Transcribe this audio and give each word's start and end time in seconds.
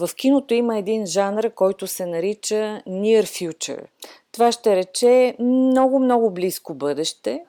В 0.00 0.14
киното 0.14 0.54
има 0.54 0.78
един 0.78 1.06
жанр, 1.06 1.50
който 1.54 1.86
се 1.86 2.06
нарича 2.06 2.82
Near 2.88 3.22
Future. 3.22 3.84
Това 4.32 4.52
ще 4.52 4.76
рече 4.76 5.36
много-много 5.40 6.30
близко 6.30 6.74
бъдеще, 6.74 7.44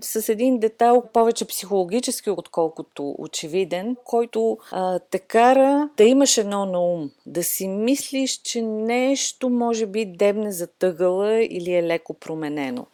с 0.00 0.28
един 0.28 0.58
детайл 0.58 1.02
повече 1.12 1.44
психологически, 1.44 2.30
отколкото 2.30 3.14
очевиден, 3.18 3.96
който 4.04 4.58
а, 4.72 4.98
те 4.98 5.18
кара 5.18 5.88
да 5.96 6.04
имаш 6.04 6.38
едно 6.38 6.66
на 6.66 6.80
ум, 6.80 7.10
да 7.26 7.44
си 7.44 7.68
мислиш, 7.68 8.42
че 8.42 8.62
нещо 8.62 9.50
може 9.50 9.86
би 9.86 10.06
дебне 10.06 10.52
за 10.52 10.66
тъгъла 10.66 11.42
или 11.42 11.74
е 11.74 11.82
леко 11.82 12.14
променено. 12.14 12.86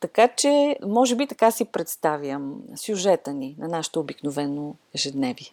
Така 0.00 0.28
че, 0.28 0.76
може 0.86 1.16
би 1.16 1.26
така 1.26 1.50
си 1.50 1.64
представям 1.64 2.62
сюжета 2.76 3.32
ни 3.32 3.56
на 3.58 3.68
нашето 3.68 4.00
обикновено 4.00 4.74
ежедневие. 4.94 5.50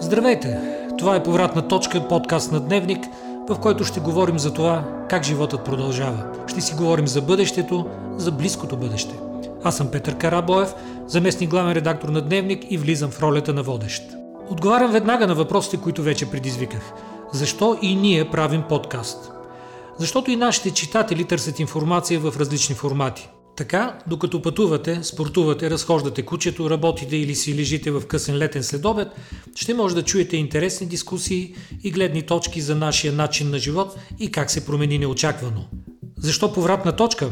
Здравейте! 0.00 0.58
Това 0.98 1.16
е 1.16 1.22
Повратна 1.22 1.68
точка, 1.68 2.08
подкаст 2.08 2.52
на 2.52 2.60
Дневник, 2.60 3.04
в 3.48 3.58
който 3.60 3.84
ще 3.84 4.00
говорим 4.00 4.38
за 4.38 4.54
това 4.54 4.84
как 5.08 5.24
животът 5.24 5.64
продължава. 5.64 6.24
Ще 6.46 6.60
си 6.60 6.74
говорим 6.74 7.06
за 7.06 7.22
бъдещето, 7.22 7.86
за 8.16 8.32
близкото 8.32 8.76
бъдеще. 8.76 9.14
Аз 9.64 9.76
съм 9.76 9.90
Петър 9.90 10.16
Карабоев, 10.16 10.74
заместник 11.06 11.50
главен 11.50 11.72
редактор 11.72 12.08
на 12.08 12.20
Дневник 12.20 12.64
и 12.70 12.78
влизам 12.78 13.10
в 13.10 13.22
ролята 13.22 13.52
на 13.52 13.62
водещ. 13.62 14.02
Отговарям 14.50 14.92
веднага 14.92 15.26
на 15.26 15.34
въпросите, 15.34 15.76
които 15.76 16.02
вече 16.02 16.30
предизвиках. 16.30 16.92
Защо 17.32 17.78
и 17.82 17.96
ние 17.96 18.30
правим 18.30 18.62
подкаст? 18.68 19.32
Защото 19.98 20.30
и 20.30 20.36
нашите 20.36 20.70
читатели 20.70 21.24
търсят 21.24 21.60
информация 21.60 22.20
в 22.20 22.40
различни 22.40 22.74
формати. 22.74 23.30
Така, 23.60 23.98
докато 24.06 24.42
пътувате, 24.42 25.00
спортувате, 25.02 25.70
разхождате 25.70 26.22
кучето, 26.22 26.70
работите 26.70 27.16
или 27.16 27.34
си 27.34 27.56
лежите 27.56 27.90
в 27.90 28.06
късен 28.06 28.36
летен 28.36 28.62
следобед, 28.62 29.08
ще 29.54 29.74
може 29.74 29.94
да 29.94 30.02
чуете 30.02 30.36
интересни 30.36 30.86
дискусии 30.86 31.54
и 31.82 31.90
гледни 31.90 32.22
точки 32.22 32.60
за 32.60 32.76
нашия 32.76 33.12
начин 33.12 33.50
на 33.50 33.58
живот 33.58 33.96
и 34.18 34.30
как 34.30 34.50
се 34.50 34.66
промени 34.66 34.98
неочаквано. 34.98 35.64
Защо 36.16 36.52
повратна 36.52 36.96
точка? 36.96 37.30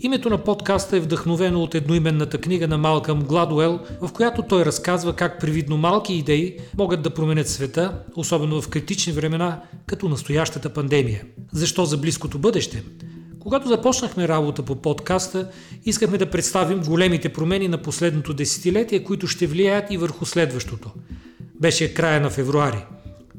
Името 0.00 0.30
на 0.30 0.38
подкаста 0.38 0.96
е 0.96 1.00
вдъхновено 1.00 1.62
от 1.62 1.74
едноименната 1.74 2.38
книга 2.38 2.68
на 2.68 2.78
Малкъм 2.78 3.22
Гладуел, 3.22 3.80
в 4.00 4.12
която 4.12 4.42
той 4.42 4.64
разказва 4.64 5.16
как 5.16 5.40
привидно 5.40 5.76
малки 5.76 6.14
идеи 6.14 6.56
могат 6.78 7.02
да 7.02 7.14
променят 7.14 7.48
света, 7.48 8.02
особено 8.16 8.62
в 8.62 8.68
критични 8.68 9.12
времена, 9.12 9.62
като 9.86 10.08
настоящата 10.08 10.72
пандемия. 10.72 11.22
Защо 11.52 11.84
за 11.84 11.96
близкото 11.96 12.38
бъдеще? 12.38 12.82
Когато 13.40 13.68
започнахме 13.68 14.28
работа 14.28 14.62
по 14.62 14.76
подкаста, 14.76 15.50
искахме 15.84 16.18
да 16.18 16.30
представим 16.30 16.80
големите 16.80 17.28
промени 17.28 17.68
на 17.68 17.78
последното 17.78 18.34
десетилетие, 18.34 19.04
които 19.04 19.26
ще 19.26 19.46
влияят 19.46 19.90
и 19.90 19.96
върху 19.96 20.26
следващото. 20.26 20.90
Беше 21.60 21.94
края 21.94 22.20
на 22.20 22.30
февруари. 22.30 22.84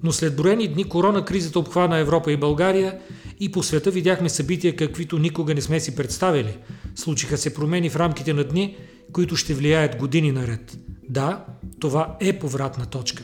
Но 0.03 0.11
след 0.11 0.35
броени 0.35 0.67
дни 0.67 0.83
корона 0.83 1.25
кризата 1.25 1.59
обхвана 1.59 1.97
Европа 1.97 2.31
и 2.31 2.37
България 2.37 2.99
и 3.39 3.51
по 3.51 3.63
света 3.63 3.91
видяхме 3.91 4.29
събития, 4.29 4.75
каквито 4.75 5.19
никога 5.19 5.53
не 5.53 5.61
сме 5.61 5.79
си 5.79 5.95
представили. 5.95 6.57
Случиха 6.95 7.37
се 7.37 7.53
промени 7.53 7.89
в 7.89 7.95
рамките 7.95 8.33
на 8.33 8.43
дни, 8.43 8.77
които 9.13 9.35
ще 9.35 9.53
влияят 9.53 9.95
години 9.95 10.31
наред. 10.31 10.77
Да, 11.09 11.45
това 11.79 12.17
е 12.19 12.39
повратна 12.39 12.85
точка. 12.85 13.23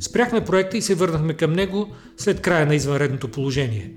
Спряхме 0.00 0.44
проекта 0.44 0.76
и 0.76 0.82
се 0.82 0.94
върнахме 0.94 1.34
към 1.34 1.52
него 1.52 1.88
след 2.16 2.40
края 2.40 2.66
на 2.66 2.74
извънредното 2.74 3.28
положение. 3.28 3.90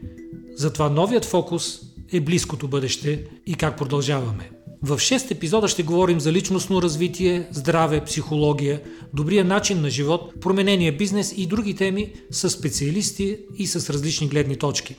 Затова 0.56 0.90
новият 0.90 1.26
фокус 1.26 1.80
е 2.14 2.20
близкото 2.20 2.68
бъдеще 2.68 3.26
и 3.46 3.56
как 3.56 3.78
продължаваме. 3.78 4.52
В 4.82 4.98
6 4.98 5.32
епизода 5.32 5.68
ще 5.68 5.84
говорим 5.84 6.20
за 6.20 6.32
личностно 6.32 6.82
развитие, 6.82 7.48
здраве, 7.52 8.04
психология, 8.06 8.82
добрия 9.14 9.46
начин 9.46 9.82
на 9.82 9.90
живот, 9.90 10.34
променения 10.42 10.98
бизнес 10.98 11.34
и 11.38 11.48
други 11.48 11.76
теми 11.76 12.14
с 12.32 12.50
специалисти 12.50 13.38
и 13.58 13.68
с 13.68 13.90
различни 13.90 14.28
гледни 14.28 14.56
точки. 14.56 14.96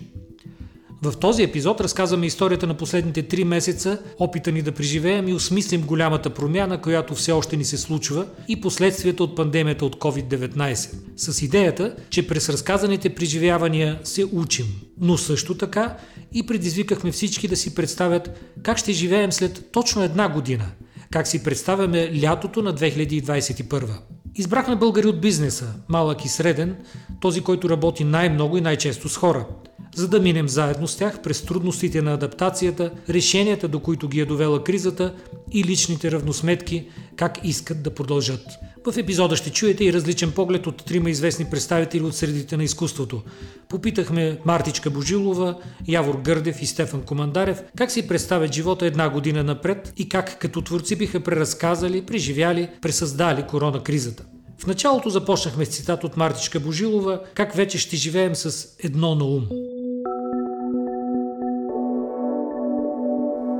В 1.02 1.16
този 1.16 1.42
епизод 1.42 1.80
разказваме 1.80 2.26
историята 2.26 2.66
на 2.66 2.74
последните 2.74 3.22
три 3.22 3.44
месеца, 3.44 3.98
опита 4.18 4.52
ни 4.52 4.62
да 4.62 4.72
преживеем 4.72 5.28
и 5.28 5.34
осмислим 5.34 5.82
голямата 5.82 6.30
промяна, 6.30 6.80
която 6.80 7.14
все 7.14 7.32
още 7.32 7.56
ни 7.56 7.64
се 7.64 7.78
случва 7.78 8.26
и 8.48 8.60
последствията 8.60 9.24
от 9.24 9.36
пандемията 9.36 9.84
от 9.84 9.96
COVID-19. 9.96 10.94
С 11.16 11.42
идеята, 11.42 11.96
че 12.10 12.26
през 12.26 12.48
разказаните 12.48 13.14
преживявания 13.14 14.00
се 14.04 14.24
учим, 14.32 14.66
но 15.00 15.18
също 15.18 15.54
така 15.54 15.96
и 16.32 16.46
предизвикахме 16.46 17.12
всички 17.12 17.48
да 17.48 17.56
си 17.56 17.74
представят 17.74 18.30
как 18.62 18.78
ще 18.78 18.92
живеем 18.92 19.32
след 19.32 19.72
точно 19.72 20.02
една 20.02 20.28
година, 20.28 20.66
как 21.10 21.26
си 21.26 21.42
представяме 21.42 22.20
лятото 22.22 22.62
на 22.62 22.74
2021. 22.74 23.88
Избрахме 24.34 24.76
българи 24.76 25.06
от 25.06 25.20
бизнеса, 25.20 25.74
малък 25.88 26.24
и 26.24 26.28
среден, 26.28 26.76
този, 27.20 27.40
който 27.40 27.68
работи 27.68 28.04
най-много 28.04 28.58
и 28.58 28.60
най-често 28.60 29.08
с 29.08 29.16
хора– 29.16 29.46
за 29.96 30.08
да 30.08 30.20
минем 30.20 30.48
заедно 30.48 30.88
с 30.88 30.96
тях 30.96 31.22
през 31.22 31.42
трудностите 31.42 32.02
на 32.02 32.14
адаптацията, 32.14 32.90
решенията 33.08 33.68
до 33.68 33.80
които 33.80 34.08
ги 34.08 34.20
е 34.20 34.24
довела 34.24 34.64
кризата 34.64 35.14
и 35.52 35.64
личните 35.64 36.10
равносметки, 36.10 36.88
как 37.16 37.38
искат 37.44 37.82
да 37.82 37.94
продължат. 37.94 38.46
В 38.92 38.98
епизода 38.98 39.36
ще 39.36 39.50
чуете 39.50 39.84
и 39.84 39.92
различен 39.92 40.32
поглед 40.32 40.66
от 40.66 40.84
трима 40.84 41.10
известни 41.10 41.44
представители 41.44 42.02
от 42.02 42.16
средите 42.16 42.56
на 42.56 42.64
изкуството. 42.64 43.22
Попитахме 43.68 44.38
Мартичка 44.44 44.90
Божилова, 44.90 45.58
Явор 45.88 46.20
Гърдев 46.24 46.62
и 46.62 46.66
Стефан 46.66 47.02
Командарев 47.02 47.62
как 47.76 47.90
си 47.90 48.08
представят 48.08 48.52
живота 48.52 48.86
една 48.86 49.08
година 49.08 49.44
напред 49.44 49.92
и 49.96 50.08
как 50.08 50.38
като 50.38 50.62
творци 50.62 50.96
биха 50.96 51.20
преразказали, 51.20 52.02
преживяли, 52.02 52.68
пресъздали 52.82 53.42
корона 53.42 53.82
кризата. 53.82 54.24
В 54.58 54.66
началото 54.66 55.10
започнахме 55.10 55.64
с 55.64 55.68
цитат 55.68 56.04
от 56.04 56.16
Мартичка 56.16 56.60
Божилова 56.60 57.20
как 57.34 57.54
вече 57.54 57.78
ще 57.78 57.96
живеем 57.96 58.34
с 58.34 58.68
едно 58.78 59.14
на 59.14 59.24
ум. 59.24 59.46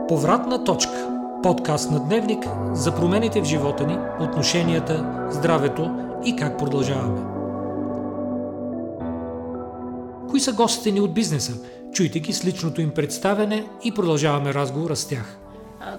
Повратна 0.09 0.65
точка. 0.65 1.09
Подкаст 1.43 1.91
на 1.91 2.01
Дневник 2.01 2.45
за 2.73 2.95
промените 2.95 3.41
в 3.41 3.45
живота 3.45 3.87
ни, 3.87 3.99
отношенията, 4.21 5.27
здравето 5.31 5.91
и 6.25 6.37
как 6.37 6.59
продължаваме. 6.59 7.21
Кои 10.31 10.41
са 10.41 10.53
гостите 10.53 10.93
ни 10.93 11.01
от 11.01 11.15
бизнеса? 11.15 11.53
Чуйте 11.93 12.21
ги 12.21 12.33
с 12.33 12.45
личното 12.45 12.81
им 12.81 12.91
представяне 12.91 13.69
и 13.85 13.95
продължаваме 13.95 14.55
разговора 14.55 14.97
с 14.97 15.09
тях. 15.09 15.39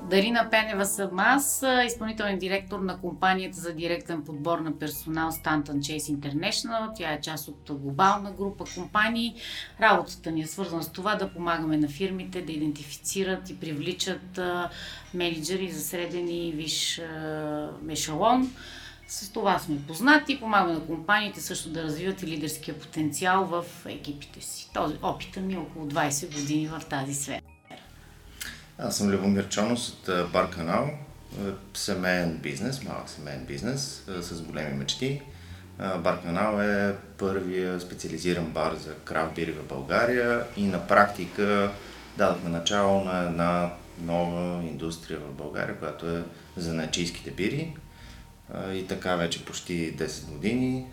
Дарина 0.09 0.49
Пенева 0.51 0.85
съм 0.85 1.19
аз, 1.19 1.65
изпълнителен 1.85 2.39
директор 2.39 2.79
на 2.79 2.97
компанията 2.97 3.57
за 3.57 3.73
директен 3.73 4.23
подбор 4.23 4.59
на 4.59 4.79
персонал 4.79 5.31
Stanton 5.31 5.63
Chase 5.63 6.17
International. 6.17 6.91
Тя 6.95 7.13
е 7.13 7.21
част 7.21 7.47
от 7.47 7.71
глобална 7.71 8.31
група 8.31 8.65
компании. 8.75 9.35
Работата 9.81 10.31
ни 10.31 10.41
е 10.41 10.47
свързана 10.47 10.83
с 10.83 10.91
това 10.91 11.15
да 11.15 11.29
помагаме 11.29 11.77
на 11.77 11.87
фирмите 11.87 12.41
да 12.41 12.51
идентифицират 12.51 13.49
и 13.49 13.59
привличат 13.59 14.39
менеджери 15.13 15.71
за 15.71 15.81
среден 15.81 16.27
и 16.29 16.51
виш 16.51 17.01
ешелон. 17.89 18.51
С 19.07 19.31
това 19.31 19.59
сме 19.59 19.77
познати. 19.87 20.39
Помагаме 20.39 20.73
на 20.73 20.85
компаниите 20.85 21.41
също 21.41 21.69
да 21.69 21.83
развиват 21.83 22.23
и 22.23 22.27
лидерския 22.27 22.79
потенциал 22.79 23.45
в 23.45 23.65
екипите 23.85 24.41
си. 24.41 24.69
Този 24.73 24.95
опита 25.01 25.39
ми 25.39 25.53
е 25.53 25.57
около 25.57 25.85
20 25.85 26.33
години 26.41 26.67
в 26.67 26.81
тази 26.89 27.13
сфера. 27.13 27.41
Аз 28.79 28.97
съм 28.97 29.09
Любомир 29.09 29.49
Чонос 29.49 29.89
от 29.89 30.31
Бар 30.31 30.49
Канал, 30.49 30.89
семейен 31.73 32.37
бизнес, 32.37 32.83
малък 32.83 33.09
семейен 33.09 33.45
бизнес 33.45 34.03
с 34.07 34.41
големи 34.41 34.77
мечти. 34.77 35.21
Бар 35.77 36.21
Канал 36.21 36.61
е 36.61 36.95
първия 37.17 37.79
специализиран 37.79 38.45
бар 38.45 38.75
за 38.75 38.95
крафт 38.95 39.35
бири 39.35 39.51
в 39.51 39.63
България 39.63 40.43
и 40.57 40.63
на 40.63 40.87
практика 40.87 41.71
дадохме 42.17 42.49
начало 42.49 43.03
на 43.03 43.23
една 43.23 43.73
нова 44.01 44.63
индустрия 44.63 45.19
в 45.19 45.33
България, 45.33 45.79
която 45.79 46.09
е 46.09 46.23
за 46.57 46.73
начийските 46.73 47.31
бири. 47.31 47.75
И 48.71 48.87
така 48.87 49.15
вече 49.15 49.45
почти 49.45 49.97
10 49.97 50.25
години, 50.25 50.85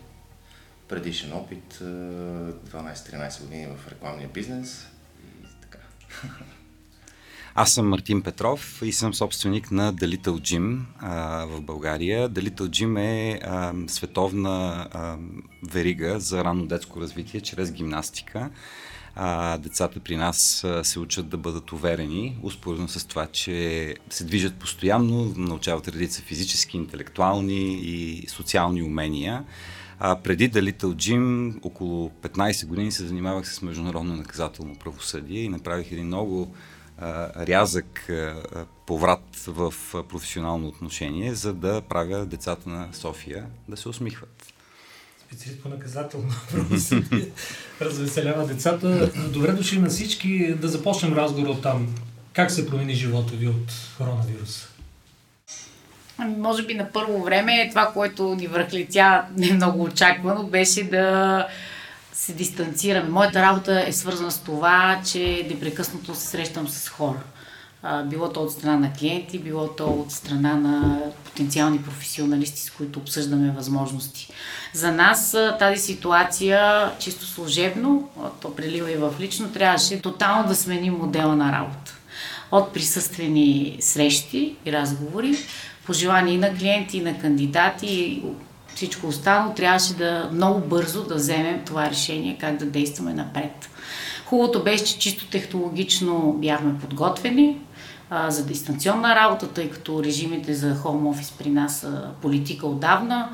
предишен 0.87 1.33
опит, 1.33 1.79
12-13 1.81 3.41
години 3.41 3.67
в 3.67 3.91
рекламния 3.91 4.29
бизнес 4.29 4.87
и 5.43 5.61
така. 5.61 5.79
Аз 7.57 7.71
съм 7.71 7.89
Мартин 7.89 8.21
Петров 8.21 8.81
и 8.85 8.91
съм 8.91 9.13
собственик 9.13 9.71
на 9.71 9.93
The 9.93 10.17
Little 10.17 10.39
Gym 10.39 10.79
а, 10.99 11.45
в 11.45 11.61
България. 11.61 12.29
The 12.29 12.49
Little 12.49 12.67
Gym 12.67 12.99
е 12.99 13.39
а, 13.43 13.73
световна 13.87 14.87
а, 14.91 15.17
верига 15.71 16.19
за 16.19 16.43
ранно 16.43 16.65
детско 16.65 17.01
развитие 17.01 17.41
чрез 17.41 17.71
гимнастика. 17.71 18.49
А, 19.15 19.57
децата 19.57 19.99
при 19.99 20.15
нас 20.15 20.63
а, 20.63 20.83
се 20.83 20.99
учат 20.99 21.29
да 21.29 21.37
бъдат 21.37 21.71
уверени, 21.71 22.37
успоредно 22.43 22.87
с 22.87 23.07
това, 23.07 23.27
че 23.27 23.95
се 24.09 24.23
движат 24.23 24.55
постоянно, 24.55 25.33
научават 25.37 25.87
редица 25.87 26.21
физически, 26.21 26.77
интелектуални 26.77 27.73
и 27.73 28.25
социални 28.27 28.83
умения. 28.83 29.43
А, 29.99 30.15
преди 30.15 30.51
Little 30.51 30.93
Gym, 30.95 31.55
около 31.63 32.09
15 32.09 32.65
години 32.65 32.91
се 32.91 33.05
занимавах 33.07 33.53
с 33.53 33.61
международно 33.61 34.15
наказателно 34.15 34.75
правосъдие 34.75 35.41
и 35.41 35.49
направих 35.49 35.91
един 35.91 36.07
много 36.07 36.55
рязък 37.47 38.09
поврат 38.85 39.35
в 39.47 39.73
професионално 40.09 40.67
отношение, 40.67 41.33
за 41.33 41.53
да 41.53 41.81
правя 41.81 42.25
децата 42.25 42.69
на 42.69 42.87
София 42.93 43.45
да 43.69 43.77
се 43.77 43.89
усмихват. 43.89 44.53
специалист 45.27 45.63
по 45.63 45.69
наказателно 45.69 46.29
правосъдие, 46.51 47.27
развеселява 47.81 48.47
децата. 48.47 49.11
Добре 49.33 49.51
дошли 49.51 49.79
на 49.79 49.89
всички. 49.89 50.53
Да 50.53 50.67
започнем 50.67 51.13
разговор 51.13 51.49
от 51.49 51.61
там. 51.61 51.95
Как 52.33 52.51
се 52.51 52.67
промени 52.67 52.93
живота 52.93 53.35
ви 53.35 53.47
от 53.47 53.71
коронавируса? 53.97 54.67
Ами, 56.17 56.35
може 56.35 56.65
би 56.65 56.73
на 56.73 56.91
първо 56.93 57.23
време 57.23 57.69
това, 57.69 57.91
което 57.93 58.35
ни 58.35 58.47
връхлетя 58.47 59.25
не 59.37 59.53
много 59.53 59.83
очаквано, 59.83 60.43
беше 60.43 60.83
да 60.83 61.47
се 62.15 62.33
дистанцираме. 62.33 63.09
Моята 63.09 63.41
работа 63.41 63.83
е 63.87 63.93
свързана 63.93 64.31
с 64.31 64.39
това, 64.39 65.01
че 65.11 65.47
непрекъснато 65.49 66.15
се 66.15 66.27
срещам 66.27 66.67
с 66.67 66.89
хора. 66.89 67.19
било 68.05 68.29
то 68.29 68.39
от 68.39 68.51
страна 68.51 68.77
на 68.77 68.93
клиенти, 68.93 69.39
било 69.39 69.67
то 69.67 69.85
от 69.85 70.11
страна 70.11 70.55
на 70.55 70.99
потенциални 71.25 71.81
професионалисти, 71.81 72.61
с 72.61 72.71
които 72.71 72.99
обсъждаме 72.99 73.51
възможности. 73.51 74.29
За 74.73 74.91
нас 74.91 75.37
тази 75.59 75.81
ситуация, 75.81 76.91
чисто 76.99 77.25
служебно, 77.25 78.09
то 78.41 78.55
прилива 78.55 78.91
и 78.91 78.97
в 78.97 79.13
лично, 79.19 79.51
трябваше 79.51 80.01
тотално 80.01 80.47
да 80.47 80.55
сменим 80.55 80.93
модела 80.93 81.35
на 81.35 81.51
работа. 81.51 81.95
От 82.51 82.73
присъствени 82.73 83.77
срещи 83.79 84.55
и 84.65 84.71
разговори, 84.71 85.37
пожелания 85.85 86.33
и 86.33 86.37
на 86.37 86.55
клиенти, 86.55 86.97
и 86.97 87.01
на 87.01 87.19
кандидати, 87.19 87.87
и 87.87 88.23
всичко 88.75 89.07
останало, 89.07 89.53
трябваше 89.53 89.93
да 89.93 90.29
много 90.31 90.59
бързо 90.59 91.03
да 91.03 91.15
вземем 91.15 91.61
това 91.65 91.89
решение, 91.89 92.37
как 92.39 92.57
да 92.57 92.65
действаме 92.65 93.13
напред. 93.13 93.69
Хубавото 94.25 94.63
беше, 94.63 94.85
че 94.85 94.99
чисто 94.99 95.27
технологично 95.27 96.33
бяхме 96.37 96.79
подготвени 96.79 97.57
а, 98.09 98.31
за 98.31 98.45
дистанционна 98.45 99.15
работа, 99.15 99.47
тъй 99.47 99.69
като 99.69 100.03
режимите 100.03 100.53
за 100.53 100.75
хоум 100.75 101.07
офис 101.07 101.31
при 101.31 101.49
нас 101.49 101.79
са 101.79 102.07
политика 102.21 102.67
отдавна. 102.67 103.29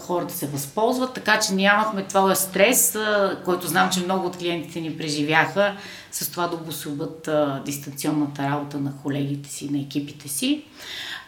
Хората 0.00 0.34
се 0.34 0.46
възползват, 0.46 1.14
така 1.14 1.40
че 1.40 1.54
нямахме 1.54 2.02
това 2.02 2.34
стрес, 2.34 2.94
а, 2.94 3.38
който 3.44 3.66
знам, 3.66 3.90
че 3.90 4.04
много 4.04 4.26
от 4.26 4.36
клиентите 4.36 4.80
ни 4.80 4.96
преживяха 4.96 5.76
с 6.10 6.30
това 6.30 6.46
да 6.46 6.56
обособят 6.56 7.28
дистанционната 7.64 8.42
работа 8.42 8.78
на 8.78 8.92
колегите 9.02 9.50
си, 9.50 9.70
на 9.70 9.78
екипите 9.78 10.28
си. 10.28 10.64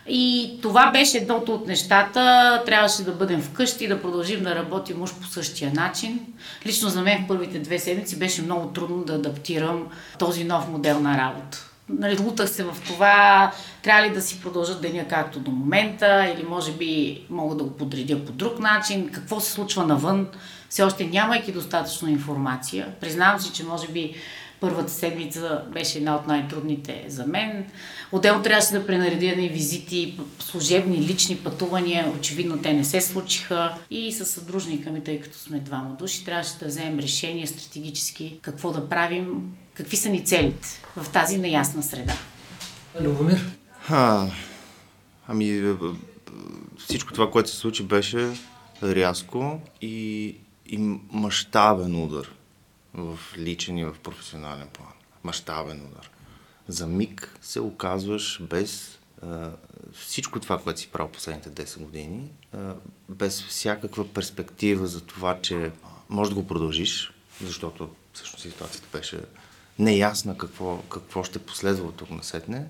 И 0.08 0.58
това 0.62 0.90
беше 0.90 1.18
едното 1.18 1.54
от 1.54 1.66
нещата. 1.66 2.62
Трябваше 2.66 3.02
да 3.02 3.12
бъдем 3.12 3.42
вкъщи, 3.42 3.88
да 3.88 4.02
продължим 4.02 4.42
да 4.42 4.54
работим 4.54 5.02
уж 5.02 5.14
по 5.14 5.26
същия 5.26 5.72
начин. 5.74 6.20
Лично 6.66 6.88
за 6.88 7.02
мен 7.02 7.24
в 7.24 7.28
първите 7.28 7.58
две 7.58 7.78
седмици 7.78 8.18
беше 8.18 8.42
много 8.42 8.66
трудно 8.68 9.04
да 9.04 9.14
адаптирам 9.14 9.86
този 10.18 10.44
нов 10.44 10.68
модел 10.68 11.00
на 11.00 11.18
работа. 11.18 11.64
Нали, 11.88 12.18
лутах 12.18 12.50
се 12.50 12.64
в 12.64 12.76
това, 12.86 13.52
трябва 13.82 14.08
ли 14.08 14.14
да 14.14 14.22
си 14.22 14.40
продължат 14.40 14.82
деня 14.82 15.04
както 15.08 15.40
до 15.40 15.50
момента, 15.50 16.34
или 16.36 16.46
може 16.48 16.72
би 16.72 17.22
мога 17.30 17.54
да 17.56 17.64
го 17.64 17.70
подредя 17.70 18.24
по 18.24 18.32
друг 18.32 18.58
начин, 18.58 19.08
какво 19.12 19.40
се 19.40 19.52
случва 19.52 19.86
навън, 19.86 20.28
все 20.68 20.82
още 20.82 21.04
нямайки 21.04 21.52
достатъчно 21.52 22.08
информация. 22.08 22.88
Признавам 23.00 23.40
си, 23.40 23.52
че 23.52 23.64
може 23.64 23.88
би 23.88 24.14
Първата 24.60 24.92
седмица 24.92 25.62
беше 25.72 25.98
една 25.98 26.16
от 26.16 26.26
най-трудните 26.26 27.04
за 27.08 27.26
мен. 27.26 27.66
Отделно 28.12 28.42
трябваше 28.42 28.72
да 28.72 28.86
пренаредя 28.86 29.42
и 29.42 29.48
визити, 29.48 30.20
служебни, 30.38 30.98
лични 30.98 31.36
пътувания. 31.36 32.12
Очевидно 32.18 32.58
те 32.58 32.72
не 32.72 32.84
се 32.84 33.00
случиха. 33.00 33.78
И 33.90 34.12
с 34.12 34.26
съдружника 34.26 34.90
ми, 34.90 35.04
тъй 35.04 35.20
като 35.20 35.38
сме 35.38 35.58
двама 35.58 35.96
души, 35.98 36.24
трябваше 36.24 36.58
да 36.60 36.66
вземем 36.66 36.98
решение 36.98 37.46
стратегически 37.46 38.38
какво 38.42 38.72
да 38.72 38.88
правим, 38.88 39.56
какви 39.74 39.96
са 39.96 40.08
ни 40.08 40.24
целите 40.24 40.68
в 40.96 41.10
тази 41.12 41.38
неясна 41.38 41.82
среда. 41.82 42.14
Любомир? 43.00 43.50
А, 43.88 44.26
ами, 45.28 45.50
е, 45.50 45.74
всичко 46.78 47.12
това, 47.12 47.30
което 47.30 47.50
се 47.50 47.56
случи, 47.56 47.82
беше 47.82 48.28
рязко 48.82 49.60
и, 49.82 50.34
и 50.66 50.78
мащабен 51.12 52.02
удар 52.02 52.37
в 52.94 53.18
личен 53.36 53.78
и 53.78 53.84
в 53.84 53.96
професионален 54.02 54.68
план. 54.68 54.92
Мащабен 55.24 55.86
удар. 55.86 56.10
За 56.68 56.86
миг 56.86 57.38
се 57.42 57.60
оказваш 57.60 58.42
без 58.42 58.98
а, 59.22 59.50
всичко 59.92 60.40
това, 60.40 60.58
което 60.58 60.80
си 60.80 60.88
правил 60.88 61.12
последните 61.12 61.50
10 61.50 61.78
години, 61.78 62.30
а, 62.52 62.74
без 63.08 63.42
всякаква 63.42 64.08
перспектива 64.08 64.86
за 64.86 65.00
това, 65.00 65.40
че 65.40 65.72
можеш 66.08 66.34
да 66.34 66.40
го 66.40 66.46
продължиш, 66.46 67.12
защото 67.40 67.90
всъщност 68.12 68.42
ситуацията 68.42 68.98
беше 68.98 69.20
неясна 69.78 70.38
какво, 70.38 70.82
какво 70.82 71.24
ще 71.24 71.38
последва 71.38 71.88
от 71.88 71.96
тук 71.96 72.10
насетне 72.10 72.66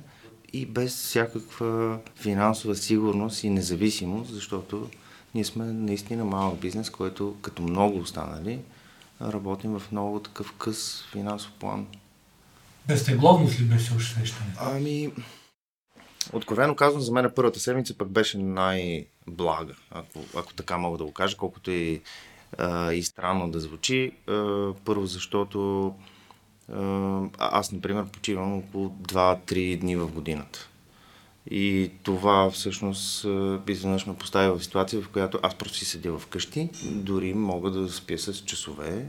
и 0.53 0.67
без 0.67 0.95
всякаква 0.95 1.99
финансова 2.17 2.75
сигурност 2.75 3.45
и 3.45 3.51
независимост, 3.51 4.35
защото 4.35 4.91
ние 5.35 5.45
сме 5.45 5.65
наистина 5.65 6.25
малък 6.25 6.59
бизнес, 6.59 6.91
който 6.91 7.37
като 7.43 7.63
много 7.63 7.99
останали 7.99 8.61
работим 9.23 9.79
в 9.79 9.93
много 9.93 10.21
такъв 10.21 10.53
къс 10.53 11.05
финансов 11.13 11.53
план. 11.53 11.87
Безтегловност 12.87 13.61
ли 13.61 13.65
беше 13.65 13.95
усещане? 13.95 14.55
Ами, 14.61 15.13
откровено 16.33 16.77
казвам, 16.77 17.03
за 17.03 17.13
мен 17.13 17.33
първата 17.37 17.61
седмица 17.61 17.99
пък 17.99 18.09
беше 18.09 18.39
най-блага, 18.39 19.75
ако, 19.91 20.19
ако 20.37 20.55
така 20.55 20.79
мога 20.79 20.99
да 20.99 21.05
го 21.05 21.13
кажа, 21.13 21.37
колкото 21.37 21.71
и, 21.71 22.03
а, 22.59 22.93
и 22.93 23.03
странно 23.03 23.51
да 23.51 23.61
звучи. 23.61 24.13
А, 24.27 24.73
първо, 24.85 25.07
защото 25.07 25.95
а, 26.73 27.23
аз, 27.39 27.73
например, 27.73 28.07
почивам 28.07 28.59
около 28.59 28.89
2-3 28.89 29.79
дни 29.79 29.97
в 29.97 30.07
годината. 30.07 30.68
И 31.51 31.91
това 32.03 32.51
всъщност 32.51 33.27
изведнъж 33.69 34.07
ме 34.07 34.17
поставя 34.17 34.59
в 34.59 34.65
ситуация, 34.65 35.03
в 35.03 35.09
която 35.09 35.39
аз 35.43 35.55
просто 35.55 35.79
си 35.79 35.85
седя 35.85 36.19
вкъщи, 36.19 36.71
дори 36.85 37.35
мога 37.35 37.71
да 37.71 37.93
спя 37.93 38.19
с 38.19 38.35
часове 38.35 39.07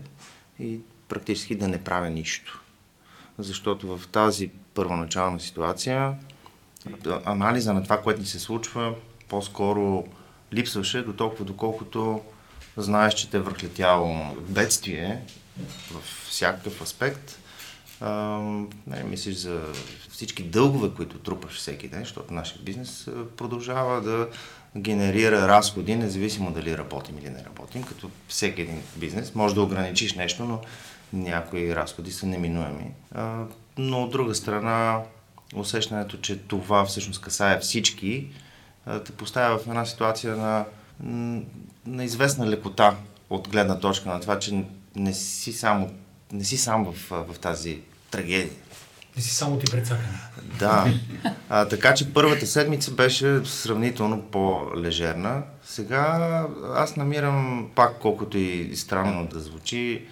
и 0.59 0.79
практически 1.07 1.55
да 1.55 1.67
не 1.67 1.83
правя 1.83 2.09
нищо. 2.09 2.61
Защото 3.37 3.97
в 3.97 4.07
тази 4.07 4.49
първоначална 4.73 5.39
ситуация 5.39 6.15
анализа 7.25 7.73
на 7.73 7.83
това, 7.83 8.01
което 8.01 8.19
ни 8.21 8.27
се 8.27 8.39
случва, 8.39 8.95
по-скоро 9.27 10.07
липсваше 10.53 11.01
до 11.01 11.13
толкова, 11.13 11.45
доколкото 11.45 12.21
знаеш, 12.77 13.13
че 13.13 13.29
те 13.29 13.39
върхлетяло 13.39 14.35
бедствие 14.39 15.21
в 15.91 16.27
всякакъв 16.29 16.81
аспект 16.81 17.39
не, 18.87 19.03
мислиш 19.03 19.35
за 19.35 19.61
всички 20.09 20.43
дългове, 20.43 20.89
които 20.95 21.19
трупаш 21.19 21.57
всеки 21.57 21.87
ден, 21.87 21.99
защото 21.99 22.33
нашия 22.33 22.61
бизнес 22.61 23.09
продължава 23.37 24.01
да 24.01 24.27
генерира 24.77 25.47
разходи, 25.47 25.95
независимо 25.95 26.51
дали 26.51 26.77
работим 26.77 27.17
или 27.17 27.29
не 27.29 27.43
работим, 27.45 27.83
като 27.83 28.09
всеки 28.27 28.61
един 28.61 28.81
бизнес. 28.95 29.35
Може 29.35 29.55
да 29.55 29.61
ограничиш 29.61 30.13
нещо, 30.13 30.43
но 30.43 30.61
някои 31.13 31.75
разходи 31.75 32.11
са 32.11 32.27
неминуеми. 32.27 32.91
Но 33.77 34.03
от 34.03 34.11
друга 34.11 34.35
страна, 34.35 35.01
усещането, 35.55 36.17
че 36.17 36.37
това 36.37 36.85
всъщност 36.85 37.21
касае 37.21 37.59
всички, 37.59 38.27
те 39.05 39.11
поставя 39.11 39.57
в 39.57 39.67
една 39.67 39.85
ситуация 39.85 40.35
на, 40.35 40.65
на 41.85 42.03
известна 42.03 42.47
лекота 42.47 42.95
от 43.29 43.49
гледна 43.49 43.79
точка 43.79 44.09
на 44.09 44.19
това, 44.21 44.39
че 44.39 44.63
не 44.95 45.13
си 45.13 45.53
само 45.53 45.89
не 46.31 46.43
си 46.43 46.57
сам 46.57 46.85
в, 46.85 47.09
в 47.09 47.39
тази 47.39 47.79
трагедия. 48.11 48.53
Не 49.15 49.21
си 49.21 49.35
само 49.35 49.59
ти 49.59 49.71
прецакан. 49.71 50.05
Да. 50.59 50.93
А, 51.49 51.65
така 51.65 51.93
че 51.93 52.13
първата 52.13 52.47
седмица 52.47 52.91
беше 52.91 53.45
сравнително 53.45 54.21
по-лежерна. 54.21 55.43
Сега 55.63 56.45
аз 56.75 56.95
намирам, 56.95 57.69
пак 57.75 57.99
колкото 57.99 58.37
и 58.37 58.75
странно 58.75 59.27
да 59.27 59.39
звучи, 59.39 60.05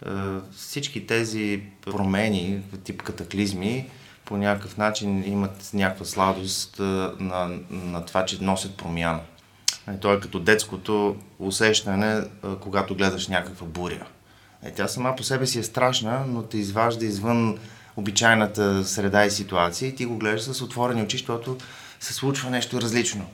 всички 0.55 1.07
тези 1.07 1.61
промени, 1.85 2.61
тип 2.83 3.01
катаклизми, 3.01 3.89
по 4.25 4.37
някакъв 4.37 4.77
начин 4.77 5.23
имат 5.27 5.69
някаква 5.73 6.05
сладост 6.05 6.79
на, 6.79 7.59
на 7.69 8.05
това, 8.05 8.25
че 8.25 8.43
носят 8.43 8.77
промяна. 8.77 9.19
То 10.01 10.13
е 10.13 10.19
като 10.19 10.39
детското 10.39 11.15
усещане, 11.39 12.21
когато 12.61 12.95
гледаш 12.95 13.27
някаква 13.27 13.67
буря. 13.67 14.05
Е, 14.63 14.71
тя 14.71 14.87
сама 14.87 15.15
по 15.15 15.23
себе 15.23 15.47
си 15.47 15.59
е 15.59 15.63
страшна, 15.63 16.25
но 16.27 16.43
те 16.43 16.57
изважда 16.57 17.05
извън 17.05 17.57
обичайната 17.97 18.85
среда 18.85 19.25
и 19.25 19.31
ситуация 19.31 19.89
и 19.89 19.95
ти 19.95 20.05
го 20.05 20.17
гледаш 20.17 20.41
с 20.41 20.61
отворени 20.61 21.01
очи, 21.01 21.17
защото 21.17 21.57
се 21.99 22.13
случва 22.13 22.49
нещо 22.49 22.81
различно. 22.81 23.25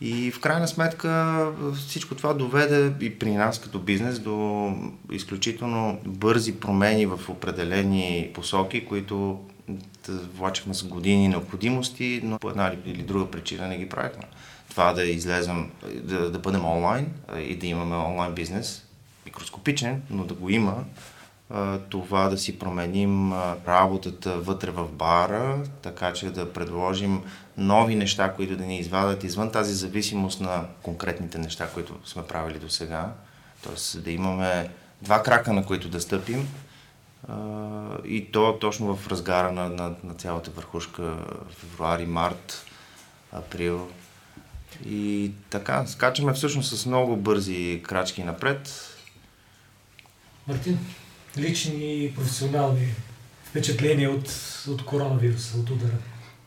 И 0.00 0.30
в 0.30 0.40
крайна 0.40 0.68
сметка 0.68 1.46
всичко 1.74 2.14
това 2.14 2.34
доведе 2.34 2.92
и 3.00 3.18
при 3.18 3.30
нас 3.30 3.60
като 3.60 3.78
бизнес 3.78 4.18
до 4.18 4.72
изключително 5.12 6.00
бързи 6.06 6.54
промени 6.54 7.06
в 7.06 7.20
определени 7.28 8.30
посоки, 8.34 8.86
които 8.86 9.40
да 10.06 10.18
влачахме 10.34 10.74
с 10.74 10.84
години 10.84 11.28
необходимости, 11.28 12.20
но 12.24 12.38
по 12.38 12.50
една 12.50 12.72
или 12.86 13.02
друга 13.02 13.30
причина 13.30 13.68
не 13.68 13.78
ги 13.78 13.88
правихме. 13.88 14.22
Това 14.70 14.92
да 14.92 15.04
излезем, 15.04 15.70
да, 15.94 16.30
да 16.30 16.38
бъдем 16.38 16.64
онлайн 16.64 17.06
и 17.38 17.56
да 17.56 17.66
имаме 17.66 17.96
онлайн 17.96 18.34
бизнес, 18.34 18.84
микроскопичен, 19.26 20.02
но 20.10 20.24
да 20.24 20.34
го 20.34 20.50
има, 20.50 20.84
това 21.88 22.28
да 22.28 22.38
си 22.38 22.58
променим 22.58 23.32
работата 23.66 24.38
вътре 24.38 24.70
в 24.70 24.88
бара, 24.92 25.64
така 25.82 26.12
че 26.12 26.30
да 26.30 26.52
предложим 26.52 27.22
нови 27.56 27.94
неща, 27.94 28.32
които 28.32 28.56
да 28.56 28.64
ни 28.64 28.78
извадят 28.78 29.24
извън 29.24 29.50
тази 29.50 29.74
зависимост 29.74 30.40
на 30.40 30.64
конкретните 30.82 31.38
неща, 31.38 31.68
които 31.74 31.94
сме 32.04 32.22
правили 32.22 32.58
до 32.58 32.68
сега. 32.68 33.12
Тоест 33.62 34.02
да 34.02 34.10
имаме 34.10 34.70
два 35.02 35.22
крака, 35.22 35.52
на 35.52 35.66
които 35.66 35.88
да 35.88 36.00
стъпим 36.00 36.48
и 38.04 38.28
то 38.32 38.58
точно 38.60 38.96
в 38.96 39.08
разгара 39.08 39.52
на, 39.52 39.68
на, 39.68 39.94
на 40.04 40.14
цялата 40.14 40.50
върхушка 40.50 41.16
февруари, 41.50 42.06
март, 42.06 42.64
април. 43.32 43.88
И 44.86 45.32
така, 45.50 45.86
скачаме 45.86 46.32
всъщност 46.32 46.76
с 46.76 46.86
много 46.86 47.16
бързи 47.16 47.82
крачки 47.86 48.24
напред. 48.24 48.70
Мартин, 50.46 50.78
лични 51.38 52.04
и 52.04 52.14
професионални 52.14 52.86
впечатления 53.44 54.10
от, 54.10 54.32
от 54.68 54.84
коронавируса, 54.84 55.58
от 55.58 55.70
удара? 55.70 55.98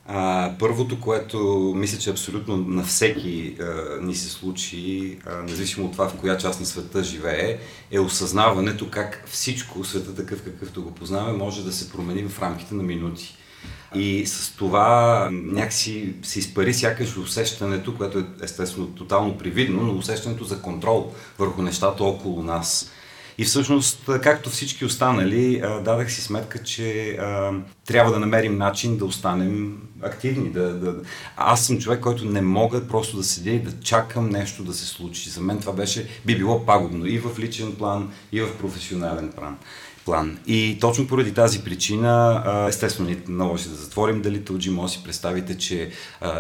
А, 0.08 0.52
първото, 0.60 1.00
което 1.00 1.38
мисля, 1.76 1.98
че 1.98 2.10
абсолютно 2.10 2.58
на 2.58 2.84
всеки 2.84 3.56
а, 3.62 3.98
ни 4.02 4.16
се 4.16 4.30
случи, 4.30 5.18
а, 5.26 5.36
независимо 5.36 5.86
от 5.86 5.92
това 5.92 6.10
в 6.10 6.16
коя 6.16 6.38
част 6.38 6.60
на 6.60 6.66
света 6.66 7.04
живее, 7.04 7.60
е 7.92 8.00
осъзнаването 8.00 8.90
как 8.90 9.24
всичко, 9.28 9.84
света 9.84 10.16
такъв 10.16 10.44
какъвто 10.44 10.84
го 10.84 10.92
познаваме, 10.92 11.38
може 11.38 11.64
да 11.64 11.72
се 11.72 11.92
промени 11.92 12.24
в 12.24 12.42
рамките 12.42 12.76
на 12.76 12.84
минути. 12.84 13.38
И 13.96 14.26
с 14.26 14.56
това 14.56 15.30
някакси 15.32 16.14
се 16.24 16.40
изпари 16.40 16.74
сякаш 16.74 17.18
усещането, 17.18 17.98
което 17.98 18.20
е 18.20 18.26
естествено 18.44 18.88
тотално 18.88 19.38
привидно, 19.38 19.84
но 19.84 19.98
усещането 19.98 20.44
за 20.44 20.62
контрол 20.62 21.14
върху 21.40 21.62
нещата 21.62 22.04
около 22.04 22.44
нас. 22.44 22.92
И 23.42 23.46
всъщност, 23.46 24.10
както 24.24 24.50
всички 24.50 24.86
останали, 24.86 25.62
дадах 25.62 26.12
си 26.12 26.22
сметка, 26.22 26.64
че 26.64 27.18
трябва 27.86 28.12
да 28.12 28.20
намерим 28.20 28.58
начин 28.58 28.98
да 28.98 29.06
останем 29.06 29.78
активни. 30.02 30.50
Да, 30.50 30.74
да... 30.74 30.96
Аз 31.38 31.66
съм 31.66 31.80
човек, 31.80 32.00
който 32.00 32.26
не 32.26 32.42
мога 32.42 32.88
просто 32.88 33.18
да 33.18 33.24
седя 33.24 33.52
и 33.52 33.60
да 33.60 33.72
чакам 33.84 34.30
нещо 34.30 34.64
да 34.64 34.74
се 34.74 34.86
случи. 34.86 35.30
За 35.30 35.42
мен 35.42 35.60
това 35.60 35.74
беше, 35.74 36.08
би 36.26 36.38
било 36.38 36.66
пагубно 36.66 37.06
и 37.06 37.20
в 37.20 37.40
личен 37.40 37.76
план, 37.76 38.12
и 38.32 38.42
в 38.42 38.58
професионален 38.58 39.32
план 39.32 39.58
план. 40.06 40.38
И 40.48 40.78
точно 40.82 41.08
поради 41.08 41.34
тази 41.34 41.64
причина, 41.64 42.44
естествено, 42.70 43.10
ни 43.10 43.18
наложи 43.28 43.70
да 43.70 43.76
затворим 43.76 44.22
Далите 44.22 44.54
от 44.54 44.92
си 44.92 45.02
представите, 45.04 45.58
че 45.58 45.92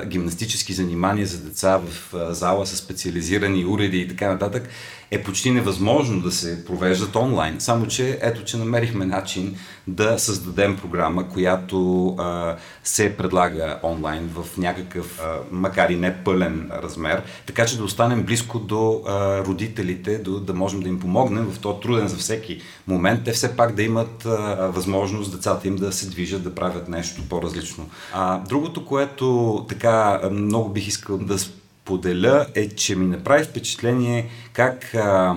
гимнастически 0.06 0.74
занимания 0.74 1.28
за 1.28 1.38
деца 1.38 1.78
в 1.78 2.14
зала 2.34 2.66
с 2.66 2.78
специализирани 2.78 3.66
уреди 3.66 3.98
и 3.98 4.08
така 4.08 4.28
нататък 4.28 4.70
е 5.12 5.24
почти 5.24 5.52
невъзможно 5.52 6.22
да 6.22 6.32
се 6.32 6.66
провеждат 6.66 7.16
онлайн. 7.16 7.56
Само, 7.60 7.88
че 7.88 8.20
ето, 8.22 8.44
че 8.44 8.58
намерихме 8.58 9.06
начин 9.06 9.56
да 9.88 10.20
създадем 10.20 10.78
програма, 10.78 11.30
която 11.30 12.08
а, 12.20 12.56
се 12.84 13.18
предлага 13.18 13.80
онлайн 13.84 14.30
в 14.34 14.58
някакъв, 14.58 15.20
а, 15.24 15.38
макар 15.52 15.90
и 15.90 15.96
не 15.96 16.24
пълен 16.24 16.70
размер, 16.84 17.24
така 17.46 17.66
че 17.66 17.78
да 17.78 17.84
останем 17.84 18.24
близко 18.24 18.60
до 18.60 19.02
а, 19.08 19.40
родителите, 19.46 20.18
до, 20.18 20.40
да 20.40 20.54
можем 20.54 20.80
да 20.80 20.90
им 20.90 21.00
помогнем 21.00 21.46
в 21.46 21.60
този 21.60 21.80
труден 21.80 22.08
за 22.08 22.18
всеки 22.18 22.62
момент, 22.88 23.24
те 23.26 23.32
все 23.32 23.56
пак 23.56 23.76
да 23.76 23.84
имат 23.84 24.26
а, 24.26 24.68
възможност 24.68 25.32
децата 25.32 25.68
им 25.68 25.76
да 25.76 25.92
се 25.92 26.10
движат, 26.10 26.44
да 26.44 26.56
правят 26.56 26.90
нещо 26.90 27.22
по-различно. 27.30 27.90
А, 28.14 28.40
другото, 28.40 28.86
което 28.86 29.66
така 29.70 30.22
много 30.32 30.70
бих 30.70 30.88
искал 30.88 31.18
да 31.18 31.38
поделя 31.86 32.48
е, 32.56 32.70
че 32.70 32.96
ми 32.96 33.06
направи 33.06 33.44
впечатление 33.44 34.30
как 34.54 34.96
а, 34.96 35.36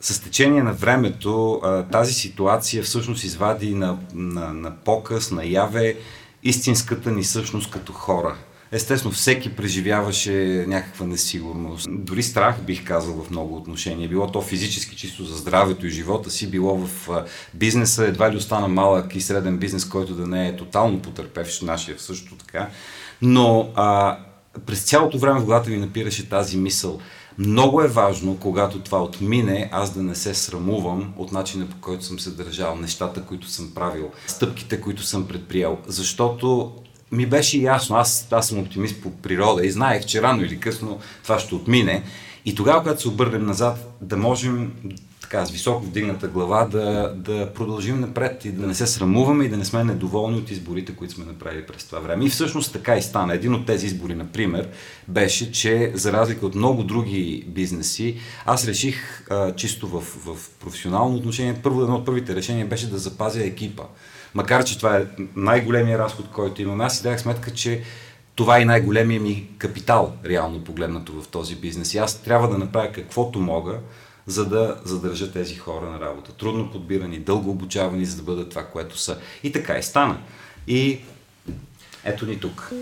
с 0.00 0.20
течение 0.20 0.62
на 0.62 0.72
времето 0.72 1.60
а, 1.62 1.82
тази 1.82 2.12
ситуация 2.14 2.82
всъщност 2.82 3.24
извади 3.24 3.74
на, 3.74 3.98
на, 4.14 4.52
на 4.52 4.76
показ, 4.76 5.30
на 5.30 5.44
яве 5.44 5.96
истинската 6.42 7.10
ни 7.10 7.24
същност 7.24 7.70
като 7.70 7.92
хора. 7.92 8.36
Естествено, 8.72 9.14
всеки 9.14 9.56
преживяваше 9.56 10.64
някаква 10.68 11.06
несигурност. 11.06 11.88
Дори 11.90 12.22
страх, 12.22 12.62
бих 12.62 12.84
казал, 12.84 13.22
в 13.22 13.30
много 13.30 13.56
отношения. 13.56 14.08
Било 14.08 14.26
то 14.26 14.42
физически, 14.42 14.96
чисто 14.96 15.24
за 15.24 15.36
здравето 15.36 15.86
и 15.86 15.90
живота 15.90 16.30
си, 16.30 16.50
било 16.50 16.76
в 16.76 17.08
бизнеса. 17.54 18.04
Едва 18.04 18.32
ли 18.32 18.36
остана 18.36 18.68
малък 18.68 19.14
и 19.14 19.20
среден 19.20 19.58
бизнес, 19.58 19.84
който 19.84 20.14
да 20.14 20.26
не 20.26 20.48
е 20.48 20.56
тотално 20.56 21.02
потърпевш, 21.02 21.60
нашия 21.60 21.98
също 21.98 22.34
така. 22.34 22.68
Но 23.22 23.72
а, 23.74 24.18
през 24.66 24.82
цялото 24.82 25.18
време 25.18 25.40
в 25.40 25.44
главата 25.44 25.70
ми 25.70 25.76
напираше 25.76 26.28
тази 26.28 26.56
мисъл. 26.56 27.00
Много 27.38 27.82
е 27.82 27.88
важно, 27.88 28.36
когато 28.36 28.80
това 28.80 29.02
отмине, 29.02 29.68
аз 29.72 29.94
да 29.94 30.02
не 30.02 30.14
се 30.14 30.34
срамувам 30.34 31.12
от 31.16 31.32
начина 31.32 31.66
по 31.66 31.76
който 31.80 32.04
съм 32.04 32.20
се 32.20 32.30
държал, 32.30 32.76
нещата, 32.76 33.22
които 33.22 33.48
съм 33.48 33.70
правил, 33.74 34.10
стъпките, 34.26 34.80
които 34.80 35.02
съм 35.02 35.28
предприел. 35.28 35.78
Защото 35.86 36.72
ми 37.12 37.26
беше 37.26 37.58
ясно, 37.58 37.96
аз, 37.96 38.28
аз 38.30 38.48
съм 38.48 38.58
оптимист 38.58 39.02
по 39.02 39.10
природа 39.10 39.66
и 39.66 39.70
знаех, 39.70 40.04
че 40.04 40.22
рано 40.22 40.42
или 40.42 40.60
късно 40.60 40.98
това 41.22 41.38
ще 41.38 41.54
отмине. 41.54 42.02
И 42.44 42.54
тогава, 42.54 42.82
когато 42.82 43.02
се 43.02 43.08
обърнем 43.08 43.46
назад, 43.46 43.96
да 44.00 44.16
можем 44.16 44.72
така, 45.30 45.46
с 45.46 45.50
високо 45.50 45.84
вдигната 45.84 46.28
глава 46.28 46.64
да, 46.64 47.14
да 47.16 47.52
продължим 47.54 48.00
напред 48.00 48.44
и 48.44 48.52
да 48.52 48.66
не 48.66 48.74
се 48.74 48.86
срамуваме 48.86 49.44
и 49.44 49.48
да 49.48 49.56
не 49.56 49.64
сме 49.64 49.84
недоволни 49.84 50.38
от 50.38 50.50
изборите, 50.50 50.96
които 50.96 51.14
сме 51.14 51.24
направили 51.24 51.66
през 51.66 51.84
това 51.84 51.98
време. 51.98 52.24
И 52.24 52.28
всъщност 52.28 52.72
така 52.72 52.96
и 52.96 53.02
стана. 53.02 53.34
Един 53.34 53.54
от 53.54 53.66
тези 53.66 53.86
избори, 53.86 54.14
например, 54.14 54.68
беше, 55.08 55.52
че 55.52 55.92
за 55.94 56.12
разлика 56.12 56.46
от 56.46 56.54
много 56.54 56.82
други 56.82 57.44
бизнеси, 57.48 58.16
аз 58.46 58.66
реших 58.66 59.26
а, 59.30 59.54
чисто 59.54 59.88
в, 59.88 60.00
в 60.00 60.36
професионално 60.60 61.16
отношение, 61.16 61.60
първо 61.62 61.82
едно 61.82 61.96
от 61.96 62.06
първите 62.06 62.34
решения 62.34 62.66
беше 62.66 62.90
да 62.90 62.98
запазя 62.98 63.44
екипа. 63.44 63.82
Макар, 64.34 64.64
че 64.64 64.78
това 64.78 64.96
е 64.96 65.06
най-големия 65.36 65.98
разход, 65.98 66.26
който 66.28 66.62
имам, 66.62 66.80
аз 66.80 66.96
си 66.96 67.02
дах 67.02 67.20
сметка, 67.20 67.50
че 67.50 67.82
това 68.34 68.60
е 68.60 68.64
най-големия 68.64 69.20
ми 69.20 69.48
капитал, 69.58 70.12
реално 70.24 70.64
погледнато 70.64 71.22
в 71.22 71.28
този 71.28 71.56
бизнес. 71.56 71.94
И 71.94 71.98
аз 71.98 72.22
трябва 72.22 72.48
да 72.48 72.58
направя 72.58 72.92
каквото 72.92 73.40
мога, 73.40 73.78
за 74.30 74.44
да 74.48 74.76
задържа 74.84 75.32
тези 75.32 75.54
хора 75.54 75.90
на 75.90 76.00
работа. 76.00 76.32
Трудно 76.32 76.70
подбирани, 76.70 77.18
дълго 77.18 77.50
обучавани, 77.50 78.04
за 78.04 78.16
да 78.16 78.22
бъдат 78.22 78.50
това, 78.50 78.64
което 78.64 78.98
са. 78.98 79.18
И 79.42 79.52
така 79.52 79.78
и 79.78 79.82
стана. 79.82 80.18
И 80.66 80.98
ето 82.04 82.26
ни 82.26 82.40
тук. 82.40 82.72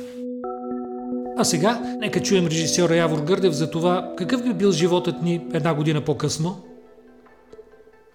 А 1.38 1.44
сега, 1.44 1.96
нека 1.98 2.22
чуем 2.22 2.46
режисьора 2.46 2.96
Явор 2.96 3.18
Гърдев 3.18 3.52
за 3.52 3.70
това 3.70 4.12
какъв 4.18 4.42
би 4.44 4.54
бил 4.54 4.72
животът 4.72 5.22
ни 5.22 5.46
една 5.54 5.74
година 5.74 6.00
по-късно 6.00 6.64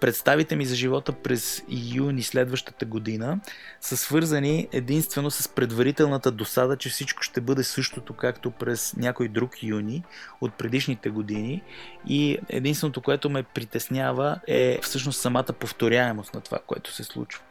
представите 0.03 0.55
ми 0.55 0.65
за 0.65 0.75
живота 0.75 1.11
през 1.11 1.63
юни 1.69 2.23
следващата 2.23 2.85
година 2.85 3.39
са 3.81 3.97
свързани 3.97 4.67
единствено 4.71 5.31
с 5.31 5.47
предварителната 5.47 6.31
досада, 6.31 6.77
че 6.77 6.89
всичко 6.89 7.23
ще 7.23 7.41
бъде 7.41 7.63
същото, 7.63 8.13
както 8.13 8.51
през 8.51 8.95
някой 8.95 9.27
друг 9.27 9.63
юни 9.63 10.03
от 10.41 10.53
предишните 10.53 11.09
години. 11.09 11.63
И 12.07 12.37
единственото, 12.49 13.01
което 13.01 13.29
ме 13.29 13.43
притеснява 13.43 14.39
е 14.47 14.79
всъщност 14.81 15.21
самата 15.21 15.53
повторяемост 15.59 16.33
на 16.33 16.41
това, 16.41 16.59
което 16.67 16.93
се 16.93 17.03
случва. 17.03 17.41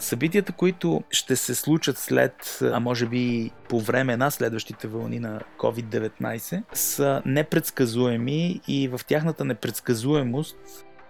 Събитията, 0.00 0.52
които 0.52 1.02
ще 1.10 1.36
се 1.36 1.54
случат 1.54 1.98
след, 1.98 2.58
а 2.62 2.80
може 2.80 3.06
би 3.06 3.50
по 3.68 3.80
време 3.80 4.16
на 4.16 4.30
следващите 4.30 4.88
вълни 4.88 5.18
на 5.18 5.40
COVID-19, 5.58 6.62
са 6.72 7.22
непредсказуеми 7.26 8.60
и 8.68 8.88
в 8.88 9.00
тяхната 9.06 9.44
непредсказуемост 9.44 10.56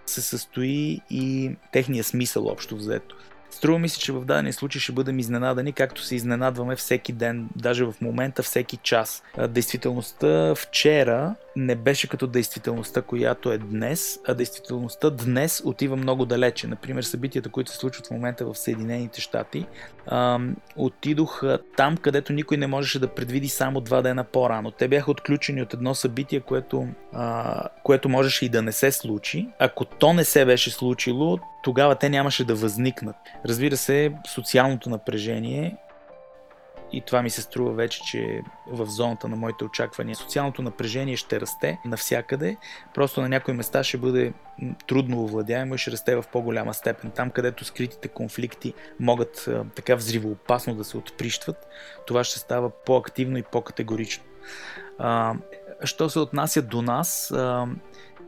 се 0.09 0.21
състои 0.21 1.01
и 1.09 1.51
техния 1.71 2.03
смисъл 2.03 2.47
общо 2.47 2.75
взето. 2.75 3.15
Струва 3.51 3.79
ми 3.79 3.89
се, 3.89 3.99
че 3.99 4.11
в 4.11 4.25
дадения 4.25 4.53
случай 4.53 4.81
ще 4.81 4.91
бъдем 4.91 5.19
изненадани, 5.19 5.73
както 5.73 6.03
се 6.03 6.15
изненадваме 6.15 6.75
всеки 6.75 7.13
ден, 7.13 7.49
даже 7.55 7.85
в 7.85 7.93
момента, 8.01 8.43
всеки 8.43 8.77
час. 8.77 9.23
Действителността 9.49 10.55
вчера 10.55 11.35
не 11.59 11.75
беше 11.75 12.07
като 12.07 12.27
действителността, 12.27 13.01
която 13.01 13.51
е 13.51 13.57
днес, 13.57 14.19
а 14.27 14.33
действителността 14.33 15.09
днес 15.09 15.61
отива 15.65 15.95
много 15.95 16.25
далече. 16.25 16.67
Например, 16.67 17.03
събитията, 17.03 17.49
които 17.49 17.71
се 17.71 17.77
случват 17.77 18.07
в 18.07 18.11
момента 18.11 18.45
в 18.45 18.55
Съединените 18.55 19.21
щати, 19.21 19.65
отидох 20.75 21.43
там, 21.77 21.97
където 21.97 22.33
никой 22.33 22.57
не 22.57 22.67
можеше 22.67 22.99
да 22.99 23.07
предвиди 23.07 23.49
само 23.49 23.81
два 23.81 24.01
дена 24.01 24.23
по-рано. 24.23 24.71
Те 24.71 24.87
бяха 24.87 25.11
отключени 25.11 25.61
от 25.61 25.73
едно 25.73 25.95
събитие, 25.95 26.39
което, 26.39 26.87
а, 27.13 27.63
което 27.83 28.09
можеше 28.09 28.45
и 28.45 28.49
да 28.49 28.61
не 28.61 28.71
се 28.71 28.91
случи. 28.91 29.47
Ако 29.59 29.85
то 29.85 30.13
не 30.13 30.23
се 30.23 30.45
беше 30.45 30.71
случило, 30.71 31.39
тогава 31.63 31.95
те 31.95 32.09
нямаше 32.09 32.43
да 32.43 32.55
възникнат. 32.55 33.15
Разбира 33.45 33.77
се, 33.77 34.11
социалното 34.33 34.89
напрежение 34.89 35.77
и 36.91 37.01
това 37.01 37.21
ми 37.21 37.29
се 37.29 37.41
струва 37.41 37.71
вече, 37.71 38.01
че 38.01 38.41
в 38.67 38.85
зоната 38.85 39.27
на 39.27 39.35
моите 39.35 39.63
очаквания 39.63 40.15
социалното 40.15 40.61
напрежение 40.61 41.17
ще 41.17 41.41
расте 41.41 41.79
навсякъде, 41.85 42.57
просто 42.93 43.21
на 43.21 43.29
някои 43.29 43.53
места 43.53 43.83
ще 43.83 43.97
бъде 43.97 44.33
трудно 44.87 45.23
овладяемо 45.23 45.75
и 45.75 45.77
ще 45.77 45.91
расте 45.91 46.15
в 46.15 46.23
по-голяма 46.31 46.73
степен. 46.73 47.11
Там, 47.11 47.29
където 47.29 47.65
скритите 47.65 48.07
конфликти 48.07 48.73
могат 48.99 49.49
така 49.75 49.95
взривоопасно 49.95 50.75
да 50.75 50.83
се 50.83 50.97
отприщват, 50.97 51.67
това 52.07 52.23
ще 52.23 52.39
става 52.39 52.69
по-активно 52.69 53.37
и 53.37 53.43
по-категорично. 53.43 54.23
А, 54.97 55.33
що 55.83 56.09
се 56.09 56.19
отнася 56.19 56.61
до 56.61 56.81
нас, 56.81 57.31
а, 57.31 57.67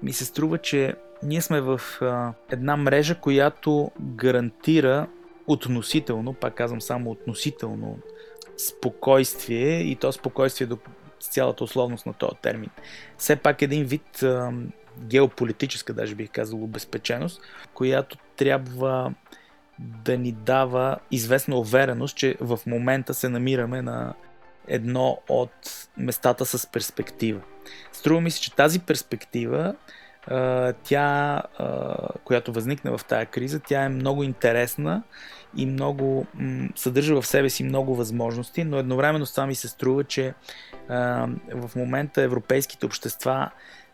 ми 0.04 0.14
се 0.14 0.26
струва, 0.26 0.58
че 0.58 0.96
ние 1.24 1.42
сме 1.42 1.62
в 1.62 1.82
а, 2.02 2.34
една 2.50 2.78
мрежа, 2.78 3.16
която 3.16 3.92
гарантира 4.00 5.08
относително, 5.48 6.34
пак 6.34 6.56
казвам 6.56 6.82
само 6.82 7.12
относително, 7.12 7.98
спокойствие 8.68 9.82
и 9.82 9.96
то 9.96 10.12
спокойствие 10.12 10.68
до 10.68 10.78
цялата 11.20 11.64
условност 11.64 12.06
на 12.06 12.14
този 12.14 12.36
термин. 12.42 12.70
Все 13.18 13.36
пак 13.36 13.62
един 13.62 13.86
вид 13.86 14.24
а, 14.24 14.52
геополитическа, 15.00 15.94
даже 15.94 16.16
бих 16.16 16.32
казал, 16.32 16.64
обезпеченост, 16.64 17.42
която 17.74 18.18
трябва 18.36 19.14
да 19.80 20.18
ни 20.18 20.32
дава 20.32 20.98
известна 21.12 21.56
увереност, 21.56 22.18
че 22.18 22.36
в 22.40 22.60
момента 22.66 23.14
се 23.14 23.30
намираме 23.30 23.82
на 23.82 24.14
едно 24.68 25.20
от 25.30 25.88
местата 25.98 26.46
с 26.46 26.68
перспектива. 26.68 27.42
Струва 27.92 28.22
ми 28.22 28.32
се, 28.32 28.42
че 28.42 28.56
тази 28.56 28.80
перспектива, 28.80 29.76
тя, 30.84 31.42
която 32.24 32.54
възникна 32.54 32.98
в 32.98 33.06
тази 33.06 33.26
криза, 33.26 33.60
тя 33.60 33.84
е 33.84 33.90
много 33.90 34.24
интересна 34.24 35.04
и 35.58 35.66
много 35.66 36.26
съдържа 36.76 37.22
в 37.22 37.28
себе 37.28 37.50
си 37.50 37.64
много 37.64 37.96
възможности, 37.96 38.64
но 38.64 38.78
едновременно 38.78 39.26
с 39.26 39.32
това 39.32 39.46
ми 39.46 39.56
се 39.56 39.68
струва, 39.68 40.04
че 40.04 40.34
в 41.54 41.72
момента 41.76 42.22
европейските 42.22 42.86
общества 42.86 43.52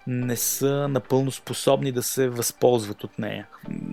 не 0.07 0.35
са 0.35 0.87
напълно 0.87 1.31
способни 1.31 1.91
да 1.91 2.03
се 2.03 2.29
възползват 2.29 3.03
от 3.03 3.19
нея. 3.19 3.47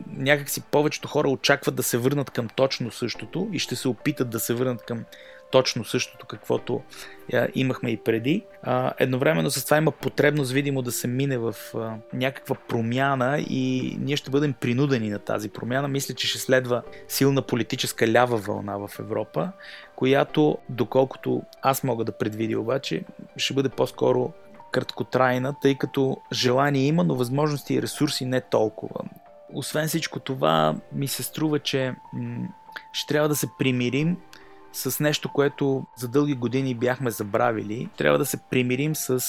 Някакси 0.06 0.60
повечето 0.60 1.08
хора 1.08 1.28
очакват 1.28 1.74
да 1.74 1.82
се 1.82 1.98
върнат 1.98 2.30
към 2.30 2.48
точно 2.48 2.90
същото 2.90 3.48
и 3.52 3.58
ще 3.58 3.76
се 3.76 3.88
опитат 3.88 4.30
да 4.30 4.40
се 4.40 4.54
върнат 4.54 4.84
към 4.84 5.04
точно 5.54 5.84
същото, 5.84 6.26
каквото 6.26 6.82
а, 7.32 7.48
имахме 7.54 7.90
и 7.90 7.96
преди. 7.96 8.44
А, 8.62 8.92
едновременно 8.98 9.50
с 9.50 9.64
това 9.64 9.76
има 9.76 9.90
потребност, 9.90 10.52
видимо, 10.52 10.82
да 10.82 10.92
се 10.92 11.08
мине 11.08 11.38
в 11.38 11.54
а, 11.74 11.94
някаква 12.12 12.56
промяна 12.68 13.38
и 13.38 13.96
ние 14.00 14.16
ще 14.16 14.30
бъдем 14.30 14.52
принудени 14.52 15.10
на 15.10 15.18
тази 15.18 15.48
промяна. 15.48 15.88
Мисля, 15.88 16.14
че 16.14 16.26
ще 16.26 16.38
следва 16.38 16.82
силна 17.08 17.42
политическа 17.42 18.08
лява 18.08 18.36
вълна 18.36 18.76
в 18.78 18.90
Европа, 18.98 19.48
която, 19.96 20.58
доколкото 20.68 21.42
аз 21.62 21.84
мога 21.84 22.04
да 22.04 22.12
предвидя 22.12 22.60
обаче, 22.60 23.04
ще 23.36 23.54
бъде 23.54 23.68
по-скоро 23.68 24.32
краткотрайна, 24.72 25.54
тъй 25.62 25.74
като 25.74 26.16
желание 26.32 26.86
има, 26.86 27.04
но 27.04 27.14
възможности 27.14 27.74
и 27.74 27.82
ресурси 27.82 28.24
не 28.24 28.40
толкова. 28.40 29.00
Освен 29.52 29.88
всичко 29.88 30.20
това, 30.20 30.74
ми 30.92 31.08
се 31.08 31.22
струва, 31.22 31.58
че 31.58 31.94
ще 32.92 33.12
трябва 33.12 33.28
да 33.28 33.36
се 33.36 33.48
примирим 33.58 34.16
с 34.74 35.00
нещо, 35.00 35.28
което 35.32 35.86
за 35.96 36.08
дълги 36.08 36.34
години 36.34 36.74
бяхме 36.74 37.10
забравили. 37.10 37.88
Трябва 37.96 38.18
да 38.18 38.26
се 38.26 38.36
примирим 38.50 38.94
с 38.94 39.20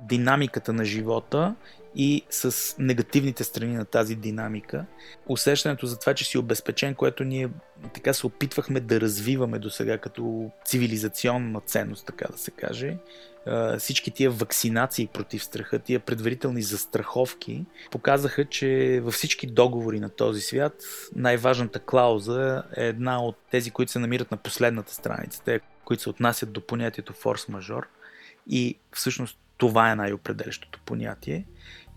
динамиката 0.00 0.72
на 0.72 0.84
живота 0.84 1.54
и 1.98 2.22
с 2.30 2.74
негативните 2.78 3.44
страни 3.44 3.74
на 3.74 3.84
тази 3.84 4.14
динамика. 4.14 4.86
Усещането 5.26 5.86
за 5.86 5.98
това, 5.98 6.14
че 6.14 6.24
си 6.24 6.38
обезпечен, 6.38 6.94
което 6.94 7.24
ние 7.24 7.48
така 7.94 8.12
се 8.12 8.26
опитвахме 8.26 8.80
да 8.80 9.00
развиваме 9.00 9.58
до 9.58 9.70
сега 9.70 9.98
като 9.98 10.50
цивилизационна 10.64 11.60
ценност, 11.60 12.06
така 12.06 12.28
да 12.32 12.38
се 12.38 12.50
каже, 12.50 12.96
всички 13.78 14.10
тия 14.10 14.30
вакцинации 14.30 15.06
против 15.06 15.44
страха, 15.44 15.78
тия 15.78 16.00
предварителни 16.00 16.62
застраховки, 16.62 17.64
показаха, 17.90 18.44
че 18.44 19.00
във 19.02 19.14
всички 19.14 19.46
договори 19.46 20.00
на 20.00 20.08
този 20.08 20.40
свят 20.40 20.74
най-важната 21.14 21.78
клауза 21.78 22.62
е 22.76 22.86
една 22.86 23.22
от 23.22 23.36
тези, 23.50 23.70
които 23.70 23.92
се 23.92 23.98
намират 23.98 24.30
на 24.30 24.36
последната 24.36 24.94
страница, 24.94 25.42
те, 25.44 25.60
които 25.84 26.02
се 26.02 26.10
отнасят 26.10 26.52
до 26.52 26.66
понятието 26.66 27.12
форс-мажор. 27.12 27.82
И 28.50 28.78
всъщност 28.92 29.38
това 29.56 29.90
е 29.90 29.96
най-определящото 29.96 30.80
понятие. 30.86 31.44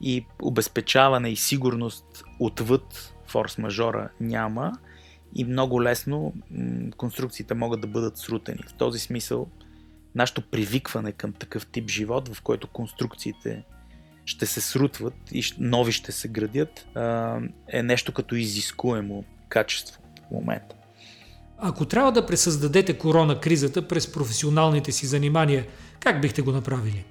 И 0.01 0.25
обезпечаване 0.41 1.29
и 1.29 1.36
сигурност 1.36 2.24
отвъд 2.39 3.13
форс-мажора 3.29 4.10
няма 4.20 4.72
и 5.36 5.44
много 5.44 5.84
лесно 5.84 6.34
конструкциите 6.98 7.53
могат 7.53 7.82
да 7.82 7.88
бъдат 7.88 8.18
срутени. 8.18 8.63
В 8.68 8.74
този 8.74 9.00
смисъл 9.00 9.48
нашето 10.15 10.41
привикване 10.41 11.12
към 11.12 11.34
такъв 11.34 11.68
тип 11.68 11.89
живот, 11.89 12.36
в 12.36 12.41
който 12.41 12.68
конструкциите 12.68 13.63
ще 14.25 14.46
се 14.46 14.62
срутват 14.62 15.13
и 15.32 15.44
нови 15.60 15.91
ще 15.91 16.12
се 16.12 16.27
градят, 16.27 16.88
е 17.68 17.84
нещо 17.84 18.13
като 18.13 18.36
изискуемо 18.36 19.24
качество 19.50 20.01
в 20.27 20.32
момента. 20.32 20.75
Ако 21.57 21.85
трябва 21.85 22.12
да 22.12 22.25
пресъздадете 22.25 22.98
корона 22.98 23.40
кризата 23.40 23.88
през 23.88 24.12
професионалните 24.12 24.92
си 24.92 25.05
занимания, 25.05 25.68
как 26.00 26.22
бихте 26.22 26.42
го 26.42 26.51
направили? 26.51 27.05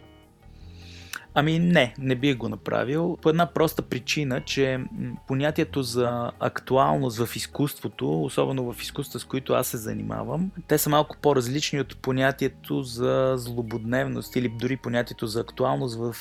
Ами 1.34 1.58
не, 1.58 1.94
не 1.98 2.14
бих 2.14 2.36
го 2.36 2.48
направил. 2.48 3.18
По 3.22 3.28
една 3.28 3.46
проста 3.46 3.82
причина, 3.82 4.40
че 4.40 4.80
понятието 5.28 5.82
за 5.82 6.30
актуалност 6.40 7.18
в 7.24 7.36
изкуството, 7.36 8.22
особено 8.22 8.72
в 8.72 8.82
изкуството, 8.82 9.18
с 9.18 9.24
които 9.24 9.52
аз 9.52 9.66
се 9.66 9.76
занимавам, 9.76 10.50
те 10.68 10.78
са 10.78 10.90
малко 10.90 11.16
по-различни 11.22 11.80
от 11.80 11.96
понятието 11.96 12.82
за 12.82 13.34
злободневност 13.36 14.36
или 14.36 14.48
дори 14.48 14.76
понятието 14.76 15.26
за 15.26 15.40
актуалност 15.40 15.98
в 15.98 16.16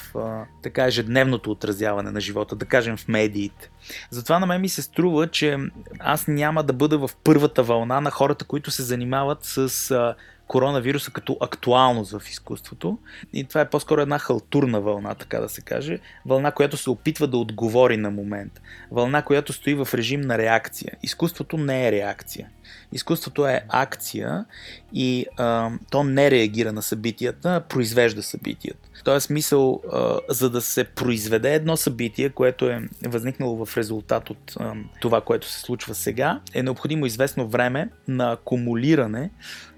така 0.64 0.86
ежедневното 0.86 1.52
отразяване 1.52 2.12
на 2.12 2.22
живота, 2.22 2.56
да 2.56 2.66
кажем 2.66 2.98
в 2.98 3.08
медиите. 3.08 3.70
Затова 4.10 4.40
на 4.40 4.46
мен 4.46 4.62
ми 4.62 4.70
се 4.70 4.82
струва, 4.82 5.28
че 5.28 5.58
аз 6.00 6.28
няма 6.28 6.64
да 6.64 6.74
бъда 6.74 6.98
в 6.98 7.10
първата 7.24 7.64
вълна 7.64 8.02
на 8.02 8.12
хората, 8.12 8.46
които 8.46 8.72
се 8.72 8.84
занимават 8.84 9.40
с 9.42 10.16
коронавируса 10.48 11.12
като 11.12 11.38
актуалност 11.42 12.12
в 12.12 12.30
изкуството. 12.30 12.98
И 13.34 13.44
това 13.44 13.62
е 13.62 13.70
по-скоро 13.70 14.02
една 14.02 14.20
халтурна 14.20 14.82
вълна, 14.82 15.16
така 15.16 15.40
да 15.40 15.50
се 15.50 15.62
каже. 15.62 16.00
Вълна, 16.26 16.52
която 16.52 16.78
се 16.78 16.90
опитва 16.90 17.28
да 17.28 17.38
отговори 17.38 17.98
на 17.98 18.12
момент. 18.12 18.62
Вълна, 18.92 19.22
която 19.22 19.54
стои 19.54 19.74
в 19.74 19.88
режим 19.94 20.22
на 20.22 20.38
реакция. 20.38 20.94
Изкуството 21.04 21.58
не 21.58 21.88
е 21.88 21.92
реакция. 21.92 22.50
Изкуството 22.94 23.48
е 23.48 23.62
акция 23.70 24.46
и 24.94 25.26
а, 25.38 25.72
то 25.92 26.04
не 26.04 26.32
реагира 26.32 26.72
на 26.72 26.82
събитията, 26.82 27.56
а 27.56 27.62
произвежда 27.62 28.24
събитията. 28.24 28.87
В 29.00 29.04
този 29.04 29.26
смисъл, 29.26 29.82
за 30.30 30.50
да 30.50 30.62
се 30.62 30.84
произведе 30.84 31.54
едно 31.54 31.78
събитие, 31.78 32.30
което 32.30 32.70
е 32.70 32.82
възникнало 33.06 33.66
в 33.66 33.78
резултат 33.78 34.30
от 34.30 34.56
това, 35.02 35.22
което 35.22 35.48
се 35.50 35.60
случва 35.60 35.96
сега, 35.96 36.42
е 36.54 36.64
необходимо 36.64 37.06
известно 37.06 37.48
време 37.48 37.90
на 38.08 38.32
акумулиране 38.32 39.30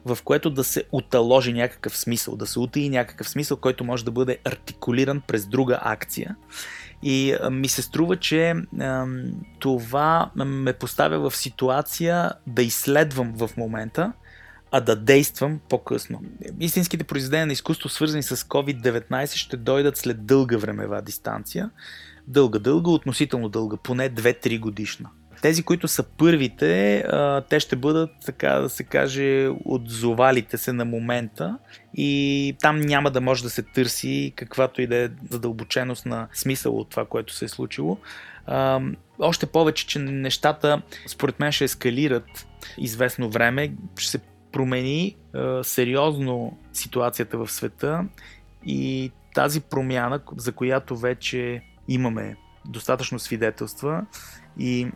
в 0.05 0.17
което 0.23 0.49
да 0.49 0.63
се 0.63 0.83
уталожи 0.91 1.53
някакъв 1.53 1.97
смисъл, 1.97 2.35
да 2.35 2.47
се 2.47 2.59
утаи 2.59 2.89
някакъв 2.89 3.29
смисъл, 3.29 3.57
който 3.57 3.83
може 3.83 4.05
да 4.05 4.11
бъде 4.11 4.37
артикулиран 4.45 5.21
през 5.27 5.45
друга 5.45 5.79
акция. 5.81 6.35
И 7.03 7.35
ми 7.51 7.67
се 7.67 7.81
струва, 7.81 8.15
че 8.15 8.53
това 9.59 10.31
ме 10.35 10.73
поставя 10.73 11.29
в 11.29 11.37
ситуация 11.37 12.31
да 12.47 12.63
изследвам 12.63 13.33
в 13.35 13.49
момента, 13.57 14.13
а 14.71 14.81
да 14.81 14.95
действам 14.95 15.59
по-късно. 15.69 16.21
Истинските 16.59 17.03
произведения 17.03 17.45
на 17.47 17.53
изкуство, 17.53 17.89
свързани 17.89 18.23
с 18.23 18.35
COVID-19, 18.35 19.35
ще 19.35 19.57
дойдат 19.57 19.97
след 19.97 20.25
дълга 20.25 20.57
времева 20.57 21.01
дистанция. 21.01 21.69
Дълга-дълга, 22.27 22.91
относително 22.91 23.49
дълга, 23.49 23.77
поне 23.77 24.09
2-3 24.09 24.59
годишна. 24.59 25.09
Тези, 25.41 25.63
които 25.63 25.87
са 25.87 26.03
първите, 26.03 27.03
те 27.49 27.59
ще 27.59 27.75
бъдат, 27.75 28.09
така 28.25 28.49
да 28.49 28.69
се 28.69 28.83
каже, 28.83 29.49
отзовалите 29.65 30.57
се 30.57 30.73
на 30.73 30.85
момента 30.85 31.57
и 31.93 32.55
там 32.61 32.79
няма 32.79 33.11
да 33.11 33.21
може 33.21 33.43
да 33.43 33.49
се 33.49 33.61
търси 33.61 34.33
каквато 34.35 34.81
и 34.81 34.87
да 34.87 34.95
е 34.95 35.09
задълбоченост 35.29 36.05
на 36.05 36.27
смисъл 36.33 36.77
от 36.77 36.89
това, 36.89 37.05
което 37.05 37.33
се 37.33 37.45
е 37.45 37.47
случило. 37.47 37.97
Още 39.19 39.45
повече, 39.45 39.87
че 39.87 39.99
нещата 39.99 40.81
според 41.07 41.39
мен 41.39 41.51
ще 41.51 41.63
ескалират 41.63 42.47
известно 42.77 43.29
време, 43.29 43.73
ще 43.97 44.11
се 44.11 44.19
промени 44.51 45.17
сериозно 45.63 46.57
ситуацията 46.73 47.37
в 47.37 47.51
света 47.51 48.05
и 48.65 49.11
тази 49.33 49.61
промяна, 49.61 50.21
за 50.37 50.51
която 50.51 50.97
вече 50.97 51.61
имаме 51.87 52.35
достатъчно 52.65 53.19
свидетелства 53.19 54.05
и 54.57 54.91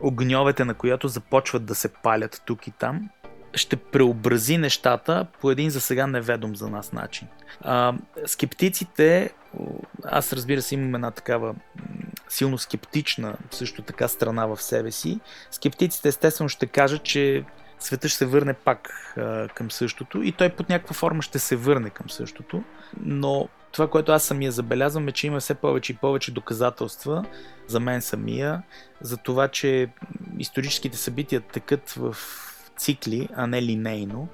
огньовете 0.00 0.64
на 0.64 0.74
която 0.74 1.08
започват 1.08 1.64
да 1.64 1.74
се 1.74 1.88
палят 1.88 2.42
тук 2.46 2.66
и 2.66 2.70
там, 2.70 3.08
ще 3.54 3.76
преобрази 3.76 4.58
нещата 4.58 5.26
по 5.40 5.50
един 5.50 5.70
за 5.70 5.80
сега 5.80 6.06
неведом 6.06 6.56
за 6.56 6.68
нас 6.68 6.92
начин. 6.92 7.28
А, 7.60 7.94
скептиците, 8.26 9.30
аз 10.04 10.32
разбира 10.32 10.62
се 10.62 10.74
имам 10.74 10.94
една 10.94 11.10
такава 11.10 11.54
силно 12.28 12.58
скептична 12.58 13.36
също 13.50 13.82
така 13.82 14.08
страна 14.08 14.46
в 14.46 14.62
себе 14.62 14.90
си. 14.90 15.20
Скептиците 15.50 16.08
естествено 16.08 16.48
ще 16.48 16.66
кажат, 16.66 17.02
че 17.02 17.44
света 17.80 18.08
ще 18.08 18.18
се 18.18 18.26
върне 18.26 18.54
пак 18.54 19.14
а, 19.16 19.48
към 19.48 19.70
същото 19.70 20.22
и 20.22 20.32
той 20.32 20.48
под 20.48 20.68
някаква 20.68 20.94
форма 20.94 21.22
ще 21.22 21.38
се 21.38 21.56
върне 21.56 21.90
към 21.90 22.10
същото, 22.10 22.62
но 23.00 23.48
това, 23.72 23.90
което 23.90 24.12
аз 24.12 24.24
самия 24.24 24.52
забелязвам 24.52 25.08
е, 25.08 25.12
че 25.12 25.26
има 25.26 25.40
все 25.40 25.54
повече 25.54 25.92
и 25.92 25.96
повече 25.96 26.32
доказателства 26.32 27.24
за 27.66 27.80
мен 27.80 28.02
самия, 28.02 28.62
за 29.00 29.16
това, 29.16 29.48
че 29.48 29.88
историческите 30.38 30.98
събития 30.98 31.40
текат 31.40 31.90
в 31.90 32.16
цикли, 32.76 33.28
а 33.34 33.46
не 33.46 33.62
линейно. 33.62 34.28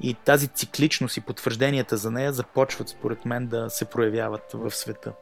И 0.00 0.14
тази 0.14 0.48
цикличност 0.48 1.16
и 1.16 1.20
потвържденията 1.20 1.96
за 1.96 2.10
нея 2.10 2.32
започват, 2.32 2.88
според 2.88 3.24
мен, 3.24 3.46
да 3.46 3.70
се 3.70 3.84
проявяват 3.84 4.42
в 4.54 4.70
света. 4.70 5.12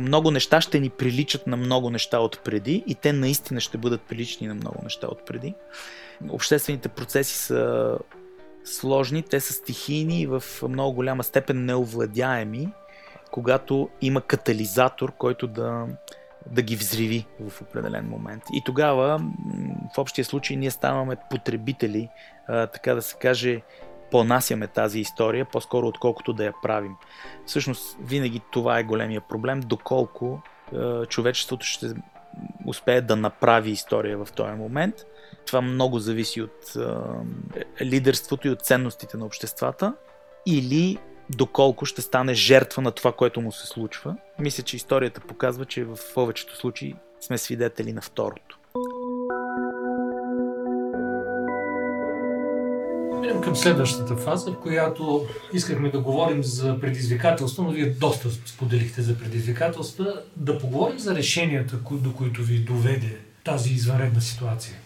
Много 0.00 0.30
неща 0.30 0.60
ще 0.60 0.80
ни 0.80 0.90
приличат 0.90 1.46
на 1.46 1.56
много 1.56 1.90
неща 1.90 2.18
от 2.18 2.40
преди 2.44 2.84
и 2.86 2.94
те 2.94 3.12
наистина 3.12 3.60
ще 3.60 3.78
бъдат 3.78 4.02
прилични 4.02 4.46
на 4.46 4.54
много 4.54 4.80
неща 4.82 5.06
от 5.06 5.26
преди. 5.26 5.54
Обществените 6.30 6.88
процеси 6.88 7.36
са 7.36 7.98
сложни, 8.64 9.22
те 9.22 9.40
са 9.40 9.52
стихийни 9.52 10.20
и 10.20 10.26
в 10.26 10.42
много 10.68 10.94
голяма 10.94 11.24
степен 11.24 11.64
неовладяеми. 11.64 12.72
когато 13.30 13.88
има 14.00 14.20
катализатор, 14.20 15.12
който 15.18 15.46
да, 15.46 15.86
да 16.50 16.62
ги 16.62 16.76
взриви 16.76 17.26
в 17.40 17.62
определен 17.62 18.08
момент. 18.08 18.42
И 18.52 18.62
тогава, 18.64 19.20
в 19.94 19.98
общия 19.98 20.24
случай, 20.24 20.56
ние 20.56 20.70
ставаме 20.70 21.16
потребители, 21.30 22.08
така 22.46 22.94
да 22.94 23.02
се 23.02 23.16
каже, 23.16 23.62
понасяме 24.10 24.66
тази 24.66 25.00
история, 25.00 25.44
по-скоро 25.44 25.86
отколкото 25.86 26.32
да 26.32 26.44
я 26.44 26.52
правим. 26.62 26.92
Всъщност, 27.46 27.96
винаги 28.00 28.40
това 28.52 28.78
е 28.78 28.84
големия 28.84 29.20
проблем, 29.20 29.60
доколко 29.60 30.42
човечеството 31.08 31.66
ще 31.66 31.86
успее 32.66 33.00
да 33.00 33.16
направи 33.16 33.70
история 33.70 34.24
в 34.24 34.32
този 34.32 34.52
момент. 34.52 34.94
Това 35.46 35.60
много 35.60 35.98
зависи 35.98 36.42
от 36.42 36.76
лидерството 37.82 38.48
и 38.48 38.50
от 38.50 38.62
ценностите 38.62 39.16
на 39.16 39.24
обществата 39.26 39.94
или 40.46 40.98
доколко 41.30 41.86
ще 41.86 42.02
стане 42.02 42.34
жертва 42.34 42.82
на 42.82 42.92
това, 42.92 43.12
което 43.12 43.40
му 43.40 43.52
се 43.52 43.66
случва. 43.66 44.16
Мисля, 44.38 44.62
че 44.62 44.76
историята 44.76 45.20
показва, 45.20 45.64
че 45.64 45.84
в 45.84 45.98
повечето 46.14 46.56
случаи 46.56 46.94
сме 47.20 47.38
свидетели 47.38 47.92
на 47.92 48.00
второто. 48.00 48.58
Минем 53.20 53.40
към 53.40 53.56
следващата 53.56 54.16
фаза, 54.16 54.50
в 54.50 54.60
която 54.60 55.26
искахме 55.52 55.90
да 55.90 56.00
говорим 56.00 56.44
за 56.44 56.80
предизвикателства, 56.80 57.64
но 57.64 57.70
вие 57.70 57.90
доста 57.90 58.30
споделихте 58.30 59.02
за 59.02 59.18
предизвикателства. 59.18 60.22
Да 60.36 60.58
поговорим 60.58 60.98
за 60.98 61.14
решенията, 61.14 61.76
до 61.90 62.14
които 62.14 62.42
ви 62.42 62.58
доведе 62.58 63.18
тази 63.44 63.72
извънредна 63.72 64.20
ситуация. 64.20 64.76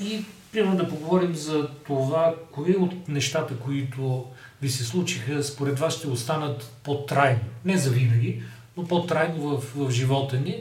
И 0.00 0.24
примерно 0.52 0.76
да 0.76 0.88
поговорим 0.88 1.34
за 1.34 1.68
това, 1.86 2.34
кои 2.52 2.76
от 2.76 3.08
нещата, 3.08 3.56
които 3.56 4.24
ви 4.62 4.68
се 4.68 4.84
случиха, 4.84 5.44
според 5.44 5.78
вас 5.78 5.94
ще 5.94 6.08
останат 6.08 6.72
по-трайно. 6.82 7.40
Не 7.64 7.76
за 7.76 7.90
винаги, 7.90 8.42
но 8.76 8.84
по-трайно 8.84 9.58
в, 9.58 9.62
в 9.76 9.90
живота 9.90 10.36
ни, 10.36 10.56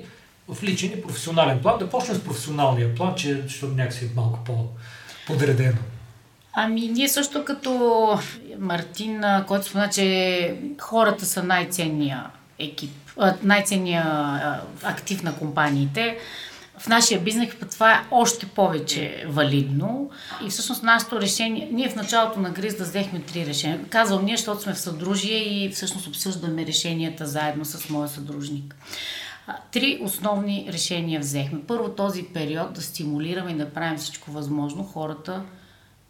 в 0.47 0.63
личен 0.63 0.91
и 0.91 1.01
професионален 1.01 1.61
план. 1.61 1.79
Да 1.79 1.89
почнем 1.89 2.17
с 2.17 2.23
професионалния 2.23 2.95
план, 2.95 3.15
че, 3.15 3.41
защото 3.41 3.73
някакси 3.73 4.05
е 4.05 4.09
малко 4.15 4.39
по-подредено. 4.45 5.77
Ами, 6.53 6.81
ние 6.81 7.09
също 7.09 7.45
като 7.45 8.19
Мартин, 8.59 9.23
който 9.47 9.65
спомена, 9.65 9.89
че 9.89 10.55
хората 10.81 11.25
са 11.25 11.43
най-ценния 11.43 12.25
екип, 12.59 12.91
най-ценния 13.43 14.05
актив 14.83 15.23
на 15.23 15.35
компаниите 15.35 16.17
в 16.83 16.87
нашия 16.87 17.21
бизнес 17.21 17.49
това 17.71 17.93
е 17.93 18.03
още 18.11 18.45
повече 18.45 19.25
валидно. 19.27 20.09
И 20.45 20.49
всъщност 20.49 20.83
нашето 20.83 21.21
решение, 21.21 21.69
ние 21.71 21.89
в 21.89 21.95
началото 21.95 22.39
на 22.39 22.51
да 22.51 22.83
взехме 22.83 23.21
три 23.21 23.45
решения. 23.45 23.85
Казвам 23.89 24.25
ние, 24.25 24.37
защото 24.37 24.61
сме 24.61 24.73
в 24.73 24.79
съдружие 24.79 25.37
и 25.37 25.69
всъщност 25.69 26.07
обсъждаме 26.07 26.65
решенията 26.65 27.25
заедно 27.25 27.65
с 27.65 27.89
моя 27.89 28.09
съдружник. 28.09 28.75
Три 29.71 29.99
основни 30.01 30.67
решения 30.69 31.19
взехме. 31.19 31.61
Първо 31.67 31.89
този 31.89 32.23
период 32.23 32.73
да 32.73 32.81
стимулираме 32.81 33.51
и 33.51 33.57
да 33.57 33.69
правим 33.69 33.97
всичко 33.97 34.31
възможно 34.31 34.83
хората 34.83 35.41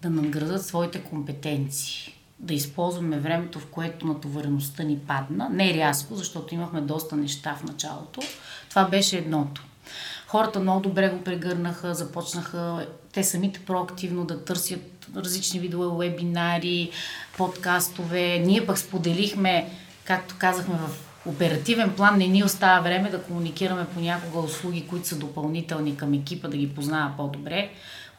да 0.01 0.09
надградат 0.09 0.65
своите 0.65 1.01
компетенции. 1.01 2.13
Да 2.39 2.53
използваме 2.53 3.19
времето, 3.19 3.59
в 3.59 3.65
което 3.65 4.07
натовареността 4.07 4.83
ни 4.83 4.99
падна. 4.99 5.49
Не 5.49 5.73
рязко, 5.73 6.15
защото 6.15 6.55
имахме 6.55 6.81
доста 6.81 7.15
неща 7.15 7.55
в 7.59 7.63
началото. 7.63 8.21
Това 8.69 8.83
беше 8.85 9.17
едното. 9.17 9.63
Хората 10.33 10.59
много 10.59 10.81
добре 10.81 11.09
го 11.09 11.23
прегърнаха, 11.23 11.95
започнаха 11.95 12.87
те 13.11 13.23
самите 13.23 13.59
проактивно 13.59 14.25
да 14.25 14.45
търсят 14.45 15.07
различни 15.15 15.59
видове 15.59 16.07
вебинари, 16.07 16.91
подкастове. 17.37 18.39
Ние 18.39 18.65
пък 18.65 18.77
споделихме, 18.77 19.69
както 20.03 20.35
казахме 20.37 20.75
в 20.75 20.89
оперативен 21.25 21.93
план, 21.95 22.17
не 22.17 22.27
ни 22.27 22.43
остава 22.43 22.79
време 22.79 23.09
да 23.09 23.23
комуникираме 23.23 23.87
понякога 23.93 24.39
услуги, 24.39 24.87
които 24.87 25.07
са 25.07 25.15
допълнителни 25.15 25.97
към 25.97 26.13
екипа, 26.13 26.47
да 26.47 26.57
ги 26.57 26.75
познава 26.75 27.11
по-добре. 27.17 27.69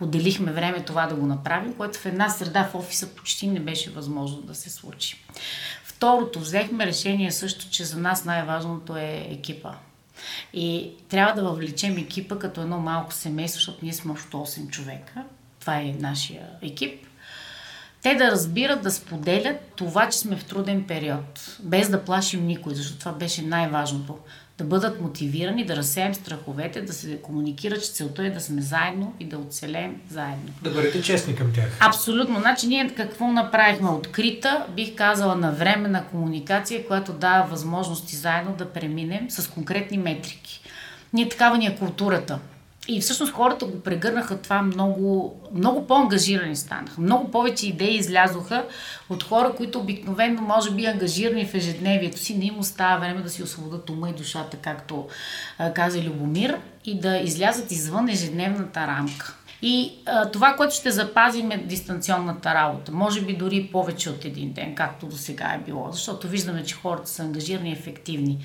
Отделихме 0.00 0.52
време 0.52 0.84
това 0.84 1.06
да 1.06 1.14
го 1.14 1.26
направим, 1.26 1.74
което 1.74 1.98
в 1.98 2.06
една 2.06 2.30
среда 2.30 2.68
в 2.72 2.74
офиса 2.74 3.14
почти 3.14 3.46
не 3.46 3.60
беше 3.60 3.90
възможно 3.90 4.42
да 4.42 4.54
се 4.54 4.70
случи. 4.70 5.24
Второто, 5.84 6.40
взехме 6.40 6.86
решение 6.86 7.30
също, 7.30 7.70
че 7.70 7.84
за 7.84 7.98
нас 7.98 8.24
най-важното 8.24 8.96
е 8.96 9.26
екипа. 9.30 9.70
И 10.52 10.90
трябва 11.08 11.34
да 11.34 11.48
въвлечем 11.48 11.98
екипа 11.98 12.38
като 12.38 12.60
едно 12.60 12.78
малко 12.78 13.12
семейство, 13.12 13.58
защото 13.58 13.78
ние 13.82 13.92
сме 13.92 14.12
още 14.12 14.36
8 14.36 14.70
човека. 14.70 15.24
Това 15.60 15.76
е 15.76 15.94
нашия 15.98 16.46
екип. 16.62 17.06
Те 18.02 18.14
да 18.14 18.30
разбират, 18.30 18.82
да 18.82 18.90
споделят 18.90 19.56
това, 19.76 20.08
че 20.08 20.18
сме 20.18 20.36
в 20.36 20.44
труден 20.44 20.86
период, 20.86 21.56
без 21.60 21.90
да 21.90 22.04
плашим 22.04 22.46
никой, 22.46 22.74
защото 22.74 22.98
това 22.98 23.12
беше 23.12 23.42
най-важното 23.42 24.18
да 24.58 24.64
бъдат 24.64 25.00
мотивирани, 25.00 25.66
да 25.66 25.76
разсеем 25.76 26.14
страховете, 26.14 26.82
да 26.82 26.92
се 26.92 27.16
комуникира, 27.16 27.74
че 27.80 27.92
целта 27.92 28.26
е 28.26 28.30
да 28.30 28.40
сме 28.40 28.62
заедно 28.62 29.14
и 29.20 29.24
да 29.24 29.38
оцелеем 29.38 30.00
заедно. 30.10 30.52
Да 30.62 30.70
бъдете 30.70 31.02
честни 31.02 31.36
към 31.36 31.52
тях. 31.52 31.78
Абсолютно. 31.80 32.40
Значи 32.40 32.66
ние 32.66 32.94
какво 32.94 33.32
направихме? 33.32 33.90
Открита, 33.90 34.66
бих 34.74 34.94
казала, 34.94 35.36
на 35.36 35.52
време 35.52 35.88
на 35.88 36.04
комуникация, 36.04 36.86
която 36.86 37.12
дава 37.12 37.46
възможности 37.46 38.16
заедно 38.16 38.54
да 38.58 38.72
преминем 38.72 39.30
с 39.30 39.50
конкретни 39.50 39.98
метрики. 39.98 40.60
Ние 41.12 41.28
такава 41.28 41.58
ни 41.58 41.66
е 41.66 41.76
културата. 41.76 42.38
И 42.88 43.00
всъщност 43.00 43.32
хората 43.32 43.66
го 43.66 43.80
прегърнаха 43.80 44.38
това 44.38 44.62
много, 44.62 45.40
много 45.54 45.86
по-ангажирани 45.86 46.56
станаха. 46.56 47.00
Много 47.00 47.30
повече 47.30 47.66
идеи 47.66 47.96
излязоха 47.96 48.64
от 49.10 49.22
хора, 49.22 49.52
които 49.56 49.78
обикновено 49.78 50.42
може 50.42 50.70
би 50.70 50.86
ангажирани 50.86 51.46
в 51.46 51.54
ежедневието 51.54 52.18
си, 52.18 52.38
не 52.38 52.44
им 52.44 52.58
остава 52.58 52.96
време 52.96 53.22
да 53.22 53.30
си 53.30 53.42
освободят 53.42 53.90
ума 53.90 54.10
и 54.10 54.12
душата, 54.12 54.56
както 54.56 55.08
каза 55.74 56.02
Любомир, 56.02 56.58
и 56.84 57.00
да 57.00 57.16
излязат 57.16 57.70
извън 57.70 58.08
ежедневната 58.08 58.86
рамка. 58.86 59.36
И 59.66 59.92
а, 60.06 60.30
това, 60.30 60.54
което 60.56 60.74
ще 60.74 60.90
запазим 60.90 61.50
е 61.50 61.56
дистанционната 61.56 62.54
работа. 62.54 62.92
Може 62.92 63.22
би 63.22 63.36
дори 63.36 63.68
повече 63.72 64.10
от 64.10 64.24
един 64.24 64.52
ден, 64.52 64.74
както 64.74 65.06
до 65.06 65.16
сега 65.16 65.44
е 65.54 65.64
било. 65.64 65.88
Защото 65.92 66.28
виждаме, 66.28 66.64
че 66.64 66.74
хората 66.74 67.10
са 67.10 67.22
ангажирани 67.22 67.70
и 67.70 67.72
ефективни. 67.72 68.38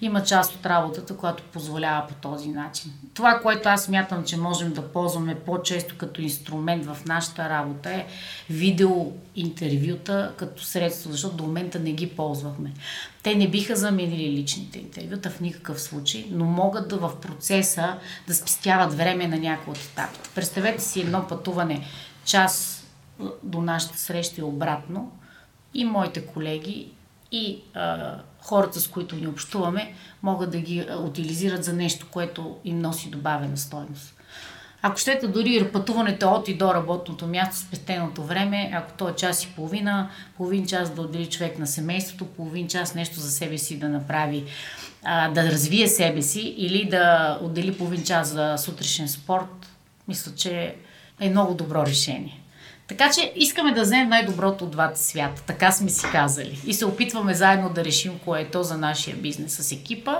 Има 0.00 0.22
част 0.22 0.54
от 0.54 0.66
работата, 0.66 1.16
която 1.16 1.42
позволява 1.42 2.06
по 2.06 2.14
този 2.14 2.48
начин. 2.48 2.92
Това, 3.14 3.40
което 3.42 3.68
аз 3.68 3.88
мятам, 3.88 4.24
че 4.24 4.36
можем 4.36 4.72
да 4.72 4.88
ползваме 4.92 5.34
по-често 5.34 5.94
като 5.98 6.20
инструмент 6.20 6.86
в 6.86 6.96
нашата 7.06 7.48
работа 7.48 7.90
е 7.90 8.06
видео 8.50 9.12
интервюта 9.36 10.32
като 10.36 10.64
средство, 10.64 11.10
защото 11.10 11.36
до 11.36 11.44
момента 11.44 11.78
не 11.78 11.92
ги 11.92 12.08
ползвахме. 12.08 12.72
Те 13.24 13.34
не 13.34 13.50
биха 13.50 13.76
заменили 13.76 14.32
личните 14.32 14.78
интервюта 14.78 15.30
в 15.30 15.40
никакъв 15.40 15.80
случай, 15.80 16.26
но 16.30 16.44
могат 16.44 16.88
да 16.88 16.96
в 16.96 17.20
процеса 17.20 17.98
да 18.26 18.34
спестяват 18.34 18.94
време 18.94 19.28
на 19.28 19.38
някои 19.38 19.70
от 19.70 19.78
етапите. 19.78 20.30
Представете 20.34 20.82
си 20.82 21.00
едно 21.00 21.26
пътуване 21.28 21.86
час 22.24 22.84
до 23.42 23.62
нашата 23.62 23.98
среща 23.98 24.40
и 24.40 24.44
обратно 24.44 25.12
и 25.74 25.84
моите 25.84 26.26
колеги 26.26 26.92
и 27.32 27.62
а, 27.74 28.14
хората, 28.40 28.80
с 28.80 28.88
които 28.88 29.16
ни 29.16 29.26
общуваме, 29.26 29.94
могат 30.22 30.50
да 30.50 30.58
ги 30.58 30.86
утилизират 31.00 31.64
за 31.64 31.72
нещо, 31.72 32.06
което 32.10 32.56
им 32.64 32.78
носи 32.78 33.10
добавена 33.10 33.56
стойност. 33.56 34.13
Ако 34.86 34.98
щете 34.98 35.26
дори 35.26 35.70
пътуването 35.72 36.28
от 36.28 36.48
и 36.48 36.54
до 36.54 36.74
работното 36.74 37.26
място, 37.26 37.56
спестеното 37.56 38.22
време, 38.22 38.70
ако 38.74 38.92
то 38.92 39.08
е 39.08 39.14
час 39.14 39.44
и 39.44 39.48
половина, 39.56 40.10
половин 40.36 40.66
час 40.66 40.90
да 40.90 41.02
отдели 41.02 41.26
човек 41.26 41.58
на 41.58 41.66
семейството, 41.66 42.26
половин 42.26 42.68
час 42.68 42.94
нещо 42.94 43.20
за 43.20 43.30
себе 43.30 43.58
си 43.58 43.78
да 43.78 43.88
направи, 43.88 44.44
а, 45.04 45.28
да 45.28 45.44
развие 45.44 45.88
себе 45.88 46.22
си 46.22 46.40
или 46.40 46.84
да 46.84 47.38
отдели 47.42 47.78
половин 47.78 48.04
час 48.04 48.28
за 48.28 48.54
сутрешен 48.58 49.08
спорт, 49.08 49.66
мисля, 50.08 50.32
че 50.34 50.74
е 51.20 51.30
много 51.30 51.54
добро 51.54 51.86
решение. 51.86 52.40
Така 52.88 53.10
че 53.10 53.32
искаме 53.36 53.72
да 53.72 53.82
вземем 53.82 54.08
най-доброто 54.08 54.64
от 54.64 54.70
двата 54.70 55.00
свята. 55.00 55.42
Така 55.46 55.72
сме 55.72 55.90
си 55.90 56.06
казали. 56.12 56.60
И 56.66 56.74
се 56.74 56.86
опитваме 56.86 57.34
заедно 57.34 57.70
да 57.70 57.84
решим 57.84 58.18
кое 58.24 58.40
е 58.40 58.50
то 58.50 58.62
за 58.62 58.76
нашия 58.76 59.16
бизнес 59.16 59.52
с 59.52 59.72
екипа 59.72 60.16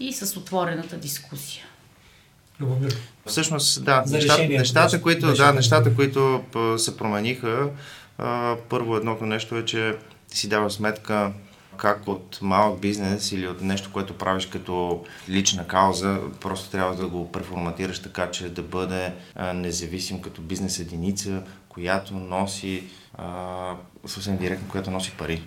и 0.00 0.12
с 0.12 0.36
отворената 0.36 0.96
дискусия. 0.96 1.64
Любомир. 2.60 2.96
Всъщност, 3.26 3.84
да, 3.84 4.04
нещата, 4.06 4.48
нещата, 4.48 5.02
които, 5.02 5.34
да, 5.34 5.52
нещата, 5.52 5.94
които 5.94 6.42
се 6.76 6.96
промениха, 6.96 7.68
първо 8.68 8.96
едното 8.96 9.26
нещо 9.26 9.56
е, 9.56 9.64
че 9.64 9.96
си 10.28 10.48
дава 10.48 10.70
сметка 10.70 11.32
как 11.76 12.08
от 12.08 12.38
малък 12.42 12.80
бизнес 12.80 13.32
или 13.32 13.48
от 13.48 13.60
нещо, 13.60 13.90
което 13.92 14.18
правиш 14.18 14.46
като 14.46 15.04
лична 15.28 15.66
кауза, 15.66 16.18
просто 16.40 16.70
трябва 16.70 16.96
да 16.96 17.06
го 17.06 17.32
преформатираш 17.32 17.98
така, 17.98 18.30
че 18.30 18.48
да 18.48 18.62
бъде 18.62 19.12
независим 19.54 20.22
като 20.22 20.40
бизнес 20.40 20.78
единица, 20.78 21.42
която 21.68 22.14
носи 22.14 22.84
а, 23.14 23.74
съвсем 24.06 24.36
директно, 24.36 24.68
която 24.68 24.90
носи 24.90 25.12
пари 25.18 25.42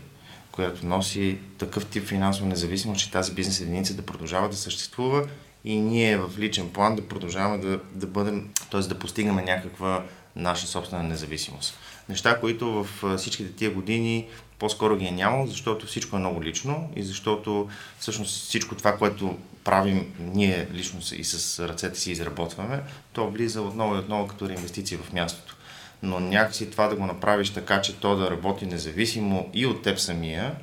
която 0.53 0.85
носи 0.85 1.37
такъв 1.57 1.85
тип 1.85 2.07
финансова 2.07 2.47
независимост, 2.47 3.01
че 3.01 3.11
тази 3.11 3.33
бизнес 3.33 3.61
единица 3.61 3.93
да 3.93 4.01
продължава 4.01 4.49
да 4.49 4.55
съществува 4.55 5.27
и 5.65 5.75
ние 5.75 6.17
в 6.17 6.29
личен 6.39 6.69
план 6.69 6.95
да 6.95 7.07
продължаваме 7.07 7.57
да, 7.57 7.79
да 7.93 8.07
бъдем, 8.07 8.49
т.е. 8.71 8.81
да 8.81 8.99
постигаме 8.99 9.43
някаква 9.43 10.05
наша 10.35 10.67
собствена 10.67 11.03
независимост. 11.03 11.77
Неща, 12.09 12.39
които 12.39 12.83
в 12.83 13.17
всичките 13.17 13.51
тия 13.51 13.71
години 13.71 14.27
по-скоро 14.59 14.97
ги 14.97 15.05
е 15.05 15.11
нямало, 15.11 15.47
защото 15.47 15.87
всичко 15.87 16.15
е 16.15 16.19
много 16.19 16.43
лично 16.43 16.89
и 16.95 17.03
защото 17.03 17.69
всъщност 17.99 18.43
всичко 18.43 18.75
това, 18.75 18.97
което 18.97 19.37
правим 19.63 20.13
ние 20.19 20.67
лично 20.73 20.99
и 21.15 21.23
с 21.23 21.67
ръцете 21.67 21.99
си 21.99 22.11
изработваме, 22.11 22.83
то 23.13 23.29
влиза 23.29 23.61
отново 23.61 23.95
и 23.95 23.99
отново 23.99 24.27
като 24.27 24.49
реинвестиция 24.49 24.99
в 24.99 25.13
мястото. 25.13 25.55
Но 26.03 26.19
някакси 26.19 26.71
това 26.71 26.87
да 26.87 26.95
го 26.95 27.05
направиш 27.05 27.49
така, 27.49 27.81
че 27.81 27.95
то 27.95 28.15
да 28.15 28.31
работи 28.31 28.65
независимо 28.65 29.49
и 29.53 29.65
от 29.65 29.81
теб 29.81 29.99
самия 29.99 30.55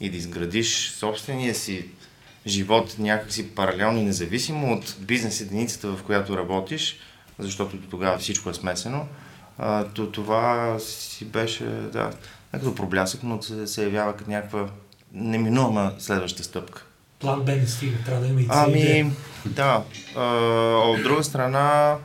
и 0.00 0.10
да 0.10 0.16
изградиш 0.16 0.90
собствения 0.90 1.54
си 1.54 1.84
живот 2.48 2.96
някакси 2.98 3.54
паралелно 3.54 3.98
и 3.98 4.04
независимо 4.04 4.72
от 4.72 4.96
бизнес 5.00 5.40
единицата, 5.40 5.88
в 5.88 6.02
която 6.02 6.36
работиш, 6.36 6.98
защото 7.38 7.76
до 7.76 7.86
тогава 7.88 8.18
всичко 8.18 8.50
е 8.50 8.54
смесено, 8.54 9.06
а, 9.58 9.84
то 9.84 10.10
това 10.10 10.76
си 10.78 11.24
беше, 11.24 11.64
да, 11.64 12.10
не 12.52 12.58
като 12.58 12.74
проблясък, 12.74 13.22
но 13.22 13.42
се, 13.42 13.66
се 13.66 13.84
явява 13.84 14.16
като 14.16 14.30
някаква 14.30 14.68
неминуема 15.12 15.92
следваща 15.98 16.44
стъпка. 16.44 16.84
План 17.18 17.42
Б 17.42 17.52
не 17.52 17.66
стига, 17.66 17.96
трябва 18.06 18.20
да 18.20 18.26
има 18.26 18.40
и 18.40 18.46
Ами, 18.48 19.12
да. 19.46 19.82
А, 20.16 20.24
от 20.76 21.02
друга 21.02 21.24
страна, 21.24 21.96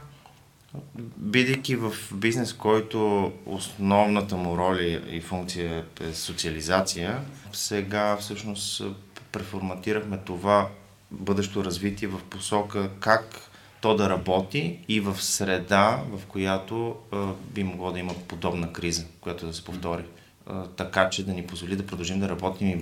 бидейки 1.17 1.75
в 1.75 1.93
бизнес, 2.13 2.53
който 2.53 3.31
основната 3.45 4.37
му 4.37 4.57
роля 4.57 4.83
и 5.11 5.21
функция 5.21 5.85
е 6.01 6.13
социализация, 6.13 7.19
сега 7.53 8.17
всъщност 8.17 8.83
преформатирахме 9.33 10.17
това 10.17 10.69
бъдещо 11.11 11.65
развитие 11.65 12.07
в 12.07 12.21
посока 12.29 12.89
как 12.99 13.49
то 13.81 13.95
да 13.95 14.09
работи 14.09 14.79
и 14.87 14.99
в 14.99 15.21
среда, 15.21 16.03
в 16.11 16.25
която 16.25 16.95
а, 17.11 17.27
би 17.49 17.63
могло 17.63 17.91
да 17.91 17.99
има 17.99 18.13
подобна 18.27 18.73
криза, 18.73 19.05
която 19.21 19.45
да 19.45 19.53
се 19.53 19.63
повтори. 19.63 20.03
А, 20.47 20.67
така 20.67 21.09
че 21.09 21.25
да 21.25 21.33
ни 21.33 21.47
позволи 21.47 21.75
да 21.75 21.85
продължим 21.85 22.19
да 22.19 22.29
работим, 22.29 22.81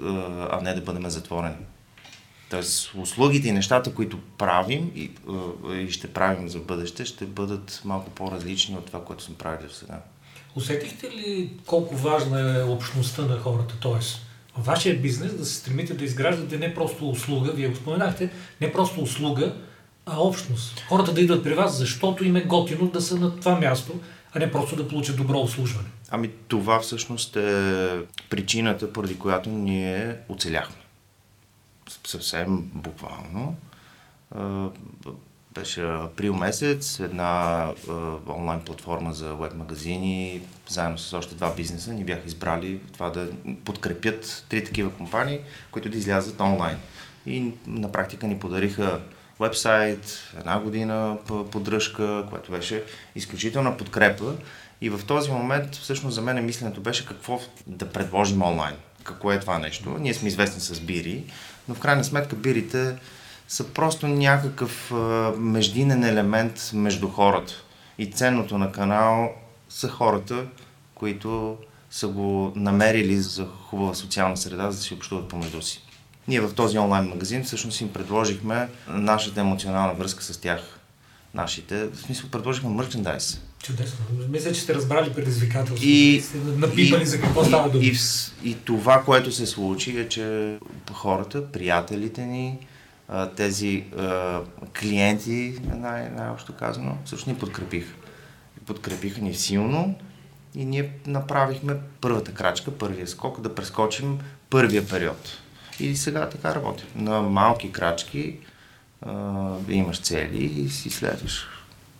а, 0.51 0.59
не 0.61 0.73
да 0.73 0.81
бъдем 0.81 1.09
затворени. 1.09 1.55
Тоест, 2.49 2.93
услугите 2.95 3.47
и 3.47 3.51
нещата, 3.51 3.93
които 3.93 4.19
правим 4.37 4.91
и, 4.95 5.11
и 5.73 5.91
ще 5.91 6.13
правим 6.13 6.49
за 6.49 6.59
бъдеще, 6.59 7.05
ще 7.05 7.25
бъдат 7.25 7.81
малко 7.85 8.09
по-различни 8.09 8.77
от 8.77 8.85
това, 8.85 9.05
което 9.05 9.23
сме 9.23 9.35
правили 9.35 9.67
до 9.67 9.73
сега. 9.73 10.01
Усетихте 10.55 11.09
ли 11.09 11.51
колко 11.65 11.95
важна 11.95 12.59
е 12.59 12.63
общността 12.63 13.21
на 13.21 13.39
хората? 13.39 13.75
Тоест, 13.79 14.21
вашия 14.57 15.01
бизнес 15.01 15.33
да 15.33 15.45
се 15.45 15.55
стремите 15.55 15.93
да 15.93 16.03
изграждате 16.03 16.57
не 16.57 16.73
просто 16.73 17.09
услуга, 17.09 17.51
вие 17.51 17.67
го 17.67 17.75
споменахте, 17.75 18.29
не 18.61 18.71
просто 18.71 19.01
услуга, 19.01 19.55
а 20.05 20.19
общност. 20.19 20.85
Хората 20.89 21.13
да 21.13 21.21
идват 21.21 21.43
при 21.43 21.53
вас, 21.53 21.77
защото 21.77 22.25
им 22.25 22.35
е 22.35 22.41
готино 22.41 22.87
да 22.87 23.01
са 23.01 23.15
на 23.15 23.39
това 23.39 23.59
място, 23.59 23.99
а 24.33 24.39
не 24.39 24.51
просто 24.51 24.75
да 24.75 24.87
получат 24.87 25.17
добро 25.17 25.37
обслужване. 25.37 25.87
Ами 26.09 26.29
това 26.47 26.79
всъщност 26.79 27.35
е 27.35 27.99
причината, 28.29 28.93
поради 28.93 29.19
която 29.19 29.49
ние 29.49 30.15
оцеляхме. 30.29 30.75
Съвсем 32.07 32.61
буквално. 32.73 33.55
Беше 35.53 35.83
април 35.83 36.33
месец, 36.33 36.99
една 36.99 37.65
онлайн 38.27 38.61
платформа 38.61 39.13
за 39.13 39.35
веб 39.35 39.53
магазини, 39.55 40.41
заедно 40.71 40.97
с 40.97 41.13
още 41.13 41.35
два 41.35 41.53
бизнеса, 41.55 41.93
ни 41.93 42.03
бяха 42.03 42.27
избрали 42.27 42.79
това 42.93 43.09
да 43.09 43.27
подкрепят 43.65 44.45
три 44.49 44.63
такива 44.63 44.91
компании, 44.91 45.39
които 45.71 45.89
да 45.89 45.97
излязат 45.97 46.39
онлайн. 46.39 46.77
И 47.25 47.51
на 47.67 47.91
практика 47.91 48.27
ни 48.27 48.39
подариха 48.39 48.99
вебсайт, 49.39 50.33
една 50.37 50.59
година 50.59 51.17
поддръжка, 51.51 52.25
което 52.29 52.51
беше 52.51 52.83
изключителна 53.15 53.77
подкрепа. 53.77 54.35
И 54.81 54.89
в 54.89 55.05
този 55.07 55.31
момент, 55.31 55.75
всъщност, 55.75 56.15
за 56.15 56.21
мен 56.21 56.45
мисленето 56.45 56.81
беше 56.81 57.05
какво 57.05 57.41
да 57.67 57.89
предложим 57.89 58.41
онлайн. 58.41 58.75
Какво 59.03 59.31
е 59.31 59.39
това 59.39 59.59
нещо? 59.59 59.97
Ние 59.99 60.13
сме 60.13 60.27
известни 60.27 60.61
с 60.61 60.79
бири, 60.79 61.23
но 61.67 61.75
в 61.75 61.79
крайна 61.79 62.03
сметка 62.03 62.35
бирите 62.35 62.95
са 63.47 63.67
просто 63.67 64.07
някакъв 64.07 64.91
междинен 65.37 66.03
елемент 66.03 66.71
между 66.73 67.09
хората. 67.09 67.53
И 67.97 68.11
ценното 68.11 68.57
на 68.57 68.71
канал 68.71 69.33
са 69.71 69.89
хората, 69.89 70.45
които 70.95 71.57
са 71.89 72.07
го 72.07 72.53
намерили 72.55 73.17
за 73.17 73.45
хубава 73.45 73.93
социална 73.93 74.37
среда, 74.37 74.71
за 74.71 74.77
да 74.77 74.83
си 74.83 74.93
общуват 74.93 75.27
помежду 75.27 75.61
си. 75.61 75.81
Ние 76.27 76.41
в 76.41 76.53
този 76.53 76.77
онлайн 76.77 77.05
магазин 77.05 77.43
всъщност 77.43 77.81
им 77.81 77.93
предложихме 77.93 78.69
нашата 78.87 79.41
емоционална 79.41 79.93
връзка 79.93 80.23
с 80.23 80.37
тях. 80.37 80.79
Нашите, 81.33 81.87
в 81.87 81.97
смисъл 81.97 82.29
предложихме 82.29 82.69
мерчендайз. 82.69 83.41
Чудесно. 83.63 83.97
Мисля, 84.29 84.51
че 84.51 84.61
сте 84.61 84.75
разбрали 84.75 85.13
предизвикателството. 85.13 85.87
И 85.87 86.21
сте 86.21 86.37
напипали 86.37 87.03
и, 87.03 87.05
за 87.05 87.21
какво 87.21 87.43
става 87.43 87.69
дума. 87.69 87.83
И, 87.83 87.87
и, 88.43 88.49
и 88.49 88.55
това, 88.55 89.03
което 89.03 89.31
се 89.31 89.45
случи 89.45 89.99
е, 89.99 90.09
че 90.09 90.57
хората, 90.93 91.51
приятелите 91.51 92.25
ни, 92.25 92.57
тези 93.35 93.83
клиенти, 94.79 95.59
най- 95.75 96.09
най-общо 96.09 96.53
казано, 96.53 96.97
всъщност 97.05 97.27
ни 97.27 97.35
подкрепиха. 97.35 97.93
Подкрепиха 98.71 99.21
ни 99.21 99.33
силно 99.33 99.95
и 100.55 100.65
ние 100.65 100.91
направихме 101.07 101.75
първата 102.01 102.33
крачка, 102.33 102.71
първия 102.71 103.07
скок, 103.07 103.41
да 103.41 103.55
прескочим 103.55 104.19
първия 104.49 104.87
период. 104.87 105.29
И 105.79 105.95
сега 105.95 106.29
така 106.29 106.55
работим. 106.55 106.87
На 106.95 107.21
малки 107.21 107.71
крачки 107.71 108.37
а, 109.01 109.55
имаш 109.69 109.99
цели 109.99 110.43
и 110.43 110.69
си 110.69 110.89
следваш 110.89 111.47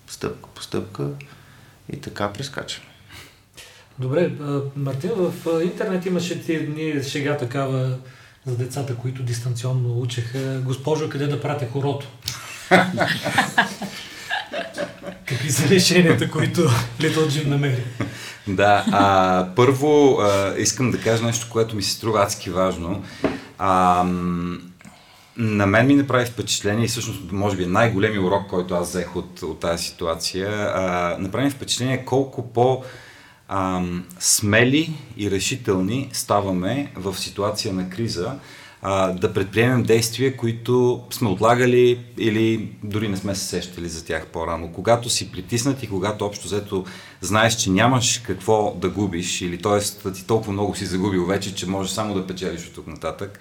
стъпка 0.08 0.50
по 0.56 0.62
стъпка 0.64 1.10
и 1.94 2.02
така 2.02 2.34
прескачаме. 2.34 2.88
Добре, 4.00 4.32
Мартин, 4.76 5.12
в 5.16 5.34
интернет 5.64 6.06
имаше 6.06 6.44
тия 6.44 6.66
дни 6.66 7.04
шега 7.04 7.38
такава 7.38 7.98
за 8.46 8.58
децата, 8.58 8.96
които 8.96 9.24
дистанционно 9.24 10.02
учеха. 10.02 10.62
Госпожо, 10.66 11.10
къде 11.10 11.28
да 11.28 11.42
пратя 11.42 11.68
хорото? 11.72 12.08
Какви 15.26 15.52
са 15.52 15.70
решенията, 15.70 16.32
които 16.32 16.62
Little 17.00 17.28
Jim 17.28 17.48
намери? 17.48 17.84
Да, 18.48 18.86
а, 18.92 19.48
първо 19.56 20.18
а, 20.22 20.54
искам 20.58 20.92
да 20.92 21.00
кажа 21.00 21.26
нещо, 21.26 21.48
което 21.50 21.76
ми 21.76 21.84
се 21.84 21.92
струва 21.92 22.24
адски 22.24 22.50
важно. 22.50 23.04
А, 23.58 24.04
на 25.38 25.66
мен 25.66 25.88
ми 25.88 25.96
направи 25.96 26.26
впечатление 26.26 26.86
и 26.86 26.88
всъщност 26.88 27.32
може 27.32 27.58
би 27.58 27.64
е 27.64 27.68
най-големи 27.68 28.20
урок, 28.20 28.48
който 28.50 28.74
аз 28.76 28.90
взех 28.90 29.16
от, 29.16 29.42
от 29.42 29.60
тази 29.60 29.84
ситуация. 29.84 30.50
А, 30.52 31.16
направи 31.20 31.50
впечатление 31.50 32.06
колко 32.06 32.54
по- 32.54 32.84
а, 33.48 33.82
смели 34.20 34.94
и 35.18 35.32
решителни 35.32 36.10
ставаме 36.14 36.92
в 36.96 37.18
ситуация 37.18 37.74
на 37.74 37.90
криза 37.90 38.32
а, 38.82 39.12
да 39.12 39.34
предприемем 39.34 39.84
действия, 39.84 40.38
които 40.38 41.04
сме 41.12 41.30
отлагали 41.30 42.00
или 42.18 42.70
дори 42.84 43.08
не 43.08 43.18
сме 43.18 43.36
се 43.36 43.46
сещали 43.46 43.90
за 43.90 44.06
тях 44.06 44.28
по-рано. 44.28 44.72
Когато 44.74 45.10
си 45.10 45.32
притиснат 45.32 45.84
и 45.84 45.90
когато 45.90 46.26
общо 46.26 46.46
взето 46.46 46.86
знаеш, 47.22 47.56
че 47.56 47.70
нямаш 47.70 48.18
какво 48.18 48.76
да 48.82 48.90
губиш 48.90 49.42
или 49.42 49.58
т.е. 49.58 50.12
ти 50.12 50.28
толкова 50.28 50.54
много 50.54 50.76
си 50.76 50.86
загубил 50.86 51.26
вече, 51.26 51.56
че 51.56 51.70
можеш 51.70 51.92
само 51.92 52.14
да 52.14 52.28
печелиш 52.28 52.68
от 52.68 52.74
тук 52.74 52.88
нататък, 52.88 53.40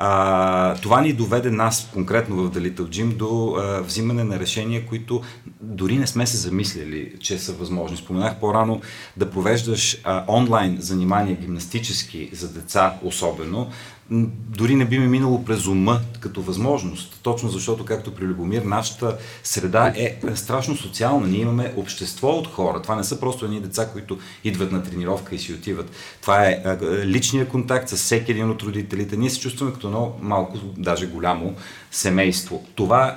а, 0.00 0.74
това 0.74 1.00
ни 1.00 1.12
доведе 1.12 1.50
нас, 1.50 1.90
конкретно 1.92 2.36
в 2.36 2.50
Little 2.50 2.80
Gym, 2.80 3.16
до 3.16 3.54
а, 3.58 3.80
взимане 3.82 4.24
на 4.24 4.38
решения, 4.38 4.86
които 4.86 5.22
дори 5.60 5.98
не 5.98 6.06
сме 6.06 6.26
се 6.26 6.36
замислили, 6.36 7.12
че 7.20 7.38
са 7.38 7.52
възможни. 7.52 7.96
Споменах 7.96 8.40
по-рано 8.40 8.80
да 9.16 9.30
провеждаш 9.30 10.00
а, 10.04 10.24
онлайн 10.28 10.76
занимания 10.80 11.36
гимнастически 11.36 12.30
за 12.32 12.52
деца 12.52 12.94
особено, 13.02 13.70
дори 14.10 14.74
не 14.74 14.84
би 14.84 14.98
ми 14.98 15.06
минало 15.06 15.44
през 15.44 15.66
ума 15.66 16.00
като 16.20 16.42
възможност. 16.42 17.20
Точно 17.22 17.48
защото, 17.48 17.84
както 17.84 18.14
при 18.14 18.24
Любомир, 18.24 18.62
нашата 18.62 19.18
среда 19.44 19.92
е 19.96 20.20
страшно 20.34 20.76
социална. 20.76 21.26
Ние 21.26 21.40
имаме 21.40 21.72
общество 21.76 22.28
от 22.28 22.46
хора. 22.46 22.82
Това 22.82 22.96
не 22.96 23.04
са 23.04 23.20
просто 23.20 23.44
едни 23.44 23.60
деца, 23.60 23.88
които 23.92 24.18
идват 24.44 24.72
на 24.72 24.82
тренировка 24.82 25.34
и 25.34 25.38
си 25.38 25.52
отиват. 25.52 25.90
Това 26.20 26.44
е 26.44 26.62
личния 27.04 27.48
контакт 27.48 27.88
с 27.88 27.96
всеки 27.96 28.32
един 28.32 28.50
от 28.50 28.62
родителите. 28.62 29.16
Ние 29.16 29.30
се 29.30 29.40
чувстваме 29.40 29.72
като 29.72 29.86
едно 29.86 30.16
малко, 30.20 30.58
даже 30.76 31.06
голямо 31.06 31.54
семейство. 31.90 32.64
Това 32.74 33.16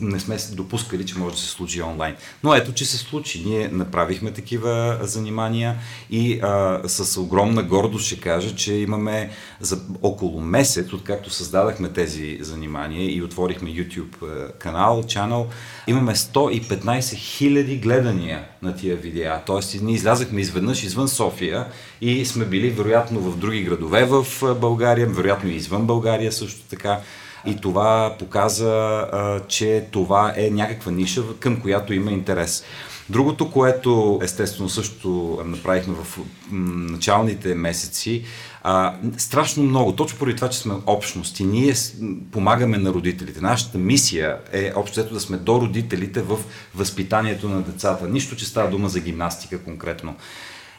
не 0.00 0.20
сме 0.20 0.36
допускали, 0.52 1.06
че 1.06 1.18
може 1.18 1.34
да 1.34 1.40
се 1.40 1.48
случи 1.48 1.82
онлайн. 1.82 2.14
Но 2.44 2.54
ето, 2.54 2.72
че 2.74 2.84
се 2.84 2.96
случи. 2.96 3.42
Ние 3.46 3.68
направихме 3.68 4.30
такива 4.30 4.98
занимания 5.02 5.76
и 6.10 6.40
а, 6.40 6.80
с 6.86 7.20
огромна 7.20 7.62
гордост 7.62 8.06
ще 8.06 8.20
кажа, 8.20 8.54
че 8.54 8.74
имаме 8.74 9.30
за 9.60 9.80
около 10.02 10.27
месец, 10.30 10.92
откакто 10.92 11.30
създадахме 11.30 11.88
тези 11.88 12.38
занимания 12.40 13.16
и 13.16 13.22
отворихме 13.22 13.70
YouTube 13.70 14.52
канал, 14.58 15.04
чанал, 15.08 15.48
имаме 15.86 16.14
115 16.14 17.16
хиляди 17.16 17.76
гледания 17.76 18.44
на 18.62 18.76
тия 18.76 18.96
видеа. 18.96 19.42
Тоест, 19.46 19.76
ние 19.82 19.94
излязахме 19.94 20.40
изведнъж 20.40 20.82
извън 20.82 21.08
София 21.08 21.66
и 22.00 22.26
сме 22.26 22.44
били 22.44 22.70
вероятно 22.70 23.20
в 23.20 23.36
други 23.36 23.62
градове 23.62 24.04
в 24.04 24.26
България, 24.60 25.06
вероятно 25.06 25.50
и 25.50 25.54
извън 25.54 25.86
България 25.86 26.32
също 26.32 26.60
така. 26.70 27.00
И 27.46 27.56
това 27.56 28.16
показа, 28.18 29.08
а, 29.12 29.40
че 29.48 29.84
това 29.90 30.32
е 30.36 30.50
някаква 30.50 30.92
ниша, 30.92 31.22
към 31.40 31.60
която 31.60 31.94
има 31.94 32.10
интерес. 32.10 32.64
Другото, 33.10 33.50
което 33.50 34.20
естествено 34.22 34.68
също 34.68 35.38
направихме 35.44 35.94
в 35.94 36.18
началните 36.52 37.54
месеци, 37.54 38.24
а, 38.62 38.94
страшно 39.16 39.62
много, 39.62 39.96
точно 39.96 40.18
поради 40.18 40.36
това, 40.36 40.48
че 40.48 40.58
сме 40.58 40.74
общности, 40.86 41.44
ние 41.44 41.74
помагаме 42.32 42.78
на 42.78 42.90
родителите. 42.90 43.40
Нашата 43.40 43.78
мисия 43.78 44.38
е 44.52 44.72
общо 44.76 45.14
да 45.14 45.20
сме 45.20 45.36
до 45.36 45.60
родителите 45.60 46.22
в 46.22 46.38
възпитанието 46.74 47.48
на 47.48 47.62
децата. 47.62 48.08
Нищо, 48.08 48.36
че 48.36 48.46
става 48.46 48.70
дума 48.70 48.88
за 48.88 49.00
гимнастика 49.00 49.58
конкретно 49.58 50.16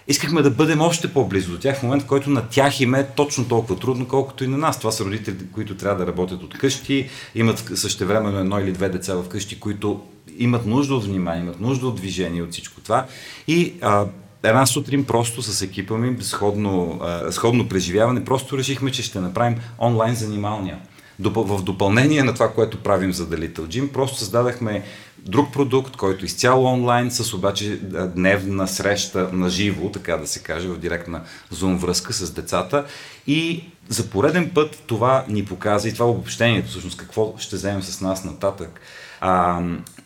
искахме 0.09 0.41
да 0.41 0.51
бъдем 0.51 0.81
още 0.81 1.13
по-близо 1.13 1.51
до 1.51 1.59
тях 1.59 1.79
в 1.79 1.83
момент, 1.83 2.03
в 2.03 2.05
който 2.05 2.29
на 2.29 2.47
тях 2.47 2.79
им 2.79 2.95
е 2.95 3.07
точно 3.07 3.47
толкова 3.47 3.79
трудно, 3.79 4.07
колкото 4.07 4.43
и 4.43 4.47
на 4.47 4.57
нас. 4.57 4.79
Това 4.79 4.91
са 4.91 5.05
родители, 5.05 5.35
които 5.53 5.77
трябва 5.77 6.05
да 6.05 6.11
работят 6.11 6.43
от 6.43 6.57
къщи, 6.57 7.09
имат 7.35 7.71
същевременно 7.75 8.39
едно 8.39 8.59
или 8.59 8.71
две 8.71 8.89
деца 8.89 9.15
в 9.15 9.29
къщи, 9.29 9.59
които 9.59 10.01
имат 10.37 10.65
нужда 10.65 10.95
от 10.95 11.05
внимание, 11.05 11.43
имат 11.43 11.59
нужда 11.59 11.87
от 11.87 11.95
движение, 11.95 12.43
от 12.43 12.51
всичко 12.51 12.81
това. 12.81 13.05
И 13.47 13.73
а, 13.81 14.05
една 14.43 14.65
сутрин 14.65 15.05
просто 15.05 15.41
с 15.41 15.61
екипа 15.61 15.97
ми, 15.97 16.23
сходно, 16.23 16.99
а, 17.01 17.31
сходно 17.31 17.69
преживяване, 17.69 18.25
просто 18.25 18.57
решихме, 18.57 18.91
че 18.91 19.03
ще 19.03 19.19
направим 19.19 19.59
онлайн 19.79 20.15
занималния. 20.15 20.79
В 21.19 21.63
допълнение 21.63 22.23
на 22.23 22.33
това, 22.33 22.53
което 22.53 22.83
правим 22.83 23.13
за 23.13 23.27
The 23.27 23.35
Little 23.35 23.65
Gym, 23.65 23.91
просто 23.91 24.17
създадахме 24.17 24.83
друг 25.17 25.53
продукт, 25.53 25.95
който 25.95 26.25
изцяло 26.25 26.65
онлайн, 26.65 27.11
с 27.11 27.33
обаче 27.33 27.79
дневна 28.15 28.67
среща 28.67 29.29
на 29.33 29.49
живо, 29.49 29.89
така 29.89 30.17
да 30.17 30.27
се 30.27 30.39
каже, 30.39 30.67
в 30.67 30.79
директна 30.79 31.21
зум 31.51 31.77
връзка 31.77 32.13
с 32.13 32.31
децата. 32.31 32.85
И 33.27 33.63
за 33.89 34.09
пореден 34.09 34.51
път 34.55 34.83
това 34.87 35.25
ни 35.27 35.45
показа 35.45 35.89
и 35.89 35.93
това 35.93 36.09
обобщението, 36.09 36.69
всъщност 36.69 36.97
какво 36.97 37.33
ще 37.37 37.55
вземем 37.55 37.81
с 37.81 38.01
нас 38.01 38.23
нататък. 38.23 38.81
А, 39.21 39.61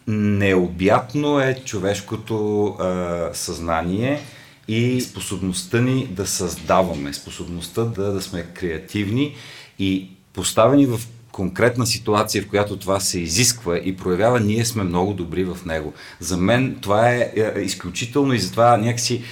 необятно 0.07 1.39
е 1.39 1.61
човешкото 1.65 2.65
а, 2.65 3.29
съзнание 3.33 4.19
и 4.67 5.01
способността 5.01 5.81
ни 5.81 6.07
да 6.07 6.27
създаваме, 6.27 7.13
способността 7.13 7.83
да, 7.83 8.11
да 8.13 8.21
сме 8.21 8.43
креативни 8.43 9.35
и 9.79 10.09
поставени 10.33 10.85
в 10.85 10.99
конкретна 11.31 11.85
ситуация, 11.85 12.43
в 12.43 12.47
която 12.47 12.77
това 12.77 12.99
се 12.99 13.19
изисква 13.19 13.77
и 13.77 13.97
проявява, 13.97 14.39
ние 14.39 14.65
сме 14.65 14.83
много 14.83 15.13
добри 15.13 15.43
в 15.43 15.57
него. 15.65 15.93
За 16.19 16.37
мен 16.37 16.77
това 16.81 17.09
е, 17.09 17.31
е 17.35 17.59
изключително 17.59 18.33
и 18.33 18.39
затова 18.39 18.77
някакси 18.77 19.23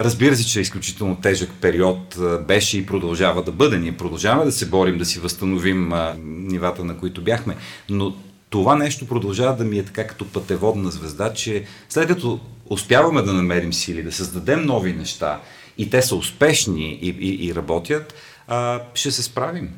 Разбира 0.00 0.36
се, 0.36 0.46
че 0.46 0.58
е 0.58 0.62
изключително 0.62 1.16
тежък 1.16 1.50
период 1.60 2.18
беше 2.46 2.78
и 2.78 2.86
продължава 2.86 3.42
да 3.42 3.52
бъде. 3.52 3.78
Ние 3.78 3.96
продължаваме 3.96 4.44
да 4.44 4.52
се 4.52 4.68
борим, 4.68 4.98
да 4.98 5.04
си 5.04 5.20
възстановим 5.20 5.92
нивата, 6.24 6.84
на 6.84 6.96
които 6.96 7.22
бяхме. 7.22 7.56
Но 7.88 8.16
това 8.50 8.76
нещо 8.76 9.06
продължава 9.06 9.56
да 9.56 9.64
ми 9.64 9.78
е 9.78 9.84
така 9.84 10.06
като 10.06 10.32
пътеводна 10.32 10.90
звезда, 10.90 11.32
че 11.32 11.64
след 11.88 12.08
като 12.08 12.40
успяваме 12.70 13.22
да 13.22 13.32
намерим 13.32 13.72
сили, 13.72 14.02
да 14.02 14.12
създадем 14.12 14.66
нови 14.66 14.92
неща 14.92 15.40
и 15.78 15.90
те 15.90 16.02
са 16.02 16.16
успешни 16.16 16.98
и, 17.02 17.08
и, 17.08 17.48
и 17.48 17.54
работят, 17.54 18.14
а, 18.48 18.80
ще 18.94 19.10
се 19.10 19.22
справим. 19.22 19.70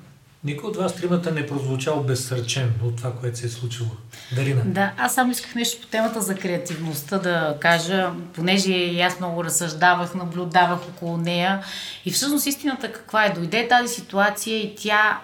Никой 0.45 0.71
от 0.71 0.77
вас 0.77 0.95
тримата 0.95 1.31
не 1.31 1.41
е 1.41 1.47
прозвучал 1.47 2.03
безсърчен 2.03 2.73
от 2.85 2.97
това, 2.97 3.13
което 3.13 3.39
се 3.39 3.47
е 3.47 3.49
случило. 3.49 3.89
Дарина. 4.35 4.63
Да, 4.65 4.93
аз 4.97 5.15
само 5.15 5.31
исках 5.31 5.55
нещо 5.55 5.81
по 5.81 5.87
темата 5.87 6.21
за 6.21 6.35
креативността 6.35 7.19
да 7.19 7.57
кажа, 7.61 8.11
понеже 8.35 8.73
и 8.73 9.01
аз 9.01 9.21
много 9.21 9.45
разсъждавах, 9.45 10.15
наблюдавах 10.15 10.79
около 10.89 11.17
нея. 11.17 11.65
И 12.05 12.11
всъщност 12.11 12.47
истината 12.47 12.93
каква 12.93 13.25
е? 13.25 13.33
Дойде 13.33 13.69
тази 13.69 13.95
ситуация 13.95 14.59
и 14.59 14.75
тя 14.75 15.21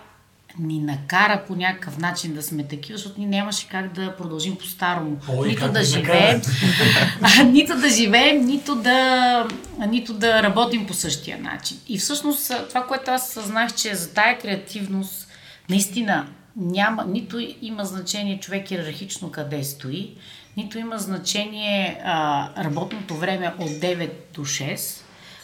ни 0.58 0.78
накара 0.78 1.44
по 1.46 1.56
някакъв 1.56 1.98
начин 1.98 2.34
да 2.34 2.42
сме 2.42 2.64
такива, 2.64 2.96
защото 2.98 3.20
ние 3.20 3.28
нямаше 3.28 3.68
как 3.68 3.92
да 3.92 4.16
продължим 4.16 4.56
по-старому. 4.56 5.16
Ой, 5.28 5.48
нито 5.48 5.72
да 5.72 5.84
живеем, 5.84 6.42
нито 7.52 7.76
да 7.76 7.88
живеем, 7.88 8.44
нито 8.44 8.74
да, 8.74 9.48
нито 9.88 10.14
да 10.14 10.42
работим 10.42 10.86
по 10.86 10.94
същия 10.94 11.38
начин. 11.38 11.76
И 11.88 11.98
всъщност 11.98 12.52
това, 12.68 12.86
което 12.86 13.10
аз 13.10 13.30
съзнах, 13.30 13.74
че 13.74 13.94
за 13.94 14.14
тая 14.14 14.38
креативност 14.38 15.28
наистина 15.70 16.26
няма, 16.56 17.04
нито 17.04 17.38
има 17.62 17.84
значение 17.84 18.40
човек 18.40 18.70
иерархично 18.70 19.30
къде 19.30 19.64
стои, 19.64 20.14
нито 20.56 20.78
има 20.78 20.98
значение 20.98 22.00
а, 22.04 22.48
работното 22.64 23.16
време 23.16 23.54
от 23.58 23.70
9 23.70 24.10
до 24.34 24.40
6. 24.40 25.00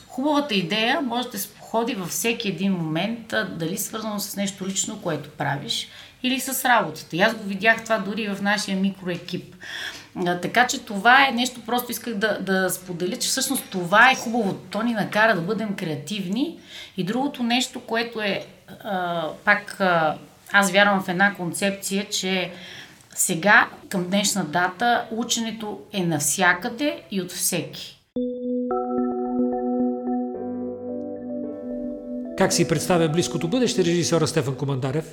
Хубавата 0.06 0.54
идея 0.54 1.00
може 1.00 1.28
да 1.70 1.76
се 1.76 1.76
ходи 1.76 1.94
във 1.94 2.08
всеки 2.08 2.48
един 2.48 2.72
момент, 2.72 3.34
дали 3.48 3.78
свързано 3.78 4.20
с 4.20 4.36
нещо 4.36 4.66
лично, 4.66 5.02
което 5.02 5.30
правиш, 5.30 5.88
или 6.22 6.40
с 6.40 6.64
работата. 6.64 7.16
И 7.16 7.20
аз 7.20 7.34
го 7.34 7.44
видях 7.44 7.84
това 7.84 7.98
дори 7.98 8.28
в 8.28 8.42
нашия 8.42 8.76
микроекип. 8.76 9.54
Така 10.42 10.66
че 10.66 10.84
това 10.84 11.28
е 11.28 11.32
нещо, 11.32 11.60
просто 11.66 11.90
исках 11.90 12.14
да, 12.14 12.38
да 12.40 12.70
споделя, 12.70 13.16
че 13.16 13.28
всъщност 13.28 13.64
това 13.70 14.10
е 14.10 14.14
хубаво. 14.14 14.54
То 14.70 14.82
ни 14.82 14.92
накара 14.92 15.34
да 15.34 15.40
бъдем 15.40 15.76
креативни. 15.76 16.58
И 16.96 17.04
другото 17.04 17.42
нещо, 17.42 17.80
което 17.80 18.20
е 18.20 18.46
а, 18.84 19.28
пак 19.44 19.80
а, 19.80 20.16
аз 20.52 20.70
вярвам 20.70 21.02
в 21.02 21.08
една 21.08 21.34
концепция, 21.34 22.08
че 22.08 22.50
сега 23.14 23.68
към 23.88 24.04
днешна 24.04 24.44
дата 24.44 25.04
ученето 25.10 25.80
е 25.92 26.02
навсякъде 26.02 27.02
и 27.10 27.20
от 27.20 27.32
всеки. 27.32 28.00
Как 32.40 32.52
си 32.52 32.68
представя 32.68 33.08
близкото 33.08 33.48
бъдеще 33.48 33.84
режисьора 33.84 34.26
Стефан 34.26 34.54
Командарев? 34.56 35.04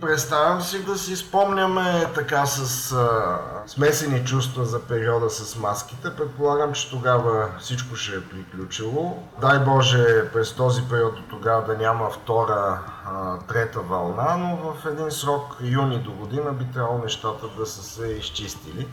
Представям 0.00 0.60
си 0.60 0.84
да 0.84 0.98
си 0.98 1.16
спомняме 1.16 2.06
така 2.14 2.46
с 2.46 2.92
а, 2.92 3.38
смесени 3.66 4.24
чувства 4.24 4.64
за 4.64 4.80
периода 4.80 5.30
с 5.30 5.56
маските. 5.56 6.08
Предполагам, 6.16 6.72
че 6.72 6.90
тогава 6.90 7.48
всичко 7.60 7.96
ще 7.96 8.16
е 8.16 8.20
приключило. 8.20 9.16
Дай 9.40 9.58
Боже 9.58 10.30
през 10.32 10.52
този 10.52 10.82
период 10.90 11.14
до 11.14 11.22
тогава 11.30 11.66
да 11.66 11.76
няма 11.76 12.10
втора, 12.10 12.80
а, 13.06 13.38
трета 13.38 13.80
вълна, 13.80 14.36
но 14.36 14.56
в 14.56 14.86
един 14.86 15.10
срок, 15.10 15.56
юни 15.60 15.98
до 15.98 16.12
година, 16.12 16.52
би 16.52 16.64
трябвало 16.74 16.98
нещата 16.98 17.46
да 17.58 17.66
са 17.66 17.82
се 17.82 18.06
изчистили. 18.06 18.86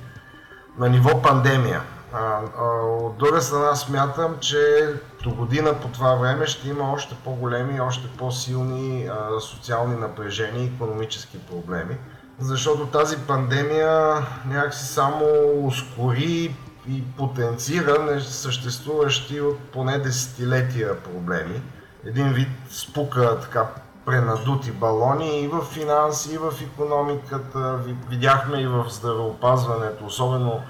На 0.77 0.89
ниво 0.89 1.21
пандемия. 1.21 1.81
А, 2.13 2.41
а, 2.57 2.63
от 2.85 3.17
друга 3.17 3.41
страна 3.41 3.75
смятам, 3.75 4.37
че 4.39 4.93
до 5.23 5.29
година 5.29 5.73
по 5.81 5.87
това 5.87 6.15
време 6.15 6.47
ще 6.47 6.69
има 6.69 6.91
още 6.91 7.15
по-големи 7.23 7.81
още 7.81 8.07
по-силни 8.17 9.07
а, 9.07 9.39
социални 9.39 9.95
напрежения 9.95 10.63
и 10.63 10.67
економически 10.67 11.37
проблеми. 11.39 11.97
Защото 12.39 12.85
тази 12.87 13.17
пандемия 13.17 14.25
някакси 14.45 14.85
само 14.85 15.25
ускори 15.65 16.55
и 16.89 17.03
потенцира 17.17 18.21
съществуващи 18.21 19.41
от 19.41 19.59
поне 19.59 19.97
десетилетия 19.97 21.03
проблеми. 21.03 21.61
Един 22.05 22.33
вид 22.33 22.49
спука 22.69 23.39
така 23.39 23.67
пренадути 24.05 24.71
балони 24.71 25.39
и 25.39 25.47
в 25.47 25.61
финанси, 25.61 26.33
и 26.33 26.37
в 26.37 26.53
економиката. 26.61 27.79
Видяхме 28.09 28.61
и 28.61 28.67
в 28.67 28.85
здравеопазването, 28.89 30.05
особено 30.05 30.61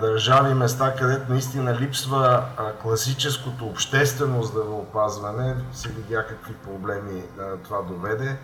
държави, 0.00 0.54
места, 0.54 0.94
където 0.94 1.32
наистина 1.32 1.78
липсва 1.80 2.44
класическото 2.82 3.66
обществено 3.66 4.42
здравеопазване, 4.42 5.56
се 5.72 5.88
видя 5.88 6.26
какви 6.26 6.54
проблеми 6.54 7.22
това 7.64 7.82
доведе. 7.82 8.38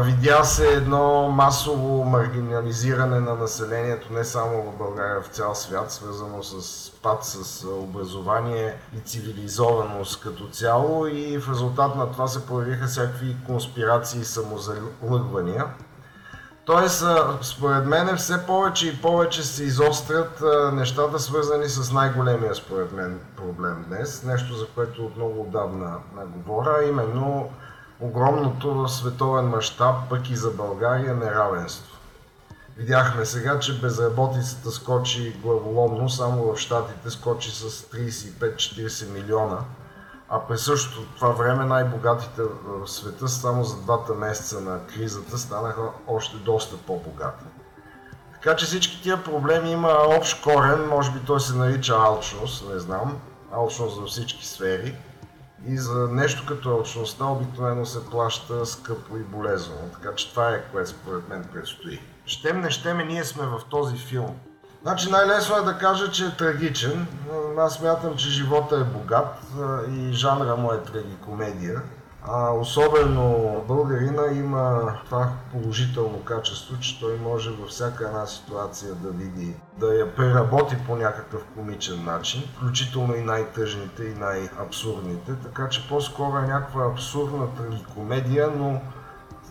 Видя 0.00 0.44
се 0.44 0.68
едно 0.68 1.28
масово 1.28 2.04
маргинализиране 2.04 3.20
на 3.20 3.34
населението 3.34 4.12
не 4.12 4.24
само 4.24 4.62
в 4.62 4.76
България, 4.78 5.20
в 5.20 5.26
цял 5.26 5.54
свят, 5.54 5.92
свързано 5.92 6.42
с 6.42 6.90
пад 7.02 7.24
с 7.24 7.66
образование 7.66 8.74
и 8.96 9.00
цивилизованост 9.00 10.20
като 10.20 10.48
цяло 10.48 11.06
и 11.06 11.38
в 11.38 11.50
резултат 11.50 11.96
на 11.96 12.12
това 12.12 12.26
се 12.26 12.46
появиха 12.46 12.86
всякакви 12.86 13.36
конспирации 13.46 14.20
и 14.20 14.24
самозалъгвания. 14.24 15.64
Тоест, 16.66 17.04
според 17.42 17.86
мен 17.86 18.16
все 18.16 18.46
повече 18.46 18.88
и 18.88 18.96
повече 18.96 19.42
се 19.42 19.64
изострят 19.64 20.42
нещата, 20.72 21.18
свързани 21.18 21.68
с 21.68 21.92
най-големия, 21.92 22.54
според 22.54 22.92
мен, 22.92 23.20
проблем 23.36 23.84
днес. 23.88 24.22
Нещо, 24.22 24.54
за 24.54 24.66
което 24.66 25.04
от 25.04 25.16
много 25.16 25.40
отдавна 25.40 25.98
говоря, 26.26 26.84
именно 26.88 27.50
огромното 28.00 28.74
в 28.74 28.88
световен 28.88 29.44
мащаб, 29.44 29.94
пък 30.08 30.30
и 30.30 30.36
за 30.36 30.50
България, 30.50 31.14
неравенство. 31.14 31.96
Видяхме 32.76 33.24
сега, 33.24 33.58
че 33.58 33.80
безработицата 33.80 34.70
скочи 34.70 35.36
главоломно, 35.42 36.08
само 36.08 36.52
в 36.52 36.58
Штатите 36.58 37.10
скочи 37.10 37.50
с 37.50 37.70
35-40 37.70 39.12
милиона– 39.12 39.58
а 40.34 40.40
през 40.40 40.64
същото 40.64 41.06
това 41.14 41.28
време 41.28 41.64
най-богатите 41.64 42.42
в 42.64 42.88
света 42.88 43.28
само 43.28 43.64
за 43.64 43.76
двата 43.82 44.14
месеца 44.14 44.60
на 44.60 44.86
кризата 44.86 45.38
станаха 45.38 45.82
още 46.06 46.36
доста 46.36 46.76
по-богати. 46.76 47.44
Така 48.32 48.56
че 48.56 48.66
всички 48.66 49.02
тия 49.02 49.24
проблеми 49.24 49.70
има 49.70 49.88
общ 50.18 50.42
корен, 50.42 50.88
може 50.88 51.10
би 51.10 51.18
той 51.26 51.40
се 51.40 51.56
нарича 51.56 51.94
алчност, 51.94 52.68
не 52.72 52.78
знам, 52.78 53.18
алчност 53.52 53.96
за 53.96 54.06
всички 54.06 54.46
сфери. 54.46 54.96
И 55.66 55.78
за 55.78 56.08
нещо 56.08 56.46
като 56.48 56.70
алчността 56.70 57.24
обикновено 57.24 57.86
се 57.86 58.10
плаща 58.10 58.66
скъпо 58.66 59.16
и 59.16 59.20
болезнено. 59.20 59.88
Така 59.92 60.14
че 60.14 60.30
това 60.30 60.50
е 60.50 60.64
което 60.72 60.90
според 60.90 61.28
мен 61.28 61.48
предстои. 61.52 62.00
Щем 62.26 62.60
не 62.60 62.70
щеме, 62.70 63.04
ние 63.04 63.24
сме 63.24 63.46
в 63.46 63.60
този 63.70 63.96
филм. 63.96 64.36
Значи 64.84 65.10
най-лесно 65.10 65.56
е 65.56 65.62
да 65.62 65.78
кажа, 65.78 66.10
че 66.10 66.26
е 66.26 66.36
трагичен. 66.36 67.06
Аз 67.58 67.74
смятам, 67.74 68.16
че 68.16 68.28
живота 68.28 68.76
е 68.76 68.84
богат 68.84 69.42
и 69.90 70.12
жанра 70.12 70.56
му 70.56 70.72
е 70.72 70.82
трагикомедия. 70.82 71.82
А 72.28 72.52
особено 72.52 73.64
българина 73.68 74.22
има 74.32 74.94
това 75.04 75.28
положително 75.52 76.24
качество, 76.24 76.78
че 76.80 77.00
той 77.00 77.16
може 77.16 77.50
във 77.50 77.68
всяка 77.68 78.06
една 78.06 78.26
ситуация 78.26 78.94
да 78.94 79.10
види, 79.10 79.56
да 79.78 79.94
я 79.94 80.14
преработи 80.14 80.76
по 80.86 80.96
някакъв 80.96 81.44
комичен 81.54 82.04
начин, 82.04 82.42
включително 82.56 83.14
и 83.14 83.20
най-тъжните 83.20 84.04
и 84.04 84.14
най-абсурдните. 84.14 85.32
Така 85.42 85.68
че 85.68 85.88
по-скоро 85.88 86.36
е 86.36 86.46
някаква 86.46 86.86
абсурдна 86.86 87.46
трагикомедия, 87.54 88.50
но 88.56 88.80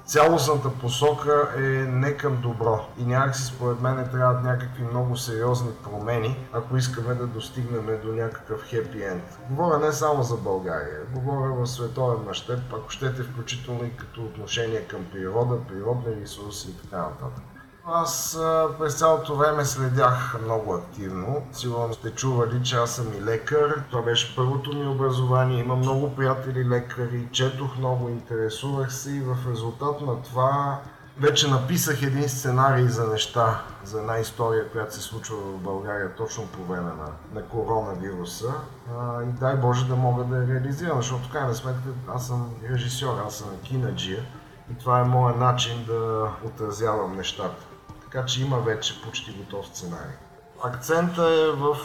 цялостната 0.06 0.70
посока 0.70 1.50
е 1.58 1.62
не 1.62 2.18
към 2.18 2.42
добро. 2.42 2.86
И 2.98 3.06
някакси 3.06 3.44
според 3.44 3.82
мен 3.82 4.10
трябват 4.12 4.44
някакви 4.44 4.84
много 4.84 5.18
сериозни 5.18 5.72
промени, 5.84 6.48
ако 6.54 6.78
искаме 6.78 7.14
да 7.14 7.28
достигнем 7.28 8.00
до 8.04 8.14
някакъв 8.14 8.64
хепи 8.64 9.04
енд. 9.04 9.24
Говоря 9.50 9.80
не 9.80 9.92
само 9.92 10.24
за 10.24 10.38
България, 10.38 11.00
говоря 11.14 11.54
в 11.54 11.68
световен 11.68 12.26
мащаб, 12.26 12.60
ако 12.74 12.90
щете 12.90 13.24
включително 13.24 13.86
и 13.86 13.98
като 13.98 14.22
отношение 14.22 14.82
към 14.82 15.06
природа, 15.12 15.58
природни 15.68 16.16
ресурси 16.22 16.70
и 16.70 16.82
така 16.82 16.98
нататък. 16.98 17.44
Аз 17.86 18.40
през 18.80 18.94
цялото 18.94 19.36
време 19.36 19.66
следях 19.66 20.38
много 20.44 20.74
активно. 20.74 21.44
Сигурно 21.52 21.94
сте 21.94 22.12
чували, 22.12 22.64
че 22.64 22.76
аз 22.76 22.92
съм 22.92 23.14
и 23.18 23.22
лекар. 23.22 23.84
Това 23.90 24.02
беше 24.02 24.36
първото 24.36 24.76
ми 24.76 24.88
образование. 24.88 25.60
Имам 25.60 25.80
много 25.80 26.16
приятели 26.16 26.70
лекари, 26.70 27.28
четох 27.32 27.78
много, 27.78 28.10
интересувах 28.10 28.94
се 28.94 29.12
и 29.12 29.20
в 29.20 29.38
резултат 29.50 30.02
на 30.02 30.22
това 30.22 30.80
вече 31.18 31.48
написах 31.48 32.02
един 32.02 32.30
сценарий 32.30 32.88
за 32.88 33.08
неща, 33.08 33.62
за 33.84 34.00
една 34.00 34.18
история, 34.18 34.70
която 34.70 34.94
се 34.94 35.02
случва 35.02 35.38
в 35.38 35.58
България 35.58 36.16
точно 36.16 36.48
по 36.48 36.64
време 36.64 36.92
на, 36.92 37.08
на 37.34 37.48
коронавируса. 37.48 38.54
А, 39.00 39.24
и 39.24 39.26
дай 39.26 39.56
Боже 39.56 39.88
да 39.88 39.96
мога 39.96 40.24
да 40.24 40.38
я 40.38 40.48
реализирам, 40.48 40.98
защото 40.98 41.24
в 41.24 41.32
крайна 41.32 41.56
сметка 41.56 41.90
аз 42.08 42.28
съм 42.28 42.50
режисьор, 42.70 43.24
аз 43.28 43.36
съм 43.36 43.48
кинаджия 43.64 44.24
и 44.72 44.78
това 44.78 45.00
е 45.00 45.04
моят 45.04 45.40
начин 45.40 45.86
да 45.88 46.32
отразявам 46.46 47.16
нещата 47.16 47.66
така 48.14 48.26
че 48.26 48.42
има 48.42 48.60
вече 48.60 49.02
почти 49.02 49.32
готов 49.32 49.68
сценарий. 49.68 50.16
Акцента 50.64 51.22
е 51.24 51.52
в 51.52 51.78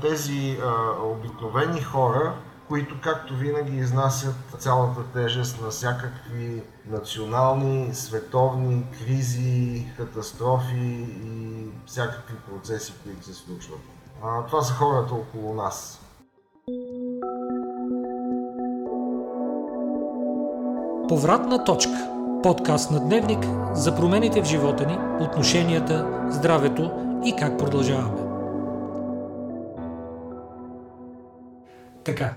тези 0.00 0.58
обикновени 1.02 1.82
хора, 1.82 2.34
които 2.68 2.94
както 3.02 3.34
винаги 3.34 3.76
изнасят 3.76 4.34
цялата 4.58 5.00
тежест 5.12 5.60
на 5.62 5.70
всякакви 5.70 6.62
национални, 6.86 7.94
световни 7.94 8.86
кризи, 8.98 9.86
катастрофи 9.96 11.06
и 11.24 11.66
всякакви 11.86 12.34
процеси, 12.36 12.94
които 13.04 13.24
се 13.24 13.34
случват. 13.34 13.80
А, 14.24 14.46
това 14.46 14.62
са 14.62 14.74
хората 14.74 15.14
около 15.14 15.54
нас. 15.54 16.00
Повратна 21.08 21.64
точка 21.64 22.14
подкаст 22.44 22.90
на 22.90 23.00
Дневник 23.00 23.38
за 23.74 23.96
промените 23.96 24.42
в 24.42 24.44
живота 24.44 24.86
ни, 24.86 25.24
отношенията, 25.24 26.26
здравето 26.30 26.90
и 27.26 27.34
как 27.38 27.58
продължаваме. 27.58 28.20
Така, 32.04 32.34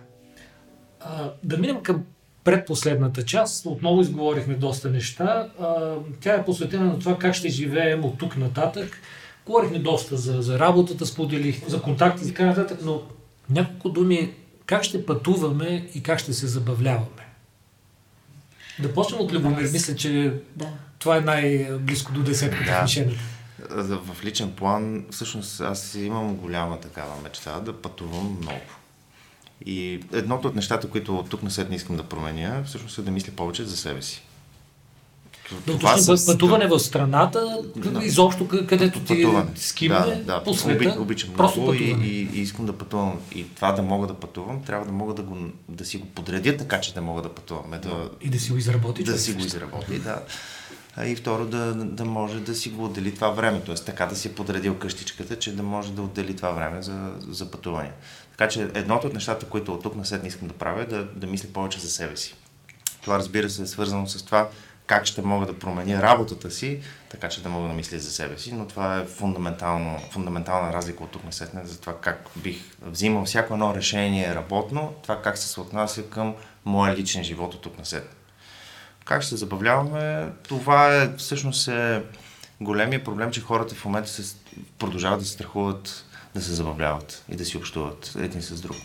а, 1.00 1.32
да 1.44 1.58
минем 1.58 1.84
към 1.84 2.04
предпоследната 2.44 3.26
част. 3.26 3.66
Отново 3.66 4.02
изговорихме 4.02 4.54
доста 4.54 4.90
неща. 4.90 5.50
А, 5.60 5.96
тя 6.22 6.34
е 6.34 6.46
посветена 6.46 6.86
на 6.86 7.00
това 7.00 7.18
как 7.18 7.34
ще 7.34 7.50
живеем 7.50 8.06
от 8.06 8.18
тук 8.18 8.38
нататък. 8.38 9.02
Говорихме 9.46 9.80
доста 9.80 10.18
за, 10.18 10.42
за 10.42 10.60
работата, 10.60 11.06
споделих, 11.06 11.68
за 11.68 11.82
контакти 11.82 12.24
и 12.24 12.28
така 12.28 12.46
нататък, 12.46 12.80
но 12.84 13.02
няколко 13.50 13.90
думи 13.90 14.34
как 14.66 14.84
ще 14.84 15.06
пътуваме 15.06 15.90
и 15.96 16.04
как 16.04 16.20
ще 16.20 16.34
се 16.34 16.48
забавляваме. 16.48 17.27
Да 18.80 18.94
почнем 18.94 19.22
от 19.22 19.34
Любомир. 19.34 19.70
Мисля, 19.72 19.96
че 19.96 20.34
да. 20.56 20.68
това 21.00 21.18
е 21.18 21.22
най-близко 21.22 22.12
до 22.12 22.24
десетката 22.24 22.66
да. 22.66 23.98
В 23.98 24.24
личен 24.24 24.52
план, 24.52 25.06
всъщност, 25.12 25.62
аз 25.62 25.96
имам 25.96 26.36
голяма 26.36 26.80
такава 26.80 27.22
мечта 27.24 27.60
да 27.60 27.82
пътувам 27.82 28.38
много. 28.42 28.62
И 29.66 30.04
едното 30.14 30.48
от 30.48 30.56
нещата, 30.56 30.90
които 30.90 31.18
от 31.18 31.30
тук 31.30 31.44
на 31.44 31.52
след 31.52 31.70
не 31.70 31.76
искам 31.76 31.98
да 31.98 32.04
променя, 32.04 32.64
всъщност 32.64 32.98
е 32.98 33.02
да 33.02 33.12
мисля 33.12 33.34
повече 33.36 33.64
за 33.64 33.78
себе 33.78 34.02
си. 34.02 34.24
Това 35.66 35.98
с... 35.98 36.26
пътуване 36.26 36.68
в 36.68 36.80
страната, 36.80 37.60
да. 37.76 38.06
изобщо 38.06 38.48
където 38.48 39.00
ти 39.00 39.24
пътуване. 39.24 39.52
скимаме 39.56 40.16
да, 40.16 40.34
да. 40.34 40.44
по 40.44 40.54
света. 40.54 40.90
Оби, 40.90 41.00
обичам 41.00 41.34
просто 41.38 41.60
много 41.60 41.74
и, 41.74 41.98
и, 42.04 42.30
и, 42.34 42.42
искам 42.42 42.66
да 42.66 42.74
пътувам. 42.74 43.20
И 43.36 43.56
това 43.56 43.72
да 43.72 43.82
мога 43.82 44.08
да 44.08 44.14
пътувам, 44.14 44.64
трябва 44.64 44.86
да 44.86 44.92
мога 44.92 45.14
да, 45.14 45.22
го, 45.22 45.38
да 45.70 45.86
си 45.86 45.98
го 45.98 46.06
подредя 46.06 46.58
така, 46.58 46.82
че 46.82 46.94
да 46.94 47.02
мога 47.02 47.22
да 47.22 47.30
пътувам. 47.30 47.72
Да, 47.82 48.10
и 48.22 48.30
да 48.30 48.40
си 48.40 48.52
го 48.52 48.58
изработи. 48.58 49.04
Да 49.04 49.18
си 49.18 49.34
го 49.34 49.40
изработи, 49.40 50.00
да. 50.00 50.22
И 51.06 51.16
второ, 51.16 51.46
да, 51.46 51.74
да 51.76 52.06
може 52.06 52.40
да 52.40 52.56
си 52.56 52.70
го 52.70 52.86
отдели 52.86 53.16
това 53.16 53.30
време. 53.30 53.62
Тоест 53.66 53.86
така 53.86 54.06
да 54.06 54.16
си 54.16 54.28
е 54.28 54.34
подредил 54.34 54.76
къщичката, 54.76 55.40
че 55.40 55.56
да 55.56 55.64
може 55.64 55.92
да 55.92 56.02
отдели 56.02 56.36
това 56.36 56.52
време 56.52 56.82
за, 56.82 57.12
за 57.30 57.52
пътуване. 57.52 57.92
Така 58.32 58.50
че 58.50 58.70
едното 58.74 59.08
от 59.08 59.14
нещата, 59.14 59.46
които 59.46 59.74
от 59.74 59.84
тук 59.84 59.96
на 59.96 60.06
след 60.06 60.22
не 60.22 60.28
искам 60.28 60.48
да 60.48 60.54
правя, 60.54 60.82
е 60.82 60.86
да, 60.86 61.08
да 61.16 61.28
мисля 61.28 61.50
повече 61.54 61.80
за 61.80 61.90
себе 61.90 62.18
си. 62.18 62.36
Това 63.02 63.20
разбира 63.20 63.50
се 63.50 63.62
е 63.62 63.68
свързано 63.68 64.08
с 64.08 64.24
това 64.26 64.50
как 64.88 65.06
ще 65.06 65.22
мога 65.22 65.46
да 65.46 65.60
променя 65.60 66.02
работата 66.02 66.52
си, 66.52 66.80
така 67.10 67.30
че 67.30 67.44
да 67.44 67.50
мога 67.50 67.68
да 67.68 67.74
мисля 67.74 68.00
за 68.00 68.12
себе 68.12 68.38
си, 68.38 68.54
но 68.54 68.68
това 68.68 68.98
е 68.98 69.06
фундаментална 69.06 70.74
разлика 70.74 71.04
от 71.04 71.12
тук 71.12 71.24
на 71.24 71.34
сетне 71.34 71.66
за 71.66 71.80
това 71.80 71.98
как 72.02 72.30
бих 72.36 72.58
взимал 72.82 73.26
всяко 73.26 73.54
едно 73.54 73.76
решение 73.76 74.36
работно, 74.36 74.94
това 75.04 75.22
как 75.22 75.38
се 75.38 75.48
съотнася 75.48 76.04
към 76.04 76.36
моя 76.66 76.96
личен 76.96 77.24
живот 77.24 77.54
от 77.54 77.62
тук 77.62 77.78
на 77.78 77.86
сетне. 77.86 78.10
Как 79.06 79.22
ще 79.22 79.30
се 79.30 79.38
забавляваме? 79.38 80.30
Това 80.48 80.96
е 80.96 81.16
всъщност 81.18 81.68
е 81.68 82.04
големия 82.62 83.04
проблем, 83.04 83.32
че 83.32 83.42
хората 83.42 83.76
в 83.76 83.86
момента 83.86 84.10
се 84.10 84.36
продължават 84.80 85.20
да 85.20 85.26
се 85.26 85.32
страхуват 85.32 86.06
да 86.36 86.42
се 86.42 86.54
забавляват 86.54 87.24
и 87.30 87.36
да 87.36 87.46
си 87.46 87.58
общуват 87.58 88.14
един 88.20 88.42
с 88.42 88.62
друг. 88.62 88.78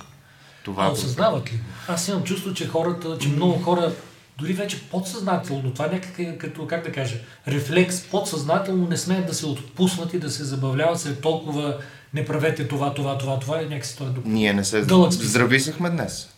Това 0.65 0.85
а 0.85 0.91
осъзнават 0.91 1.53
ли? 1.53 1.61
Аз 1.89 2.09
имам 2.09 2.25
чувство, 2.25 2.55
че 2.55 2.69
хората, 2.69 3.19
че 3.19 3.29
много 3.29 3.63
хора 3.63 3.93
дори 4.39 4.53
вече 4.53 4.81
подсъзнателно, 4.81 5.71
това 5.71 5.87
е 5.87 5.89
някакъв, 5.89 6.39
като, 6.39 6.67
как 6.67 6.85
да 6.85 6.93
кажа, 6.93 7.17
рефлекс, 7.49 8.03
подсъзнателно 8.03 8.89
не 8.89 8.97
смеят 8.97 9.27
да 9.27 9.35
се 9.35 9.47
отпуснат 9.47 10.15
и 10.15 10.19
да 10.19 10.31
се 10.31 10.45
забавляват 10.45 11.01
след 11.01 11.21
толкова 11.21 11.79
не 12.15 12.25
правете 12.25 12.69
това, 12.69 12.95
това, 12.95 13.19
това, 13.19 13.39
това 13.39 13.63
и 13.63 13.69
някакси 13.69 13.97
това 13.97 14.11
е 14.11 14.13
Ние 14.25 14.53
не 14.53 14.65
се 14.65 14.83
здрависахме 15.11 15.91
днес. 15.91 16.29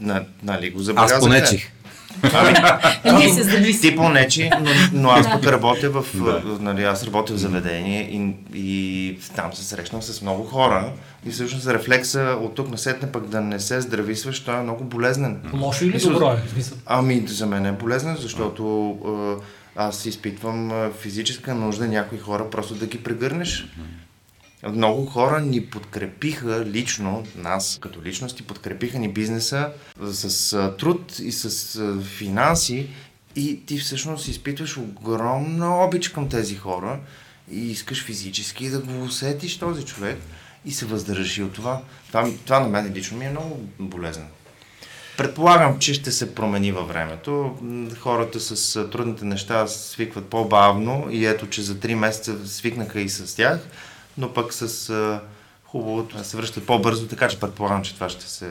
На, 0.00 0.24
нали 0.42 0.70
го 0.70 0.80
забелязахте? 0.80 1.14
Аз 1.14 1.24
понечих. 1.24 1.72
Ами, 2.32 2.54
Ние 3.18 3.28
се 3.28 3.42
зависим. 3.42 3.90
Ти 3.90 3.96
понечи, 3.96 4.50
но, 4.60 4.70
но 4.92 5.10
аз 5.10 5.32
тук 5.32 5.46
работя 5.46 5.90
в, 5.90 6.04
да. 6.14 6.42
нали, 6.60 6.84
аз 6.84 7.04
работя 7.04 7.32
в 7.32 7.36
заведение 7.36 8.02
и, 8.02 8.34
и 8.54 9.18
там 9.36 9.52
се 9.52 9.64
срещнах 9.64 10.04
с 10.04 10.22
много 10.22 10.44
хора 10.44 10.92
и 11.26 11.30
всъщност 11.30 11.66
рефлекса 11.66 12.36
от 12.40 12.54
тук 12.54 12.70
на 12.70 12.78
сетне 12.78 13.12
пък 13.12 13.28
да 13.28 13.40
не 13.40 13.60
се 13.60 13.80
здрависваш, 13.80 14.40
той 14.40 14.58
е 14.58 14.62
много 14.62 14.84
болезнен. 14.84 15.40
Лошо 15.54 15.84
или 15.84 15.98
добро 15.98 16.32
е? 16.32 16.62
Ами 16.86 17.24
за 17.26 17.46
мен 17.46 17.66
е 17.66 17.72
болезнен, 17.72 18.16
защото 18.20 18.96
аз 19.76 20.06
изпитвам 20.06 20.90
физическа 21.00 21.54
нужда 21.54 21.86
някои 21.88 22.18
хора 22.18 22.50
просто 22.50 22.74
да 22.74 22.86
ги 22.86 22.98
прегърнеш. 22.98 23.66
Много 24.68 25.06
хора 25.06 25.40
ни 25.40 25.66
подкрепиха 25.66 26.64
лично, 26.66 27.26
нас 27.36 27.78
като 27.80 28.02
личности, 28.02 28.42
подкрепиха 28.42 28.98
ни 28.98 29.12
бизнеса 29.12 29.70
с 30.02 30.74
труд 30.78 31.18
и 31.18 31.32
с 31.32 31.78
финанси 32.02 32.88
и 33.36 33.66
ти 33.66 33.78
всъщност 33.78 34.28
изпитваш 34.28 34.76
огромна 34.76 35.84
обич 35.84 36.08
към 36.08 36.28
тези 36.28 36.56
хора 36.56 37.00
и 37.50 37.70
искаш 37.70 38.04
физически 38.04 38.70
да 38.70 38.78
го 38.78 39.02
усетиш 39.02 39.58
този 39.58 39.84
човек 39.84 40.18
и 40.64 40.72
се 40.72 40.86
въздържи 40.86 41.42
от 41.42 41.52
това. 41.52 41.80
Това, 42.06 42.30
това 42.44 42.60
на 42.60 42.68
мен 42.68 42.92
лично 42.92 43.18
ми 43.18 43.24
е 43.24 43.30
много 43.30 43.60
болезнено. 43.78 44.28
Предполагам, 45.16 45.78
че 45.78 45.94
ще 45.94 46.12
се 46.12 46.34
промени 46.34 46.72
във 46.72 46.88
времето. 46.88 47.56
Хората 47.98 48.40
с 48.40 48.90
трудните 48.90 49.24
неща 49.24 49.66
свикват 49.66 50.26
по-бавно 50.26 51.06
и 51.10 51.26
ето, 51.26 51.46
че 51.46 51.62
за 51.62 51.74
3 51.74 51.94
месеца 51.94 52.48
свикнаха 52.48 53.00
и 53.00 53.08
с 53.08 53.36
тях 53.36 53.60
но 54.18 54.32
пък 54.32 54.52
с 54.52 54.90
а, 54.90 55.20
хубавото 55.64 56.24
се 56.24 56.36
връщат 56.36 56.66
по-бързо, 56.66 57.06
така 57.06 57.28
че 57.28 57.40
предполагам, 57.40 57.82
че 57.82 57.94
това 57.94 58.08
ще 58.08 58.30
се 58.30 58.48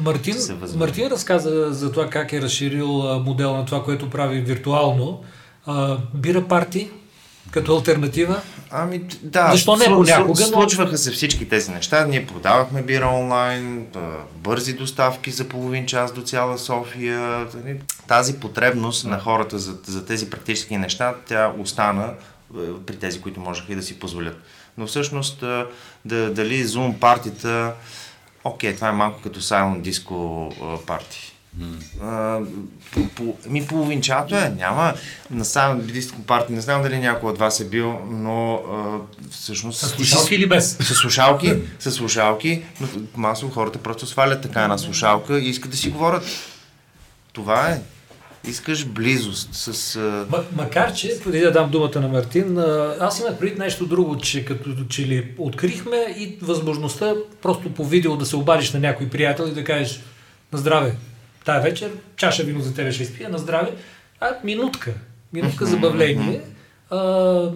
Мартин, 0.00 0.34
ще 0.34 0.42
се 0.42 0.76
Мартин 0.76 1.06
разказа 1.06 1.72
за 1.72 1.92
това 1.92 2.10
как 2.10 2.32
е 2.32 2.42
разширил 2.42 3.20
модел 3.20 3.56
на 3.56 3.64
това, 3.66 3.84
което 3.84 4.10
прави 4.10 4.40
виртуално. 4.40 5.24
А, 5.66 5.98
бира 6.14 6.48
парти 6.48 6.90
като 7.50 7.76
альтернатива? 7.76 8.40
Ами 8.70 9.04
да, 9.22 9.48
Защо 9.52 9.76
не 9.76 9.84
понякога? 9.84 10.40
Но... 10.40 10.46
Случваха 10.46 10.98
се 10.98 11.10
всички 11.10 11.48
тези 11.48 11.70
неща. 11.70 12.06
Ние 12.06 12.26
продавахме 12.26 12.82
бира 12.82 13.06
онлайн, 13.06 13.86
бързи 14.36 14.72
доставки 14.72 15.30
за 15.30 15.48
половин 15.48 15.86
час 15.86 16.12
до 16.12 16.22
цяла 16.22 16.58
София. 16.58 17.46
Тази 18.08 18.34
потребност 18.34 19.04
на 19.04 19.20
хората 19.20 19.58
за, 19.58 19.76
за 19.86 20.06
тези 20.06 20.30
практически 20.30 20.76
неща, 20.76 21.14
тя 21.26 21.52
остана 21.58 22.10
при 22.86 22.96
тези, 22.96 23.20
които 23.20 23.40
можеха 23.40 23.72
и 23.72 23.76
да 23.76 23.82
си 23.82 23.98
позволят. 23.98 24.36
Но 24.78 24.86
всъщност 24.86 25.40
да, 26.04 26.30
дали 26.30 26.66
Zoom 26.66 26.98
партията, 26.98 27.72
окей, 28.44 28.74
това 28.74 28.88
е 28.88 28.92
малко 28.92 29.20
като 29.22 29.40
Silent 29.40 29.90
Disco 29.90 30.84
парти. 30.86 31.34
Mm. 31.60 32.46
по, 32.92 33.08
по, 33.08 33.36
ми 33.48 33.66
половинчато 33.66 34.34
е, 34.34 34.54
няма. 34.58 34.94
На 35.30 35.44
Silent 35.44 35.80
Disco 35.80 36.22
парти, 36.26 36.52
не 36.52 36.60
знам 36.60 36.82
дали 36.82 36.98
някой 36.98 37.30
от 37.30 37.38
вас 37.38 37.60
е 37.60 37.64
бил, 37.64 38.00
но 38.10 38.54
а, 38.54 38.98
всъщност... 39.30 39.80
С 39.80 39.88
слушалки 39.88 40.34
или 40.34 40.46
без? 40.46 40.76
С 40.76 40.94
слушалки, 40.94 41.54
с 41.78 41.92
слушалки, 41.92 42.62
но 42.80 42.88
масово 43.16 43.52
хората 43.52 43.78
просто 43.78 44.06
свалят 44.06 44.42
така 44.42 44.62
една 44.62 44.78
слушалка 44.78 45.38
и 45.38 45.48
искат 45.48 45.70
да 45.70 45.76
си 45.76 45.90
говорят. 45.90 46.24
Това 47.32 47.68
е 47.68 47.80
искаш 48.46 48.86
близост 48.86 49.48
с... 49.52 49.96
М- 50.30 50.44
макар, 50.56 50.92
че, 50.92 51.20
преди 51.24 51.40
да 51.40 51.52
дам 51.52 51.70
думата 51.70 52.00
на 52.00 52.08
Мартин, 52.08 52.58
аз 53.00 53.20
имах 53.20 53.38
преди 53.38 53.58
нещо 53.58 53.86
друго, 53.86 54.18
че 54.18 54.44
като 54.44 54.84
че 54.88 55.06
ли 55.06 55.34
открихме 55.38 55.96
и 56.18 56.38
възможността 56.42 57.14
просто 57.42 57.74
по 57.74 57.84
видео 57.84 58.16
да 58.16 58.26
се 58.26 58.36
обадиш 58.36 58.72
на 58.72 58.80
някой 58.80 59.08
приятел 59.08 59.44
и 59.44 59.54
да 59.54 59.64
кажеш 59.64 60.00
на 60.52 60.58
здраве, 60.58 60.96
тая 61.44 61.60
вечер 61.60 61.90
чаша 62.16 62.42
вино 62.42 62.60
за 62.60 62.74
тебе 62.74 62.92
ще 62.92 63.02
изпия, 63.02 63.28
на 63.30 63.38
здраве, 63.38 63.72
а 64.20 64.30
минутка, 64.44 64.94
минутка 65.32 65.66
забавление, 65.66 66.40
а, 66.90 67.50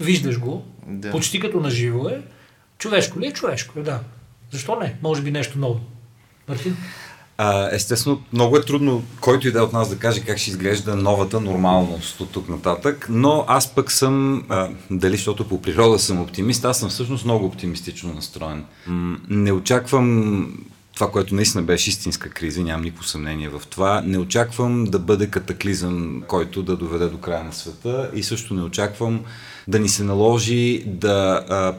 виждаш 0.00 0.38
го, 0.38 0.64
да. 0.86 1.10
почти 1.10 1.40
като 1.40 1.60
на 1.60 1.70
живо 1.70 2.08
е, 2.08 2.22
човешко 2.78 3.20
ли 3.20 3.26
е? 3.26 3.32
Човешко 3.32 3.78
е, 3.78 3.82
да. 3.82 4.00
Защо 4.50 4.76
не? 4.80 4.96
Може 5.02 5.22
би 5.22 5.30
нещо 5.30 5.58
ново. 5.58 5.80
Мартин? 6.48 6.76
А, 7.38 7.68
естествено, 7.74 8.20
много 8.32 8.56
е 8.56 8.60
трудно 8.60 9.02
който 9.20 9.48
и 9.48 9.52
да 9.52 9.58
е 9.58 9.62
от 9.62 9.72
нас 9.72 9.88
да 9.90 9.96
каже 9.96 10.20
как 10.20 10.38
ще 10.38 10.50
изглежда 10.50 10.96
новата 10.96 11.40
нормалност 11.40 12.20
от 12.20 12.30
тук 12.30 12.48
нататък, 12.48 13.06
но 13.10 13.44
аз 13.48 13.74
пък 13.74 13.92
съм, 13.92 14.44
а, 14.48 14.68
дали 14.90 15.16
защото 15.16 15.48
по 15.48 15.62
природа 15.62 15.98
съм 15.98 16.20
оптимист, 16.20 16.64
аз 16.64 16.78
съм 16.78 16.88
всъщност 16.88 17.24
много 17.24 17.46
оптимистично 17.46 18.14
настроен. 18.14 18.64
Не 19.28 19.52
очаквам 19.52 20.48
това, 20.94 21.10
което 21.10 21.34
наистина 21.34 21.62
беше 21.62 21.90
истинска 21.90 22.30
криза, 22.30 22.62
нямам 22.62 22.82
никакво 22.82 23.04
съмнение 23.04 23.48
в 23.48 23.62
това. 23.70 24.02
Не 24.06 24.18
очаквам 24.18 24.84
да 24.84 24.98
бъде 24.98 25.26
катаклизъм, 25.26 26.22
който 26.28 26.62
да 26.62 26.76
доведе 26.76 27.06
до 27.06 27.18
края 27.18 27.44
на 27.44 27.52
света 27.52 28.10
и 28.14 28.22
също 28.22 28.54
не 28.54 28.62
очаквам 28.62 29.20
да 29.68 29.78
ни 29.78 29.88
се 29.88 30.04
наложи 30.04 30.82
да 30.86 31.44
а, 31.48 31.74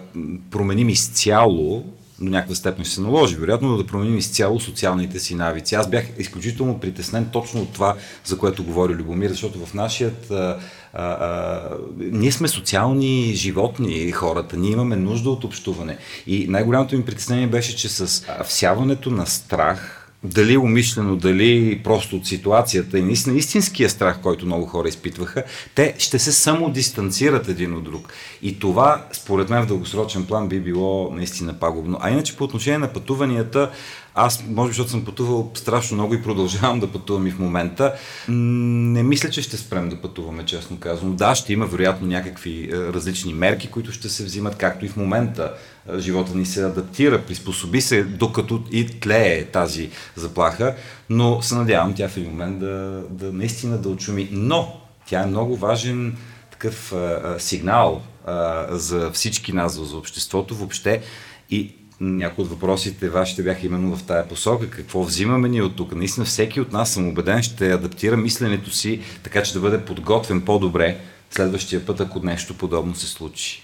променим 0.51 0.89
изцяло 0.89 1.85
до 2.19 2.31
някаква 2.31 2.55
степен 2.55 2.85
ще 2.85 2.93
се 2.93 3.01
наложи, 3.01 3.35
вероятно 3.35 3.77
да 3.77 3.87
променим 3.87 4.17
изцяло 4.17 4.59
социалните 4.59 5.19
си 5.19 5.35
навици. 5.35 5.75
Аз 5.75 5.89
бях 5.89 6.05
изключително 6.17 6.79
притеснен 6.79 7.29
точно 7.33 7.61
от 7.61 7.73
това, 7.73 7.95
за 8.25 8.37
което 8.37 8.63
говори 8.63 8.93
Любомир, 8.93 9.29
защото 9.29 9.65
в 9.65 9.73
нашият... 9.73 10.31
А, 10.31 10.59
а, 10.93 11.69
ние 11.97 12.31
сме 12.31 12.47
социални 12.47 13.33
животни, 13.33 14.11
хората, 14.11 14.57
ние 14.57 14.71
имаме 14.71 14.95
нужда 14.95 15.29
от 15.29 15.43
общуване. 15.43 15.97
И 16.27 16.47
най-голямото 16.47 16.95
ми 16.95 17.05
притеснение 17.05 17.47
беше, 17.47 17.75
че 17.75 17.89
с 17.89 18.25
всяването 18.45 19.11
на 19.11 19.25
страх, 19.25 20.04
дали 20.25 20.57
умишлено, 20.57 21.15
дали 21.15 21.81
просто 21.83 22.15
от 22.15 22.27
ситуацията 22.27 22.99
и 22.99 23.01
наистина 23.01 23.37
истинския 23.37 23.89
страх, 23.89 24.19
който 24.21 24.45
много 24.45 24.65
хора 24.65 24.87
изпитваха, 24.87 25.43
те 25.75 25.95
ще 25.97 26.19
се 26.19 26.31
само 26.31 26.69
дистанцират 26.69 27.47
един 27.47 27.73
от 27.73 27.83
друг. 27.83 28.13
И 28.41 28.59
това, 28.59 29.05
според 29.11 29.49
мен, 29.49 29.63
в 29.63 29.67
дългосрочен 29.67 30.25
план 30.25 30.47
би 30.47 30.59
било 30.59 31.11
наистина 31.11 31.59
пагубно. 31.59 31.97
А 32.01 32.09
иначе 32.09 32.35
по 32.35 32.43
отношение 32.43 32.79
на 32.79 32.93
пътуванията, 32.93 33.71
аз, 34.15 34.43
може 34.49 34.69
би, 34.69 34.73
защото 34.73 34.89
съм 34.89 35.05
пътувал 35.05 35.51
страшно 35.53 35.95
много 35.95 36.13
и 36.13 36.23
продължавам 36.23 36.79
да 36.79 36.91
пътувам 36.91 37.27
и 37.27 37.31
в 37.31 37.39
момента, 37.39 37.93
не 38.29 39.03
мисля, 39.03 39.29
че 39.29 39.41
ще 39.41 39.57
спрем 39.57 39.89
да 39.89 40.01
пътуваме, 40.01 40.45
честно 40.45 40.77
казвам. 40.77 41.15
Да, 41.15 41.35
ще 41.35 41.53
има 41.53 41.65
вероятно 41.65 42.07
някакви 42.07 42.69
е, 42.71 42.77
различни 42.77 43.33
мерки, 43.33 43.67
които 43.67 43.91
ще 43.91 44.09
се 44.09 44.23
взимат, 44.23 44.55
както 44.55 44.85
и 44.85 44.89
в 44.89 44.97
момента 44.97 45.53
е, 45.89 45.99
живота 45.99 46.37
ни 46.37 46.45
се 46.45 46.65
адаптира, 46.65 47.21
приспособи 47.21 47.81
се, 47.81 48.03
докато 48.03 48.63
и 48.71 48.87
тлее 48.99 49.45
тази 49.45 49.89
заплаха, 50.15 50.75
но 51.09 51.41
се 51.41 51.55
надявам 51.55 51.93
тя 51.93 52.07
в 52.07 52.17
един 52.17 52.29
момент 52.29 52.59
да, 52.59 53.03
да 53.09 53.33
наистина 53.33 53.77
да 53.77 53.89
очуми. 53.89 54.29
Но 54.31 54.81
тя 55.07 55.23
е 55.23 55.27
много 55.27 55.55
важен 55.55 56.17
такъв 56.51 56.93
а, 56.93 57.35
е, 57.35 57.39
сигнал 57.39 58.01
а, 58.25 58.67
за 58.71 59.11
всички 59.11 59.53
нас, 59.53 59.73
за 59.73 59.97
обществото 59.97 60.55
въобще. 60.55 61.01
И 61.49 61.75
някои 61.99 62.43
от 62.43 62.49
въпросите 62.49 63.09
вашите 63.09 63.43
бяха 63.43 63.65
именно 63.65 63.95
в 63.95 64.03
тая 64.03 64.27
посока. 64.27 64.69
Какво 64.69 65.03
взимаме 65.03 65.49
ние 65.49 65.61
от 65.61 65.75
тук? 65.75 65.95
Наистина 65.95 66.25
всеки 66.25 66.61
от 66.61 66.71
нас, 66.71 66.89
съм 66.93 67.07
убеден, 67.07 67.43
ще 67.43 67.71
адаптира 67.71 68.17
мисленето 68.17 68.71
си, 68.71 69.01
така 69.23 69.43
че 69.43 69.53
да 69.53 69.59
бъде 69.59 69.85
подготвен 69.85 70.41
по-добре 70.41 70.97
следващия 71.31 71.85
път, 71.85 71.99
ако 71.99 72.19
нещо 72.19 72.53
подобно 72.53 72.95
се 72.95 73.07
случи. 73.07 73.61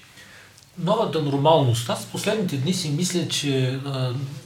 Новата 0.80 1.22
нормалност. 1.22 1.90
Аз 1.90 2.06
последните 2.06 2.58
дни 2.58 2.74
си 2.74 2.90
мисля, 2.90 3.28
че 3.28 3.80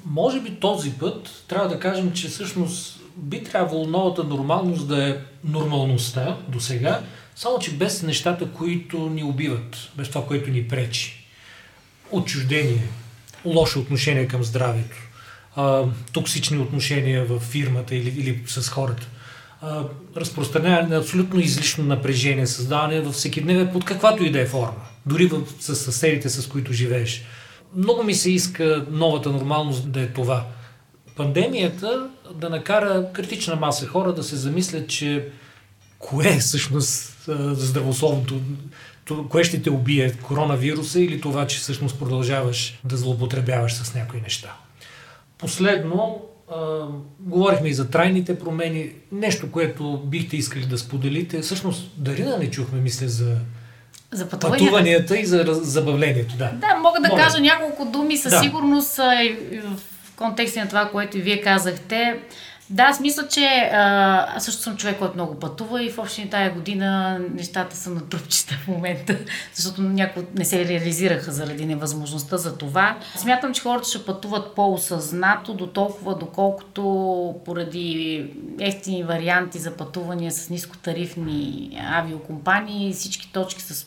може 0.05 0.41
би 0.41 0.51
този 0.51 0.91
път 0.91 1.43
трябва 1.47 1.67
да 1.67 1.79
кажем, 1.79 2.11
че 2.11 2.27
всъщност 2.27 2.99
би 3.17 3.43
трябвало 3.43 3.87
новата 3.87 4.23
нормалност 4.23 4.87
да 4.87 5.09
е 5.09 5.17
нормалността 5.43 6.37
до 6.47 6.59
сега, 6.59 7.01
само 7.35 7.59
че 7.59 7.71
без 7.71 8.01
нещата, 8.01 8.51
които 8.51 9.09
ни 9.09 9.23
убиват, 9.23 9.77
без 9.97 10.09
това, 10.09 10.25
което 10.25 10.49
ни 10.49 10.67
пречи. 10.67 11.25
Отчуждение, 12.11 12.87
лошо 13.45 13.79
отношение 13.79 14.27
към 14.27 14.43
здравето, 14.43 14.95
а, 15.55 15.83
токсични 16.13 16.57
отношения 16.57 17.25
в 17.25 17.39
фирмата 17.39 17.95
или, 17.95 18.09
или 18.09 18.43
с 18.47 18.69
хората, 18.69 19.07
а, 19.61 19.83
разпространяване 20.17 20.87
на 20.87 20.97
абсолютно 20.97 21.39
излишно 21.39 21.83
напрежение, 21.83 22.47
създаване 22.47 23.01
във 23.01 23.13
всеки 23.13 23.41
дневе 23.41 23.71
под 23.71 23.85
каквато 23.85 24.23
и 24.23 24.31
да 24.31 24.41
е 24.41 24.45
форма, 24.45 24.81
дори 25.05 25.25
в, 25.25 25.41
с 25.59 25.75
съседите, 25.75 26.29
с 26.29 26.47
които 26.47 26.73
живееш. 26.73 27.23
Много 27.75 28.03
ми 28.03 28.13
се 28.13 28.31
иска 28.31 28.85
новата 28.91 29.29
нормалност 29.29 29.91
да 29.91 30.01
е 30.01 30.07
това. 30.07 30.45
Пандемията 31.15 32.09
да 32.35 32.49
накара 32.49 33.09
критична 33.13 33.55
маса 33.55 33.87
хора 33.87 34.13
да 34.13 34.23
се 34.23 34.35
замислят, 34.35 34.89
че 34.89 35.27
кое 35.99 36.27
е 36.27 36.39
всъщност 36.39 37.29
здравословното 37.51 38.41
кое 39.29 39.43
ще 39.43 39.61
те 39.61 39.69
убие, 39.69 40.11
коронавируса 40.13 41.01
или 41.01 41.21
това, 41.21 41.47
че 41.47 41.57
всъщност 41.57 41.99
продължаваш 41.99 42.79
да 42.83 42.97
злоупотребяваш 42.97 43.73
с 43.73 43.93
някои 43.95 44.21
неща. 44.21 44.53
Последно, 45.37 46.21
а, 46.51 46.87
говорихме 47.19 47.69
и 47.69 47.73
за 47.73 47.89
трайните 47.89 48.39
промени. 48.39 48.89
Нещо, 49.11 49.51
което 49.51 50.01
бихте 50.05 50.37
искали 50.37 50.65
да 50.65 50.77
споделите. 50.77 51.41
Всъщност, 51.41 51.91
Дарина 51.97 52.37
не 52.37 52.51
чухме, 52.51 52.79
мисля, 52.79 53.07
за 53.07 53.37
за 54.11 54.29
пътуванията. 54.29 54.65
пътуванията 54.65 55.17
и 55.17 55.25
за 55.25 55.45
забавлението. 55.51 56.35
Да, 56.37 56.51
да 56.51 56.79
мога 56.79 56.99
да 57.01 57.07
Моля. 57.07 57.21
кажа 57.21 57.39
няколко 57.41 57.85
думи 57.85 58.17
със 58.17 58.31
да. 58.31 58.39
сигурност 58.39 58.95
в 58.97 59.77
контексте 60.15 60.59
на 60.59 60.67
това, 60.67 60.89
което 60.91 61.17
и 61.17 61.21
вие 61.21 61.41
казахте. 61.41 62.19
Да, 62.69 62.83
аз 62.83 62.99
мисля, 62.99 63.27
че 63.27 63.69
а, 63.73 64.35
аз 64.35 64.45
също 64.45 64.61
съм 64.61 64.77
човек, 64.77 64.99
който 64.99 65.13
много 65.13 65.39
пътува 65.39 65.83
и 65.83 65.89
в 65.89 65.97
общини 65.97 66.29
тая 66.29 66.53
година 66.53 67.19
нещата 67.33 67.75
са 67.75 67.89
на 67.89 68.09
трупчета 68.09 68.55
в 68.63 68.67
момента, 68.67 69.17
защото 69.53 69.81
някои 69.81 70.23
не 70.35 70.45
се 70.45 70.65
реализираха 70.65 71.31
заради 71.31 71.65
невъзможността 71.65 72.37
за 72.37 72.57
това. 72.57 72.97
Смятам, 73.15 73.53
че 73.53 73.61
хората 73.61 73.89
ще 73.89 74.05
пътуват 74.05 74.55
по-осъзнато, 74.55 75.53
до 75.53 75.67
толкова 75.67 76.17
доколкото 76.17 77.35
поради 77.45 78.25
ефтини 78.59 79.03
варианти 79.03 79.59
за 79.59 79.71
пътувания 79.71 80.31
с 80.31 80.49
нискотарифни 80.49 81.69
авиокомпании, 81.91 82.93
всички 82.93 83.31
точки 83.31 83.61
с 83.61 83.85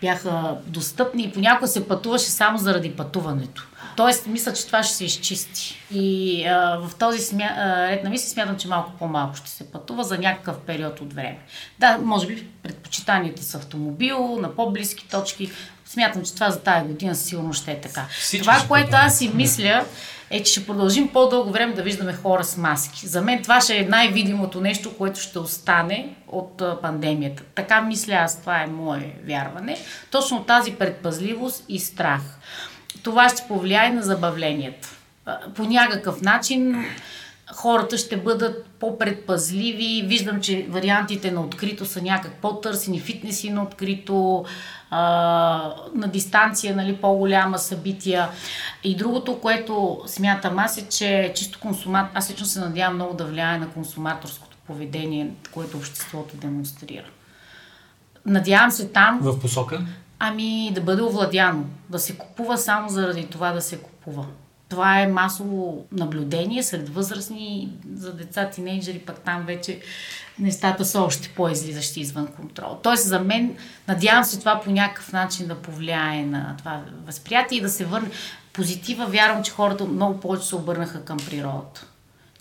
бяха 0.00 0.56
достъпни 0.66 1.22
и 1.22 1.32
понякога 1.32 1.68
се 1.68 1.88
пътуваше 1.88 2.30
само 2.30 2.58
заради 2.58 2.90
пътуването. 2.92 3.66
Тоест, 3.96 4.26
мисля, 4.26 4.52
че 4.52 4.66
това 4.66 4.82
ще 4.82 4.94
се 4.94 5.04
изчисти. 5.04 5.80
И 5.90 6.44
а, 6.46 6.78
в 6.78 6.94
този 6.98 7.18
смя... 7.18 7.44
а, 7.56 7.88
ред 7.88 8.04
на 8.04 8.10
мисли 8.10 8.28
смятам, 8.28 8.56
че 8.56 8.68
малко 8.68 8.92
по-малко 8.98 9.36
ще 9.36 9.50
се 9.50 9.72
пътува 9.72 10.04
за 10.04 10.18
някакъв 10.18 10.58
период 10.58 11.00
от 11.00 11.12
време. 11.12 11.38
Да, 11.78 11.98
може 11.98 12.26
би 12.26 12.46
предпочитанията 12.62 13.42
с 13.42 13.54
автомобил, 13.54 14.38
на 14.40 14.54
по-близки 14.56 15.08
точки. 15.08 15.50
Смятам, 15.86 16.24
че 16.24 16.34
това 16.34 16.50
за 16.50 16.60
тази 16.60 16.86
година 16.86 17.14
сигурно 17.14 17.52
ще 17.52 17.72
е 17.72 17.80
така. 17.80 18.06
Всички 18.10 18.40
това, 18.40 18.64
което 18.68 18.90
аз 18.92 19.18
си 19.18 19.30
мисля, 19.34 19.84
е, 20.30 20.42
че 20.42 20.52
ще 20.52 20.66
продължим 20.66 21.08
по-дълго 21.08 21.50
време 21.50 21.72
да 21.72 21.82
виждаме 21.82 22.12
хора 22.12 22.44
с 22.44 22.56
маски. 22.56 23.06
За 23.06 23.22
мен 23.22 23.42
това 23.42 23.60
ще 23.60 23.76
е 23.76 23.88
най-видимото 23.88 24.60
нещо, 24.60 24.96
което 24.98 25.20
ще 25.20 25.38
остане 25.38 26.14
от 26.28 26.62
пандемията. 26.82 27.42
Така 27.54 27.80
мисля 27.80 28.14
аз, 28.14 28.40
това 28.40 28.62
е 28.62 28.66
мое 28.66 29.14
вярване. 29.26 29.78
Точно 30.10 30.44
тази 30.44 30.74
предпазливост 30.74 31.64
и 31.68 31.80
страх 31.80 32.20
това 33.04 33.28
ще 33.28 33.48
повлияе 33.48 33.90
на 33.90 34.02
забавленията. 34.02 34.88
По 35.54 35.64
някакъв 35.64 36.20
начин 36.20 36.84
хората 37.54 37.98
ще 37.98 38.16
бъдат 38.16 38.66
по-предпазливи. 38.80 40.04
Виждам, 40.06 40.40
че 40.40 40.66
вариантите 40.68 41.30
на 41.30 41.40
открито 41.40 41.86
са 41.86 42.02
някак 42.02 42.32
по-търсени, 42.32 43.00
фитнеси 43.00 43.50
на 43.50 43.62
открито, 43.62 44.44
на 45.94 46.08
дистанция, 46.12 46.76
нали, 46.76 46.96
по-голяма 46.96 47.58
събития. 47.58 48.28
И 48.84 48.96
другото, 48.96 49.40
което 49.40 50.02
смятам 50.06 50.58
аз 50.58 50.78
е, 50.78 50.88
че 50.88 51.32
чисто 51.34 51.60
консумат... 51.60 52.06
Аз 52.14 52.30
лично 52.30 52.46
се 52.46 52.60
надявам 52.60 52.94
много 52.94 53.14
да 53.14 53.24
влияе 53.24 53.58
на 53.58 53.68
консуматорското 53.68 54.56
поведение, 54.66 55.30
което 55.52 55.76
обществото 55.76 56.36
демонстрира. 56.36 57.06
Надявам 58.26 58.70
се 58.70 58.88
там... 58.88 59.18
В 59.22 59.40
посока? 59.40 59.80
Ами 60.18 60.72
да 60.74 60.80
бъде 60.80 61.02
овладяно, 61.02 61.66
да 61.90 61.98
се 61.98 62.16
купува 62.16 62.58
само 62.58 62.88
заради 62.88 63.26
това 63.26 63.52
да 63.52 63.60
се 63.60 63.78
купува. 63.78 64.26
Това 64.68 65.00
е 65.00 65.06
масово 65.06 65.86
наблюдение 65.92 66.62
сред 66.62 66.88
възрастни, 66.88 67.72
за 67.94 68.12
деца, 68.12 68.50
тинейджери, 68.50 68.98
пък 68.98 69.20
там 69.20 69.42
вече 69.46 69.80
нещата 70.38 70.84
са 70.84 71.00
още 71.00 71.28
по-излизащи 71.28 72.00
извън 72.00 72.26
контрол. 72.26 72.78
Тоест 72.82 73.08
за 73.08 73.20
мен, 73.20 73.56
надявам 73.88 74.24
се 74.24 74.38
това 74.38 74.60
по 74.60 74.70
някакъв 74.70 75.12
начин 75.12 75.46
да 75.46 75.54
повлияе 75.54 76.26
на 76.26 76.54
това 76.58 76.82
възприятие 77.06 77.58
и 77.58 77.60
да 77.60 77.68
се 77.68 77.84
върне. 77.84 78.10
Позитива 78.52 79.06
вярвам, 79.06 79.42
че 79.42 79.52
хората 79.52 79.84
много 79.84 80.20
повече 80.20 80.46
се 80.46 80.56
обърнаха 80.56 81.04
към 81.04 81.16
природата. 81.16 81.86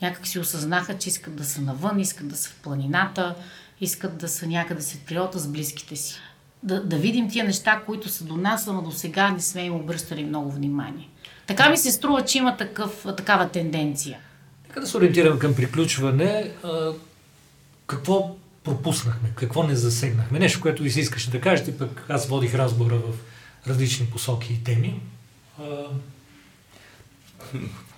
Някак 0.02 0.28
си 0.28 0.40
осъзнаха, 0.40 0.98
че 0.98 1.10
искат 1.10 1.36
да 1.36 1.46
са 1.46 1.62
навън, 1.62 2.00
искат 2.00 2.28
да 2.28 2.36
са 2.36 2.50
в 2.50 2.56
планината, 2.56 3.36
искат 3.82 4.18
да 4.18 4.28
са 4.28 4.48
някъде 4.48 4.82
след 4.82 5.06
природата 5.06 5.40
с 5.40 5.48
близките 5.48 5.96
си. 5.96 6.20
Да, 6.64 6.84
да 6.84 6.98
видим 6.98 7.30
тия 7.30 7.46
неща, 7.46 7.82
които 7.86 8.10
са 8.10 8.24
до 8.24 8.38
нас, 8.38 8.68
но 8.68 8.82
до 8.82 8.92
сега 8.92 9.32
не 9.32 9.42
сме 9.42 9.62
им 9.62 9.76
обръщали 9.76 10.24
много 10.24 10.52
внимание. 10.52 11.10
Така 11.48 11.70
ми 11.70 11.78
се 11.78 11.92
струва, 11.92 12.26
че 12.26 12.38
има 12.38 12.58
такъв, 12.58 13.06
такава 13.18 13.50
тенденция. 13.50 14.18
Нека 14.68 14.82
да 14.82 14.88
се 14.88 14.98
ориентирам 14.98 15.40
към 15.40 15.56
приключване. 15.56 16.52
Какво 17.88 18.36
пропуснахме? 18.64 19.30
Какво 19.36 19.64
не 19.64 19.76
засегнахме? 19.76 20.40
Нещо, 20.40 20.62
което 20.62 20.84
ви 20.84 20.92
се 20.92 21.00
искаше 21.00 21.32
да 21.32 21.42
кажете, 21.42 21.78
пък 21.78 22.06
аз 22.10 22.28
водих 22.28 22.56
разговора 22.56 22.96
в 22.96 23.14
различни 23.68 24.06
посоки 24.06 24.54
и 24.54 24.64
теми. 24.64 25.02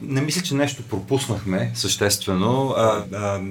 Не 0.01 0.21
мисля, 0.21 0.41
че 0.41 0.55
нещо 0.55 0.83
пропуснахме 0.83 1.71
съществено. 1.75 2.69
А, 2.69 3.05
а, 3.13 3.41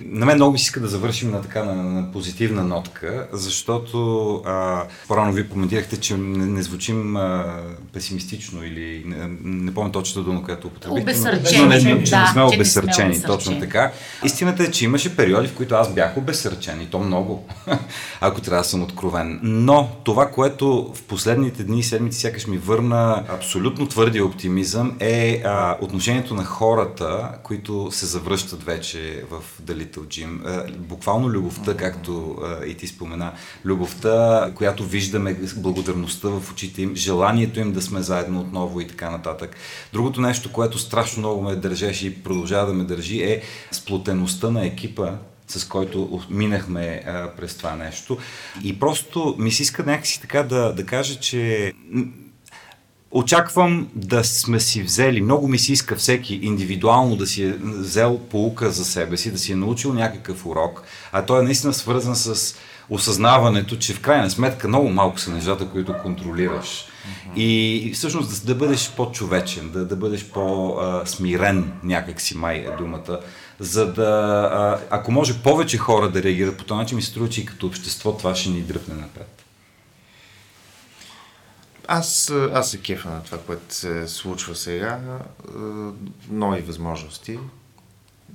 на 0.00 0.26
мен 0.26 0.36
много 0.36 0.52
ми 0.52 0.58
се 0.58 0.62
иска 0.62 0.80
да 0.80 0.88
завършим 0.88 1.30
на 1.30 1.42
така 1.42 1.64
на, 1.64 1.74
на 1.74 2.12
позитивна 2.12 2.64
нотка, 2.64 3.26
защото 3.32 4.34
а, 4.46 4.84
по-рано 5.08 5.32
ви 5.32 5.48
коментирахте, 5.48 6.00
че 6.00 6.16
не, 6.16 6.46
не 6.46 6.62
звучим 6.62 7.16
а, 7.16 7.54
песимистично 7.92 8.64
или 8.64 9.02
не, 9.06 9.16
не 9.44 9.74
помня 9.74 9.92
точната 9.92 10.30
дума, 10.30 10.44
която 10.44 10.66
употребихте, 10.66 11.20
но, 11.20 11.62
но 11.62 11.66
не, 11.66 12.04
че 12.04 12.10
да, 12.10 12.20
не 12.20 12.26
сме 12.32 12.42
обесърчени, 12.42 13.22
точно 13.22 13.60
така. 13.60 13.92
Истината 14.24 14.62
е, 14.62 14.70
че 14.70 14.84
имаше 14.84 15.16
периоди, 15.16 15.48
в 15.48 15.54
които 15.54 15.74
аз 15.74 15.94
бях 15.94 16.16
обесърчен 16.16 16.80
и 16.80 16.86
то 16.86 16.98
много, 16.98 17.48
ако 18.20 18.40
трябва 18.40 18.62
да 18.62 18.68
съм 18.68 18.82
откровен. 18.82 19.40
Но 19.42 19.88
това, 20.04 20.30
което 20.30 20.92
в 20.94 21.02
последните 21.02 21.64
дни 21.64 21.78
и 21.78 21.82
седмици 21.82 22.20
сякаш 22.20 22.46
ми 22.46 22.58
върна 22.58 23.24
абсолютно 23.28 23.88
твърдия 23.88 24.24
оптимизъм 24.24 24.96
е 25.00 25.42
а, 25.44 25.76
отношението 25.80 26.34
на 26.34 26.44
хората, 26.44 27.28
които 27.42 27.88
се 27.90 28.06
завръщат 28.06 28.62
вече 28.62 29.24
в 29.30 29.42
The 29.62 29.83
Little 29.84 29.98
Jim. 29.98 30.70
Буквално 30.76 31.30
любовта, 31.30 31.76
както 31.76 32.36
и 32.66 32.74
ти 32.74 32.86
спомена, 32.86 33.32
любовта, 33.64 34.50
която 34.54 34.84
виждаме, 34.84 35.36
благодарността 35.56 36.28
в 36.28 36.50
очите 36.52 36.82
им, 36.82 36.96
желанието 36.96 37.60
им 37.60 37.72
да 37.72 37.82
сме 37.82 38.02
заедно 38.02 38.40
отново 38.40 38.80
и 38.80 38.86
така 38.86 39.10
нататък. 39.10 39.56
Другото 39.92 40.20
нещо, 40.20 40.52
което 40.52 40.78
страшно 40.78 41.20
много 41.20 41.42
ме 41.42 41.56
държеше 41.56 42.06
и 42.06 42.22
продължава 42.22 42.66
да 42.66 42.72
ме 42.72 42.84
държи 42.84 43.22
е 43.22 43.42
сплотеността 43.70 44.50
на 44.50 44.66
екипа, 44.66 45.12
с 45.48 45.64
който 45.64 46.22
минахме 46.30 47.02
а, 47.06 47.30
през 47.36 47.56
това 47.56 47.76
нещо. 47.76 48.18
И 48.64 48.78
просто 48.78 49.36
ми 49.38 49.50
се 49.50 49.62
иска 49.62 49.82
някакси 49.82 50.20
така 50.20 50.42
да, 50.42 50.72
да 50.72 50.86
кажа, 50.86 51.20
че 51.20 51.72
Очаквам 53.16 53.88
да 53.94 54.24
сме 54.24 54.60
си 54.60 54.82
взели, 54.82 55.20
много 55.20 55.48
ми 55.48 55.58
се 55.58 55.72
иска 55.72 55.96
всеки 55.96 56.34
индивидуално 56.42 57.16
да 57.16 57.26
си 57.26 57.44
е 57.44 57.52
взел 57.62 58.20
полука 58.30 58.70
за 58.70 58.84
себе 58.84 59.16
си, 59.16 59.32
да 59.32 59.38
си 59.38 59.52
е 59.52 59.56
научил 59.56 59.92
някакъв 59.92 60.46
урок, 60.46 60.82
а 61.12 61.26
той 61.26 61.40
е 61.40 61.42
наистина 61.42 61.72
свързан 61.72 62.16
с 62.16 62.54
осъзнаването, 62.90 63.76
че 63.76 63.94
в 63.94 64.00
крайна 64.00 64.30
сметка 64.30 64.68
много 64.68 64.88
малко 64.88 65.20
са 65.20 65.30
нещата, 65.30 65.68
които 65.68 65.94
контролираш. 66.02 66.86
И 67.36 67.90
всъщност 67.94 68.46
да, 68.46 68.54
да 68.54 68.58
бъдеш 68.58 68.92
по-човечен, 68.96 69.70
да, 69.70 69.84
да 69.84 69.96
бъдеш 69.96 70.24
по-смирен, 70.24 71.72
някак 71.82 72.20
си 72.20 72.36
май 72.36 72.56
е 72.56 72.76
думата, 72.78 73.20
за 73.58 73.92
да, 73.92 74.80
ако 74.90 75.12
може 75.12 75.42
повече 75.42 75.78
хора 75.78 76.10
да 76.10 76.22
реагират 76.22 76.56
по 76.56 76.64
този 76.64 76.78
начин, 76.78 76.96
ми 76.96 77.02
се 77.02 77.10
струва, 77.10 77.28
че 77.28 77.40
и 77.40 77.46
като 77.46 77.66
общество 77.66 78.16
това 78.16 78.34
ще 78.34 78.50
ни 78.50 78.60
дръпне 78.60 78.94
напред. 78.94 79.43
Аз, 81.88 82.30
аз 82.30 82.70
се 82.70 82.80
кефа 82.80 83.10
на 83.10 83.22
това, 83.22 83.38
което 83.38 83.74
се 83.74 84.08
случва 84.08 84.54
сега. 84.54 85.00
Нови 86.30 86.60
възможности. 86.60 87.38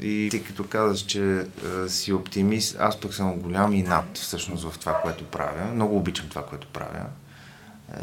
И 0.01 0.27
ти 0.31 0.43
като 0.43 0.67
казаш, 0.67 1.01
че 1.01 1.45
си 1.87 2.13
оптимист, 2.13 2.77
аз 2.79 2.99
пък 2.99 3.13
съм 3.13 3.39
голям 3.39 3.73
и 3.73 3.83
над 3.83 4.17
всъщност 4.17 4.63
в 4.63 4.79
това, 4.79 5.01
което 5.01 5.25
правя. 5.25 5.73
Много 5.73 5.97
обичам 5.97 6.29
това, 6.29 6.45
което 6.45 6.67
правя. 6.67 7.05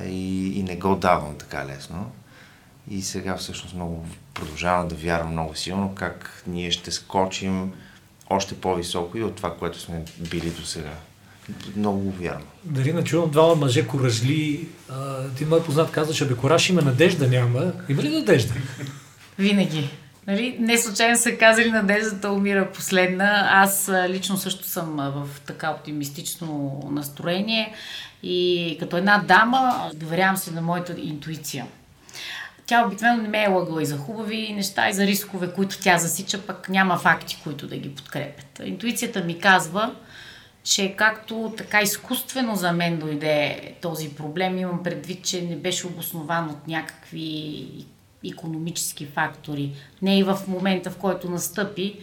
И, 0.05 0.59
и 0.59 0.63
не 0.63 0.77
го 0.77 0.97
давам 0.97 1.39
така 1.39 1.67
лесно. 1.67 2.13
И 2.91 3.03
сега 3.03 3.37
всъщност 3.37 3.75
много 3.75 4.07
продължавам 4.35 4.89
да 4.89 4.95
вярвам 4.95 5.33
много 5.33 5.55
силно 5.55 5.95
как 5.95 6.43
ние 6.47 6.71
ще 6.71 6.91
скочим 6.91 7.73
още 8.31 8.61
по-високо 8.61 9.19
и 9.19 9.25
от 9.25 9.37
това, 9.37 9.57
което 9.57 9.81
сме 9.81 10.05
били 10.19 10.51
до 10.51 10.65
сега 10.65 10.93
много 11.77 12.11
вярно. 12.11 12.47
Дали 12.65 12.93
начувам 12.93 13.31
двама 13.31 13.55
мъже 13.55 13.87
коражли. 13.87 14.69
А, 14.91 15.29
ти 15.29 15.45
мой 15.45 15.65
познат 15.65 15.91
казваше, 15.91 16.29
бе, 16.29 16.35
кораж 16.35 16.71
има 16.71 16.83
надежда, 16.83 17.29
няма. 17.29 17.73
Има 17.89 18.03
ли 18.03 18.09
надежда? 18.09 18.55
Винаги. 19.39 19.91
Нали? 20.27 20.57
Не 20.61 20.79
случайно 20.79 21.19
са 21.19 21.37
казали, 21.37 21.71
надеждата 21.71 22.31
умира 22.31 22.73
последна. 22.73 23.49
Аз 23.53 23.91
лично 24.09 24.37
също 24.37 24.65
съм 24.65 24.97
в 24.97 25.41
така 25.47 25.71
оптимистично 25.71 26.83
настроение 26.91 27.73
и 28.23 28.77
като 28.81 28.97
една 28.97 29.25
дама 29.29 29.91
доверявам 29.95 30.37
се 30.37 30.51
на 30.51 30.63
моята 30.63 30.95
интуиция. 31.01 31.67
Тя 32.67 32.87
обикновено 32.87 33.23
не 33.23 33.29
ме 33.29 33.45
е 33.45 33.49
лъгала 33.49 33.83
и 33.83 33.87
за 33.87 33.97
хубави 33.97 34.53
неща, 34.53 34.89
и 34.89 34.93
за 34.93 35.07
рискове, 35.07 35.53
които 35.53 35.79
тя 35.81 35.99
засича, 35.99 36.41
пък 36.43 36.69
няма 36.69 36.99
факти, 36.99 37.41
които 37.45 37.67
да 37.67 37.77
ги 37.77 37.95
подкрепят. 37.95 38.61
Интуицията 38.65 39.25
ми 39.25 39.39
казва, 39.39 39.95
че 40.67 40.95
както 40.97 41.55
така 41.57 41.81
изкуствено 41.81 42.57
за 42.57 42.73
мен 42.73 42.99
дойде 42.99 43.73
този 43.83 44.09
проблем, 44.15 44.59
имам 44.59 44.83
предвид, 44.83 45.25
че 45.25 45.43
не 45.43 45.57
беше 45.57 45.87
обоснован 45.87 46.51
от 46.51 46.69
някакви 46.69 47.67
економически 48.31 49.07
фактори, 49.07 49.73
не 50.03 50.19
и 50.19 50.23
в 50.23 50.39
момента, 50.49 50.91
в 50.91 50.97
който 50.97 51.31
настъпи, 51.31 51.97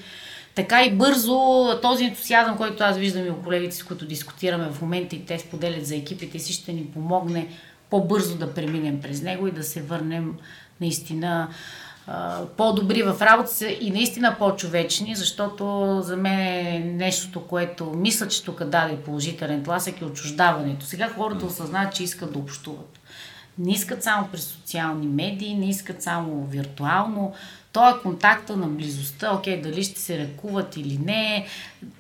така 0.56 0.84
и 0.84 0.96
бързо 0.96 1.68
този 1.82 2.06
ентусиазъм, 2.06 2.58
който 2.58 2.84
аз 2.84 2.98
виждам 2.98 3.28
и 3.28 3.30
у 3.30 3.44
колегите, 3.44 3.76
с 3.76 3.84
които 3.84 4.06
дискутираме 4.06 4.72
в 4.72 4.82
момента 4.82 5.16
и 5.16 5.26
те 5.26 5.40
споделят 5.40 5.86
за 5.86 5.96
екипите 5.96 6.40
си, 6.40 6.54
ще 6.54 6.74
ни 6.74 6.86
помогне 6.86 7.48
по-бързо 7.90 8.38
да 8.38 8.54
преминем 8.54 9.02
през 9.02 9.22
него 9.22 9.48
и 9.48 9.52
да 9.52 9.64
се 9.64 9.82
върнем 9.82 10.34
наистина 10.82 11.50
по-добри 12.58 13.04
в 13.04 13.22
работа 13.22 13.52
си 13.52 13.78
и 13.82 13.92
наистина 13.92 14.36
по-човечни, 14.40 15.16
защото 15.16 16.00
за 16.04 16.18
мен 16.18 16.40
е 16.40 16.80
нещото, 16.80 17.42
което 17.42 17.86
мисля, 17.86 18.28
че 18.28 18.44
тук 18.44 18.64
даде 18.64 18.96
положителен 18.98 19.64
тласък 19.64 20.02
е 20.02 20.06
отчуждаването. 20.06 20.86
Сега 20.86 21.10
хората 21.10 21.46
осъзнават, 21.46 21.96
че 21.96 22.04
искат 22.04 22.34
да 22.34 22.40
общуват. 22.40 23.00
Не 23.58 23.72
искат 23.72 24.04
само 24.04 24.28
през 24.28 24.44
социални 24.44 25.08
медии, 25.08 25.56
не 25.56 25.70
искат 25.70 26.04
само 26.04 26.46
виртуално. 26.46 27.34
То 27.72 27.90
е 27.90 28.02
контакта 28.04 28.58
на 28.58 28.68
близостта, 28.68 29.36
окей, 29.36 29.62
дали 29.62 29.84
ще 29.84 30.00
се 30.00 30.20
ръкуват 30.20 30.78
или 30.78 30.98
не, 30.98 31.48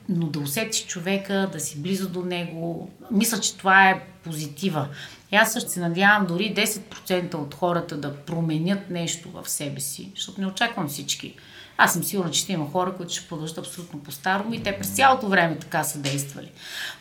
но 0.10 0.28
да 0.28 0.39
усетиш 0.39 0.86
човека, 0.86 1.49
да 1.51 1.60
си 1.60 1.82
близо 1.82 2.10
до 2.10 2.22
него. 2.22 2.89
Мисля, 3.12 3.39
че 3.39 3.58
това 3.58 3.89
е 3.89 4.04
позитива. 4.24 4.88
Аз 5.36 5.54
също 5.54 5.70
се 5.70 5.80
надявам 5.80 6.28
дори 6.28 6.56
10% 6.56 7.36
от 7.36 7.54
хората 7.54 7.98
да 7.98 8.16
променят 8.16 8.90
нещо 8.90 9.30
в 9.30 9.50
себе 9.50 9.80
си, 9.80 10.12
защото 10.16 10.42
не 10.42 10.48
очаквам 10.48 10.88
всички. 10.88 11.36
Аз 11.78 11.94
съм 11.94 12.04
сигурна, 12.04 12.32
че 12.32 12.40
ще 12.40 12.54
има 12.54 12.72
хора, 12.72 12.94
които 12.98 13.14
ще 13.14 13.28
продължат 13.28 13.58
абсолютно 13.58 14.04
по-старому 14.04 14.54
и 14.54 14.64
те 14.64 14.78
през 14.78 14.90
цялото 14.90 15.28
време 15.28 15.60
така 15.60 15.84
са 15.84 16.00
действали. 16.00 16.52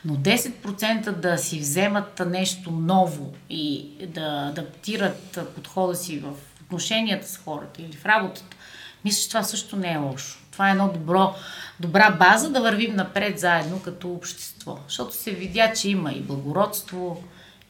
Но 0.05 0.17
10% 0.17 1.11
да 1.11 1.39
си 1.39 1.59
вземат 1.59 2.23
нещо 2.27 2.71
ново 2.71 3.35
и 3.51 3.91
да 4.07 4.47
адаптират 4.49 5.39
подхода 5.55 5.95
си 5.95 6.19
в 6.19 6.33
отношенията 6.63 7.29
с 7.29 7.37
хората 7.37 7.83
или 7.83 7.97
в 7.97 8.07
работата, 8.07 8.57
мисля, 9.05 9.23
че 9.23 9.29
това 9.29 9.43
също 9.43 9.77
не 9.77 9.93
е 9.93 9.97
лошо. 9.97 10.39
Това 10.53 10.69
е 10.69 10.73
едно 10.73 10.89
добро, 10.89 11.35
добра 11.81 12.11
база 12.11 12.51
да 12.51 12.61
вървим 12.61 12.97
напред 12.97 13.39
заедно 13.39 13.83
като 13.83 14.13
общество. 14.13 14.79
Защото 14.89 15.17
се 15.17 15.31
видя, 15.31 15.73
че 15.73 15.91
има 15.91 16.13
и 16.13 16.21
благородство, 16.21 17.23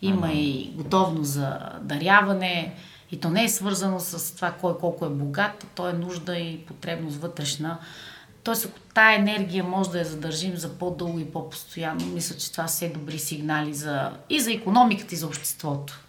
има 0.03 0.27
ага. 0.27 0.37
и 0.37 0.71
готовност 0.75 1.31
за 1.31 1.59
даряване. 1.83 2.75
И 3.11 3.17
то 3.17 3.31
не 3.31 3.45
е 3.45 3.49
свързано 3.49 4.01
с 4.01 4.37
това 4.37 4.51
кой 4.51 4.79
колко 4.79 5.07
е 5.07 5.09
богат, 5.09 5.67
то 5.75 5.89
е 5.89 5.93
нужда 5.93 6.37
и 6.37 6.59
потребност 6.59 7.17
вътрешна. 7.17 7.79
Тоест, 8.45 8.67
ако 8.67 8.79
тая 8.95 9.19
енергия 9.19 9.65
може 9.65 9.91
да 9.91 9.99
я 9.99 10.05
задържим 10.05 10.57
за 10.57 10.69
по-дълго 10.69 11.19
и 11.19 11.25
по-постоянно, 11.25 12.07
мисля, 12.07 12.37
че 12.37 12.53
това 12.53 12.69
са 12.69 12.89
добри 12.89 13.19
сигнали 13.19 13.75
за, 13.75 14.11
и 14.31 14.41
за 14.41 14.53
економиката, 14.53 15.15
и 15.15 15.19
за 15.19 15.27
обществото. 15.27 16.01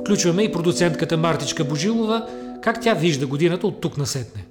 Включваме 0.00 0.42
и 0.42 0.52
продуцентката 0.52 1.16
Мартичка 1.16 1.64
Божилова, 1.64 2.28
как 2.62 2.82
тя 2.82 2.94
вижда 2.94 3.26
годината 3.26 3.66
от 3.66 3.80
тук 3.80 3.96
насетне. 3.96 4.44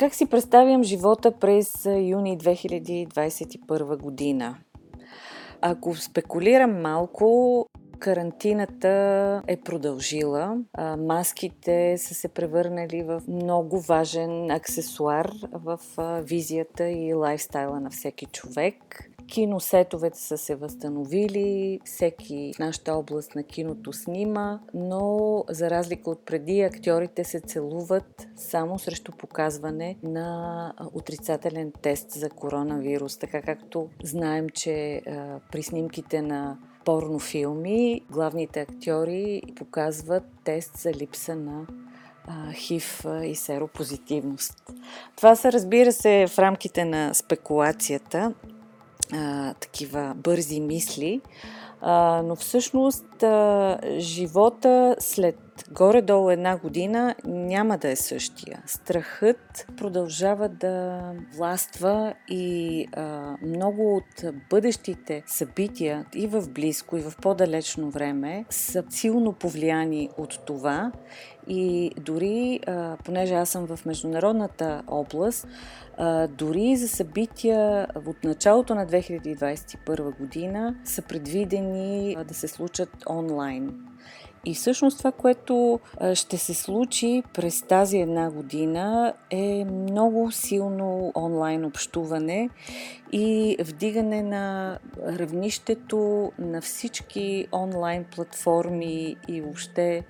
Как 0.00 0.14
си 0.14 0.26
представям 0.26 0.82
живота 0.82 1.32
през 1.32 1.86
юни 1.86 2.38
2021 2.38 3.96
година? 3.96 4.58
Ако 5.60 5.94
спекулирам 5.94 6.80
малко, 6.82 7.66
карантината 7.98 8.88
е 9.46 9.56
продължила. 9.56 10.56
Маските 10.98 11.98
са 11.98 12.14
се 12.14 12.28
превърнали 12.28 13.02
в 13.02 13.22
много 13.28 13.80
важен 13.80 14.50
аксесуар 14.50 15.32
в 15.52 15.78
визията 16.22 16.88
и 16.88 17.14
лайфстайла 17.14 17.80
на 17.80 17.90
всеки 17.90 18.26
човек. 18.26 19.09
Киносетовете 19.30 20.18
са 20.18 20.38
се 20.38 20.54
възстановили, 20.54 21.80
всеки 21.84 22.52
в 22.56 22.58
нашата 22.58 22.94
област 22.94 23.34
на 23.34 23.42
киното 23.42 23.92
снима, 23.92 24.60
но 24.74 25.44
за 25.48 25.70
разлика 25.70 26.10
от 26.10 26.26
преди, 26.26 26.60
актьорите 26.60 27.24
се 27.24 27.40
целуват 27.40 28.28
само 28.36 28.78
срещу 28.78 29.12
показване 29.12 29.96
на 30.02 30.72
отрицателен 30.94 31.72
тест 31.82 32.10
за 32.10 32.30
коронавирус, 32.30 33.18
така 33.18 33.42
както 33.42 33.88
знаем, 34.02 34.48
че 34.48 35.02
при 35.52 35.62
снимките 35.62 36.22
на 36.22 36.58
порнофилми 36.84 38.00
главните 38.10 38.60
актьори 38.60 39.42
показват 39.56 40.24
тест 40.44 40.76
за 40.76 40.92
липса 40.92 41.36
на 41.36 41.66
ХИВ 42.52 43.04
и 43.24 43.34
серопозитивност. 43.34 44.72
Това 45.16 45.36
са, 45.36 45.52
разбира 45.52 45.92
се, 45.92 46.26
в 46.26 46.38
рамките 46.38 46.84
на 46.84 47.14
спекулацията, 47.14 48.34
а, 49.12 49.54
такива 49.54 50.14
бързи 50.16 50.60
мисли, 50.60 51.20
а, 51.80 52.22
но 52.24 52.36
всъщност 52.36 53.22
а, 53.22 53.78
живота 53.98 54.96
след 54.98 55.49
горе-долу 55.70 56.30
една 56.30 56.56
година 56.56 57.14
няма 57.24 57.78
да 57.78 57.90
е 57.90 57.96
същия. 57.96 58.62
Страхът 58.66 59.66
продължава 59.76 60.48
да 60.48 61.02
властва 61.36 62.14
и 62.28 62.86
а, 62.92 63.36
много 63.42 63.96
от 63.96 64.24
бъдещите 64.50 65.22
събития 65.26 66.06
и 66.14 66.26
в 66.26 66.48
близко, 66.50 66.96
и 66.96 67.00
в 67.00 67.12
по-далечно 67.22 67.90
време 67.90 68.44
са 68.50 68.84
силно 68.90 69.32
повлияни 69.32 70.08
от 70.18 70.38
това 70.46 70.92
и 71.48 71.92
дори, 72.00 72.60
а, 72.66 72.96
понеже 73.04 73.34
аз 73.34 73.48
съм 73.48 73.66
в 73.66 73.84
международната 73.86 74.82
област, 74.86 75.48
а, 75.96 76.26
дори 76.26 76.76
за 76.76 76.88
събития 76.88 77.86
от 78.06 78.24
началото 78.24 78.74
на 78.74 78.86
2021 78.86 80.16
година 80.18 80.74
са 80.84 81.02
предвидени 81.02 82.16
а, 82.18 82.24
да 82.24 82.34
се 82.34 82.48
случат 82.48 82.90
онлайн. 83.08 83.89
И 84.44 84.54
всъщност 84.54 84.98
това, 84.98 85.12
което 85.12 85.80
ще 86.14 86.38
се 86.38 86.54
случи 86.54 87.22
през 87.34 87.62
тази 87.62 87.98
една 87.98 88.30
година 88.30 89.14
е 89.30 89.64
много 89.64 90.30
силно 90.30 91.12
онлайн 91.14 91.64
общуване 91.64 92.50
и 93.12 93.56
вдигане 93.60 94.22
на 94.22 94.78
равнището 95.06 96.32
на 96.38 96.60
всички 96.60 97.46
онлайн 97.52 98.04
платформи 98.14 99.16
и 99.28 99.40
въобще 99.40 100.04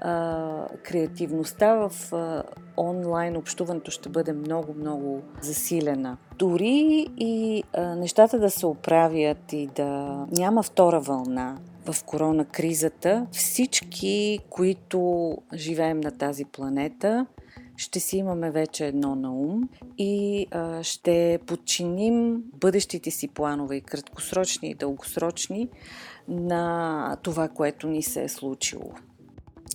а, 0.00 0.66
креативността 0.82 1.74
в 1.74 2.12
а, 2.12 2.42
онлайн 2.76 3.36
общуването 3.36 3.90
ще 3.90 4.08
бъде 4.08 4.32
много-много 4.32 5.22
засилена. 5.40 6.16
Дори 6.38 7.06
и 7.16 7.64
а, 7.72 7.94
нещата 7.94 8.38
да 8.38 8.50
се 8.50 8.66
оправят 8.66 9.52
и 9.52 9.66
да 9.66 9.86
няма 10.30 10.62
втора 10.62 11.00
вълна 11.00 11.58
в 11.92 12.04
корона 12.04 12.44
кризата, 12.44 13.26
всички, 13.32 14.38
които 14.50 15.32
живеем 15.54 16.00
на 16.00 16.10
тази 16.10 16.44
планета, 16.44 17.26
ще 17.76 18.00
си 18.00 18.16
имаме 18.16 18.50
вече 18.50 18.86
едно 18.86 19.14
на 19.14 19.32
ум 19.32 19.68
и 19.98 20.46
а, 20.50 20.82
ще 20.82 21.38
подчиним 21.46 22.42
бъдещите 22.54 23.10
си 23.10 23.28
планове 23.28 23.76
и 23.76 23.80
краткосрочни 23.80 24.70
и 24.70 24.74
дългосрочни 24.74 25.68
на 26.28 27.16
това, 27.22 27.48
което 27.48 27.88
ни 27.88 28.02
се 28.02 28.22
е 28.22 28.28
случило. 28.28 28.92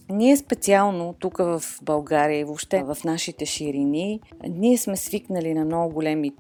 Ние 0.10 0.38
специално 0.38 1.14
тук 1.20 1.38
в 1.38 1.64
България 1.82 2.40
и 2.40 2.44
въобще 2.44 2.84
в 2.84 2.98
нашите 3.06 3.46
ширини, 3.46 4.20
ние 4.50 4.78
сме 4.78 4.98
свикнали 4.98 5.54
на 5.54 5.66
много 5.66 5.94
големи 5.94 6.32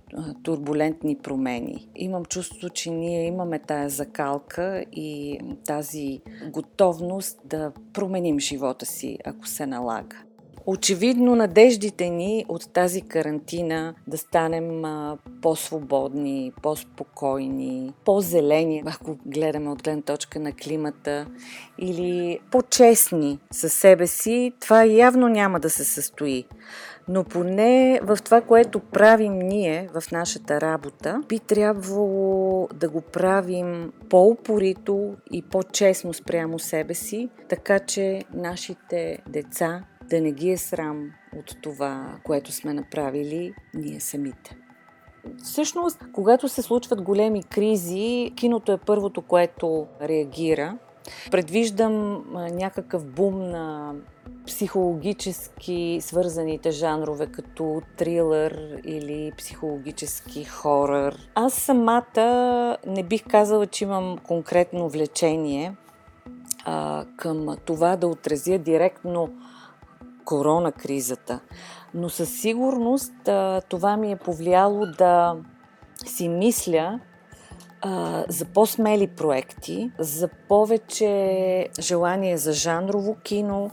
турбулентни 0.43 1.15
промени. 1.15 1.89
Имам 1.95 2.25
чувство, 2.25 2.69
че 2.69 2.91
ние 2.91 3.27
имаме 3.27 3.59
тая 3.59 3.89
закалка 3.89 4.85
и 4.91 5.39
тази 5.65 6.21
готовност 6.51 7.39
да 7.45 7.71
променим 7.93 8.39
живота 8.39 8.85
си, 8.85 9.17
ако 9.25 9.47
се 9.47 9.65
налага. 9.65 10.17
Очевидно 10.65 11.35
надеждите 11.35 12.09
ни 12.09 12.45
от 12.47 12.73
тази 12.73 13.01
карантина 13.01 13.95
да 14.07 14.17
станем 14.17 14.83
по-свободни, 15.41 16.51
по-спокойни, 16.61 17.93
по-зелени, 18.05 18.83
ако 18.85 19.17
гледаме 19.25 19.69
от 19.69 19.83
гледна 19.83 20.01
точка 20.01 20.39
на 20.39 20.51
климата, 20.51 21.27
или 21.79 22.39
по-честни 22.51 23.39
със 23.51 23.73
себе 23.73 24.07
си, 24.07 24.53
това 24.59 24.83
явно 24.83 25.27
няма 25.27 25.59
да 25.59 25.69
се 25.69 25.83
състои. 25.83 26.45
Но 27.07 27.23
поне 27.23 27.99
в 28.03 28.17
това, 28.25 28.41
което 28.41 28.79
правим 28.79 29.39
ние 29.39 29.89
в 29.93 30.11
нашата 30.11 30.61
работа, 30.61 31.21
би 31.29 31.39
трябвало 31.39 32.67
да 32.73 32.89
го 32.89 33.01
правим 33.01 33.91
по-упорито 34.09 35.15
и 35.31 35.41
по-честно 35.41 36.13
спрямо 36.13 36.59
себе 36.59 36.93
си, 36.93 37.29
така 37.49 37.79
че 37.79 38.23
нашите 38.33 39.17
деца 39.29 39.83
да 40.09 40.21
не 40.21 40.31
ги 40.31 40.49
е 40.49 40.57
срам 40.57 41.11
от 41.37 41.61
това, 41.61 42.17
което 42.23 42.51
сме 42.51 42.73
направили 42.73 43.53
ние 43.73 43.99
самите. 43.99 44.55
Всъщност, 45.43 45.99
когато 46.13 46.49
се 46.49 46.61
случват 46.61 47.01
големи 47.01 47.43
кризи, 47.43 48.31
киното 48.35 48.71
е 48.71 48.77
първото, 48.77 49.21
което 49.21 49.87
реагира. 50.01 50.77
Предвиждам 51.31 52.23
някакъв 52.51 53.05
бум 53.05 53.49
на 53.49 53.95
психологически 54.47 55.99
свързаните 56.01 56.71
жанрове, 56.71 57.27
като 57.27 57.81
трилър 57.97 58.81
или 58.85 59.31
психологически 59.37 60.43
хорър. 60.43 61.29
Аз 61.35 61.53
самата 61.53 62.77
не 62.87 63.03
бих 63.03 63.23
казала, 63.27 63.67
че 63.67 63.83
имам 63.83 64.17
конкретно 64.17 64.89
влечение 64.89 65.75
а, 66.65 67.05
към 67.17 67.55
това 67.65 67.95
да 67.95 68.07
отразя 68.07 68.57
директно 68.57 69.29
корона 70.25 70.71
кризата. 70.71 71.39
Но 71.93 72.09
със 72.09 72.41
сигурност 72.41 73.13
това 73.69 73.97
ми 73.97 74.11
е 74.11 74.15
повлияло 74.15 74.85
да 74.97 75.35
си 76.05 76.29
мисля 76.29 76.99
за 78.27 78.45
по-смели 78.45 79.07
проекти, 79.07 79.91
за 79.99 80.29
повече 80.49 81.69
желание 81.79 82.37
за 82.37 82.53
жанрово 82.53 83.15
кино, 83.23 83.71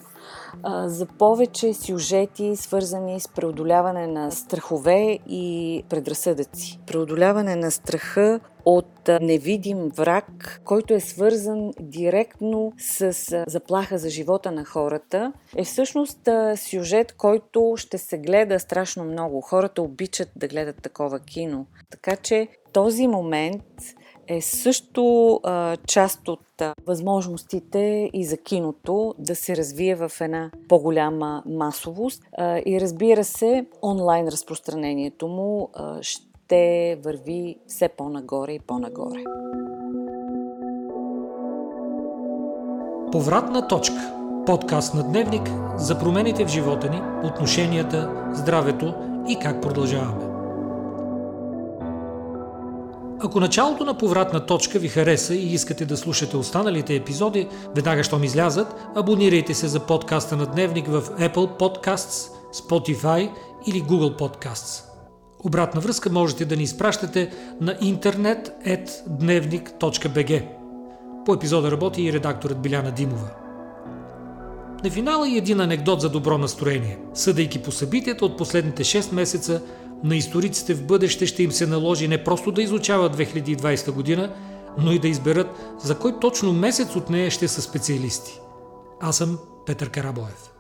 за 0.85 1.07
повече 1.07 1.75
сюжети, 1.75 2.57
свързани 2.57 3.21
с 3.21 3.29
преодоляване 3.29 4.07
на 4.07 4.31
страхове 4.31 5.18
и 5.29 5.85
предразсъдъци. 5.89 6.81
Преодоляване 6.87 7.57
на 7.57 7.71
страха 7.71 8.41
от 8.64 9.09
невидим 9.21 9.89
враг, 9.89 10.61
който 10.64 10.95
е 10.95 11.01
свързан 11.01 11.71
директно 11.81 12.73
с 12.79 13.12
заплаха 13.47 13.99
за 13.99 14.11
живота 14.11 14.53
на 14.53 14.64
хората, 14.64 15.33
е 15.57 15.64
всъщност 15.64 16.29
сюжет, 16.57 17.12
който 17.12 17.75
ще 17.77 17.99
се 17.99 18.18
гледа 18.18 18.61
страшно 18.61 19.05
много. 19.05 19.41
Хората 19.41 19.83
обичат 19.83 20.29
да 20.37 20.49
гледат 20.49 20.83
такова 20.83 21.21
кино. 21.21 21.66
Така 21.91 22.16
че 22.16 22.49
този 22.73 23.07
момент 23.07 23.62
е 24.27 24.41
също 24.41 25.35
а, 25.45 25.77
част 25.77 26.29
от 26.29 26.41
възможностите 26.87 28.11
и 28.13 28.25
за 28.25 28.37
киното 28.37 29.15
да 29.19 29.37
се 29.37 29.57
развие 29.57 29.95
в 29.95 30.13
една 30.21 30.51
по-голяма 30.69 31.43
масовост. 31.47 32.23
И 32.67 32.79
разбира 32.81 33.25
се, 33.25 33.67
онлайн 33.83 34.29
разпространението 34.29 35.29
му 35.29 35.69
ще 36.01 36.99
върви 37.05 37.57
все 37.67 37.89
по-нагоре 37.89 38.53
и 38.53 38.61
по-нагоре. 38.61 39.25
Повратна 43.13 43.69
точка. 43.69 44.15
Подкаст 44.47 44.95
на 44.95 45.03
Дневник 45.03 45.51
за 45.77 45.99
промените 45.99 46.45
в 46.45 46.49
живота 46.49 46.91
ни, 46.91 47.29
отношенията, 47.29 48.31
здравето 48.33 48.95
и 49.29 49.39
как 49.43 49.63
продължаваме. 49.63 50.30
Ако 53.23 53.41
началото 53.41 53.85
на 53.85 53.99
повратна 53.99 54.47
точка 54.47 54.79
ви 54.79 54.89
хареса 54.89 55.35
и 55.35 55.53
искате 55.55 55.85
да 55.85 55.97
слушате 55.97 56.37
останалите 56.37 56.95
епизоди, 56.95 57.49
веднага 57.77 58.05
щом 58.05 58.25
излязат, 58.25 58.75
абонирайте 58.97 59.55
се 59.55 59.68
за 59.68 59.81
подкаста 59.81 60.37
на 60.37 60.47
Дневник 60.47 60.87
в 60.87 61.03
Apple 61.03 61.59
Podcasts, 61.59 62.31
Spotify 62.53 63.31
или 63.66 63.83
Google 63.83 64.18
Podcasts. 64.18 64.85
Обратна 65.45 65.81
връзка 65.81 66.11
можете 66.11 66.45
да 66.45 66.57
ни 66.57 66.62
изпращате 66.62 67.31
на 67.61 67.77
интернет 67.81 68.53
dnevnik.bg. 69.11 70.47
По 71.27 71.35
епизода 71.35 71.71
работи 71.71 72.03
и 72.03 72.12
редакторът 72.12 72.62
Биляна 72.62 72.91
Димова. 72.91 73.31
На 74.85 74.91
финала 74.91 75.29
и 75.29 75.39
един 75.39 75.61
анекдот 75.61 76.01
за 76.01 76.11
добро 76.11 76.39
настроение. 76.39 76.99
Съдейки 77.14 77.62
по 77.62 77.73
събитията 77.73 78.25
от 78.25 78.39
последните 78.39 78.85
6 78.85 79.14
месеца, 79.14 79.62
на 80.05 80.16
историците 80.16 80.74
в 80.74 80.86
бъдеще 80.86 81.26
ще 81.26 81.42
им 81.42 81.53
се 81.53 81.66
наложи 81.66 82.09
не 82.09 82.24
просто 82.24 82.53
да 82.53 82.62
изучават 82.62 83.16
2020 83.16 83.90
година, 83.90 84.34
но 84.78 84.92
и 84.92 84.98
да 84.98 85.09
изберат 85.09 85.46
за 85.78 85.98
кой 85.98 86.20
точно 86.20 86.53
месец 86.53 86.96
от 86.96 87.11
нея 87.11 87.30
ще 87.30 87.48
са 87.48 87.62
специалисти. 87.62 88.40
Аз 89.01 89.16
съм 89.16 89.38
Петър 89.66 89.90
Карабоев. 89.90 90.60